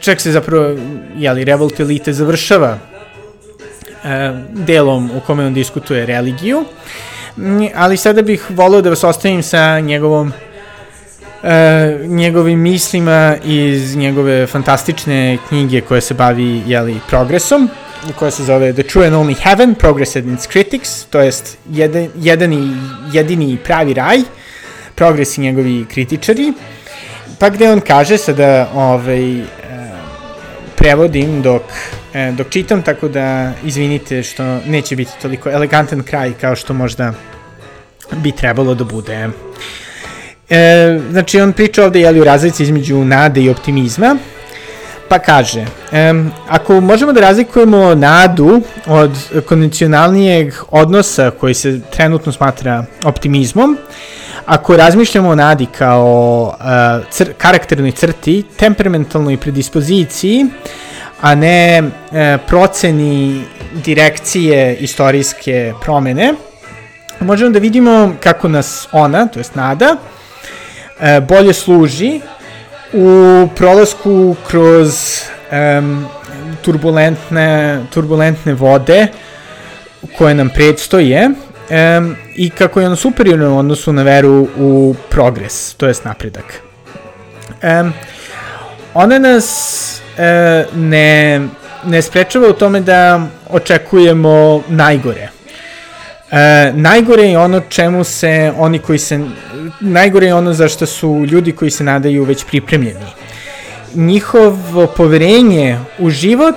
Čak 0.00 0.20
se 0.20 0.32
zapravo, 0.32 0.76
jeli, 1.16 1.44
revolt 1.44 1.80
elite 1.80 2.12
završava 2.12 2.78
e, 4.04 4.32
delom 4.50 5.10
u 5.10 5.20
kome 5.20 5.46
on 5.46 5.54
diskutuje 5.54 6.06
religiju. 6.06 6.64
Ali 7.74 7.96
sada 7.96 8.22
bih 8.22 8.46
volio 8.50 8.82
da 8.82 8.90
vas 8.90 9.04
ostavim 9.04 9.42
sa 9.42 9.80
njegovom 9.80 10.32
e, 11.42 11.98
njegovim 12.06 12.60
mislima 12.60 13.36
iz 13.44 13.96
njegove 13.96 14.46
fantastične 14.46 15.38
knjige 15.48 15.80
koja 15.80 16.00
se 16.00 16.14
bavi 16.14 16.62
jeli, 16.66 17.00
progresom 17.08 17.70
koja 18.16 18.30
se 18.30 18.44
zove 18.44 18.72
The 18.72 18.82
True 18.82 19.06
and 19.06 19.14
Only 19.14 19.34
Heaven, 19.34 19.74
Progress 19.74 20.16
and 20.16 20.34
its 20.34 20.46
Critics, 20.52 21.04
to 21.10 21.20
jest 21.20 21.58
jedan, 21.70 22.08
jedan 22.16 22.52
i 22.52 22.76
jedini 23.12 23.58
pravi 23.64 23.94
raj, 23.94 24.18
progres 24.94 25.38
i 25.38 25.40
njegovi 25.40 25.86
kritičari, 25.90 26.52
pa 27.38 27.50
gde 27.50 27.72
on 27.72 27.80
kaže 27.80 28.18
sada 28.18 28.70
ovaj, 28.74 29.40
e, 29.40 29.44
prevodim 30.76 31.42
dok, 31.42 31.62
e, 32.14 32.32
dok 32.32 32.48
čitam, 32.48 32.82
tako 32.82 33.08
da 33.08 33.52
izvinite 33.64 34.22
što 34.22 34.58
neće 34.66 34.96
biti 34.96 35.10
toliko 35.22 35.50
elegantan 35.50 36.02
kraj 36.02 36.32
kao 36.40 36.56
što 36.56 36.74
možda 36.74 37.12
bi 38.16 38.32
trebalo 38.32 38.74
da 38.74 38.84
bude. 38.84 39.28
E, 40.50 40.98
znači, 41.10 41.40
on 41.40 41.52
priča 41.52 41.84
ovde 41.84 42.00
jeli, 42.00 42.20
u 42.20 42.24
razlici 42.24 42.62
između 42.62 43.04
nade 43.04 43.42
i 43.42 43.50
optimizma, 43.50 44.16
pa 45.12 45.18
kaže, 45.18 45.64
um, 46.10 46.32
ako 46.48 46.80
možemo 46.80 47.12
da 47.12 47.20
razlikujemo 47.20 47.94
nadu 47.94 48.62
od 48.86 49.10
konvencionalnijeg 49.48 50.54
odnosa 50.70 51.30
koji 51.30 51.54
se 51.54 51.80
trenutno 51.90 52.32
smatra 52.32 52.84
optimizmom, 53.04 53.76
ako 54.46 54.76
razmišljamo 54.76 55.28
o 55.28 55.34
nadi 55.34 55.66
kao 55.78 56.54
uh, 56.56 57.06
cr 57.10 57.32
karakternoj 57.38 57.92
crti, 57.92 58.42
temperamentalnoj 58.56 59.36
predispoziciji, 59.36 60.46
a 61.20 61.34
ne 61.34 61.82
uh, 61.82 61.90
proceni 62.46 63.44
direkcije 63.84 64.76
istorijske 64.76 65.72
promene, 65.82 66.34
možemo 67.20 67.50
da 67.50 67.58
vidimo 67.58 68.14
kako 68.20 68.48
nas 68.48 68.88
ona, 68.92 69.26
to 69.26 69.40
jest 69.40 69.54
nada, 69.54 69.96
uh, 69.96 71.26
bolje 71.28 71.52
služi 71.52 72.20
u 72.92 73.48
prolasku 73.56 74.36
kroz 74.48 75.20
um, 75.78 76.06
turbulentne, 76.62 77.80
turbulentne 77.90 78.54
vode 78.54 79.06
koje 80.18 80.34
nam 80.34 80.48
predstoje 80.48 81.26
um, 81.26 82.16
i 82.36 82.50
kako 82.50 82.80
je 82.80 82.86
ono 82.86 82.96
superiorno 82.96 83.54
u 83.54 83.58
odnosu 83.58 83.92
na 83.92 84.02
veru 84.02 84.48
u 84.58 84.94
progres, 85.10 85.74
to 85.74 85.86
jest 85.86 86.04
napredak. 86.04 86.62
Um, 87.62 87.92
ona 88.94 89.18
nas 89.18 90.00
uh, 90.14 90.76
ne, 90.76 91.40
ne 91.84 92.02
sprečava 92.02 92.48
u 92.48 92.52
tome 92.52 92.80
da 92.80 93.20
očekujemo 93.50 94.62
najgore. 94.68 95.28
E, 96.32 96.72
najgore 96.74 97.22
je 97.22 97.38
ono 97.38 97.60
čemu 97.60 98.04
se 98.04 98.52
oni 98.58 98.78
koji 98.78 98.98
se, 98.98 99.20
najgore 99.80 100.26
je 100.26 100.34
ono 100.34 100.52
za 100.52 100.68
što 100.68 100.86
su 100.86 101.24
ljudi 101.26 101.52
koji 101.52 101.70
se 101.70 101.84
nadaju 101.84 102.24
već 102.24 102.44
pripremljeni. 102.44 103.06
Njihovo 103.94 104.86
poverenje 104.96 105.78
u 105.98 106.10
život 106.10 106.56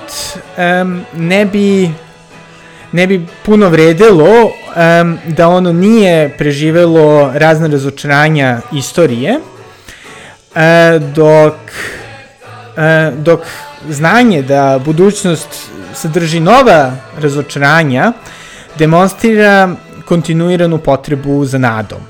um, 0.56 1.04
ne 1.16 1.46
bi 1.46 1.90
ne 2.92 3.06
bi 3.06 3.26
puno 3.44 3.68
vredelo 3.68 4.44
um, 4.44 5.18
da 5.26 5.48
ono 5.48 5.72
nije 5.72 6.36
preživelo 6.38 7.32
razne 7.34 7.68
razočaranja 7.68 8.60
istorije, 8.72 9.38
uh, 10.54 10.60
dok, 11.14 11.54
uh, 12.76 13.18
dok 13.18 13.40
znanje 13.88 14.42
da 14.42 14.80
budućnost 14.84 15.48
sadrži 15.94 16.40
nova 16.40 16.92
razočaranja, 17.20 18.12
uh, 18.16 18.45
demonstrira 18.78 19.76
kontinuiranu 20.04 20.78
potrebu 20.78 21.44
za 21.44 21.58
nadom. 21.58 22.00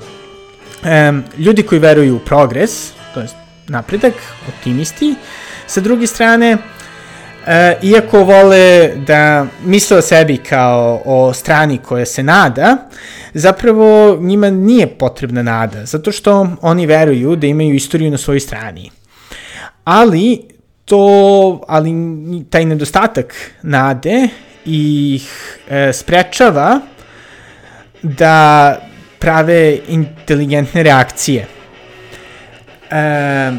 E, 0.83 1.13
ljudi 1.37 1.63
koji 1.63 1.79
veruju 1.79 2.15
u 2.15 2.19
progres, 2.19 2.91
to 3.13 3.19
je 3.19 3.27
napredak, 3.67 4.13
optimisti, 4.47 5.15
sa 5.67 5.81
druge 5.81 6.07
strane, 6.07 6.57
e, 7.47 7.77
iako 7.81 8.23
vole 8.23 8.91
da 9.07 9.45
misle 9.65 9.97
o 9.97 10.01
sebi 10.01 10.37
kao 10.37 11.01
o 11.05 11.33
strani 11.33 11.77
koja 11.77 12.05
se 12.05 12.23
nada, 12.23 12.77
zapravo 13.33 14.17
njima 14.21 14.49
nije 14.49 14.87
potrebna 14.87 15.43
nada, 15.43 15.85
zato 15.85 16.11
što 16.11 16.47
oni 16.61 16.85
veruju 16.85 17.35
da 17.35 17.47
imaju 17.47 17.75
istoriju 17.75 18.11
na 18.11 18.17
svojoj 18.17 18.39
strani. 18.39 18.91
Ali 19.83 20.41
to, 20.85 21.61
ali 21.67 21.91
taj 22.49 22.65
nedostatak 22.65 23.35
nade 23.61 24.27
ih 24.67 25.57
e, 25.69 25.93
sprečava 25.93 26.79
da 28.01 28.77
prave 29.19 29.79
inteligentne 29.87 30.83
reakcije. 30.83 31.47
E, 32.91 33.51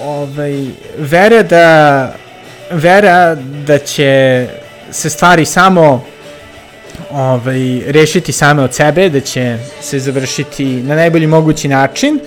ovaj, 0.00 0.66
vera 0.98 1.42
da 1.42 2.12
vera 2.70 3.34
da 3.66 3.78
će 3.78 4.46
se 4.90 5.10
stvari 5.10 5.44
samo 5.44 6.04
ovaj, 7.10 7.80
rešiti 7.86 8.32
same 8.32 8.62
od 8.62 8.74
sebe, 8.74 9.08
da 9.08 9.20
će 9.20 9.58
se 9.80 9.98
završiti 9.98 10.64
na 10.64 10.96
najbolji 10.96 11.26
mogući 11.26 11.68
način, 11.68 12.20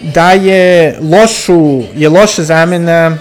da 0.00 0.32
je 0.32 0.96
lošu, 1.00 1.82
je 1.94 2.08
loša 2.08 2.42
zamena 2.42 3.18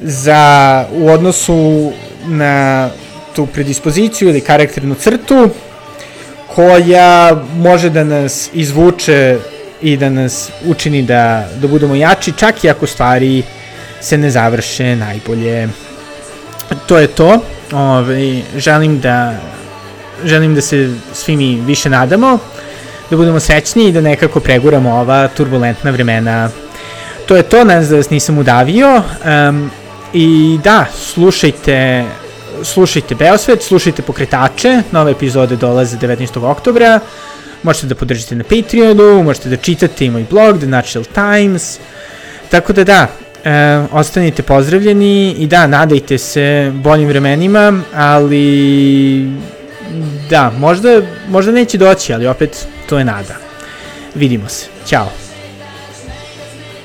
za 0.00 0.84
u 0.92 1.08
odnosu 1.08 1.92
na 2.28 2.88
tu 3.36 3.46
predispoziciju 3.46 4.28
ili 4.28 4.40
karakternu 4.40 4.94
crtu 4.94 5.50
koja 6.54 7.42
može 7.54 7.90
da 7.90 8.04
nas 8.04 8.50
izvuče 8.52 9.38
i 9.82 9.96
da 9.96 10.10
nas 10.10 10.50
učini 10.64 11.02
da, 11.02 11.48
da 11.60 11.68
budemo 11.68 11.94
jači, 11.94 12.32
čak 12.36 12.64
i 12.64 12.70
ako 12.70 12.86
stvari 12.86 13.42
se 14.00 14.18
ne 14.18 14.30
završe 14.30 14.96
najbolje. 14.96 15.68
To 16.86 16.98
je 16.98 17.06
to. 17.06 17.40
Ove, 17.72 17.82
ovaj, 17.82 18.42
želim 18.56 19.00
da 19.00 19.34
želim 20.24 20.54
da 20.54 20.60
se 20.60 20.94
svi 21.12 21.36
mi 21.36 21.60
više 21.66 21.90
nadamo, 21.90 22.38
da 23.10 23.16
budemo 23.16 23.40
srećni 23.40 23.88
i 23.88 23.92
da 23.92 24.00
nekako 24.00 24.40
preguramo 24.40 24.94
ova 24.94 25.28
turbulentna 25.28 25.90
vremena. 25.90 26.50
To 27.26 27.36
je 27.36 27.42
to, 27.42 27.64
nadam 27.64 27.88
da 27.88 27.96
vas 27.96 28.10
nisam 28.10 28.38
udavio. 28.38 29.02
Um, 29.48 29.70
I 30.12 30.58
da, 30.64 30.86
slušajte 30.94 32.04
slušajte 32.62 33.14
Beosvet, 33.14 33.62
slušajte 33.62 34.02
Pokretače, 34.02 34.82
nove 34.92 35.12
epizode 35.12 35.56
dolaze 35.56 35.96
19. 35.96 36.44
oktobra, 36.44 37.00
možete 37.62 37.86
da 37.86 37.94
podržite 37.94 38.34
na 38.34 38.44
Patreonu, 38.44 39.22
možete 39.22 39.48
da 39.48 39.56
čitate 39.56 40.06
i 40.06 40.10
moj 40.10 40.24
blog, 40.30 40.58
The 40.58 40.66
Natural 40.66 41.04
Times, 41.04 41.78
tako 42.50 42.72
da 42.72 42.84
da, 42.84 43.06
e, 43.44 43.84
ostanite 43.92 44.42
pozdravljeni 44.42 45.32
i 45.32 45.46
da, 45.46 45.66
nadajte 45.66 46.18
se 46.18 46.72
boljim 46.74 47.08
vremenima, 47.08 47.82
ali 47.94 49.30
da, 50.30 50.52
možda, 50.58 51.02
možda 51.28 51.52
neće 51.52 51.78
doći, 51.78 52.14
ali 52.14 52.26
opet 52.26 52.66
to 52.88 52.98
je 52.98 53.04
nada. 53.04 53.34
Vidimo 54.14 54.48
se. 54.48 54.66
Ćao. 54.86 55.27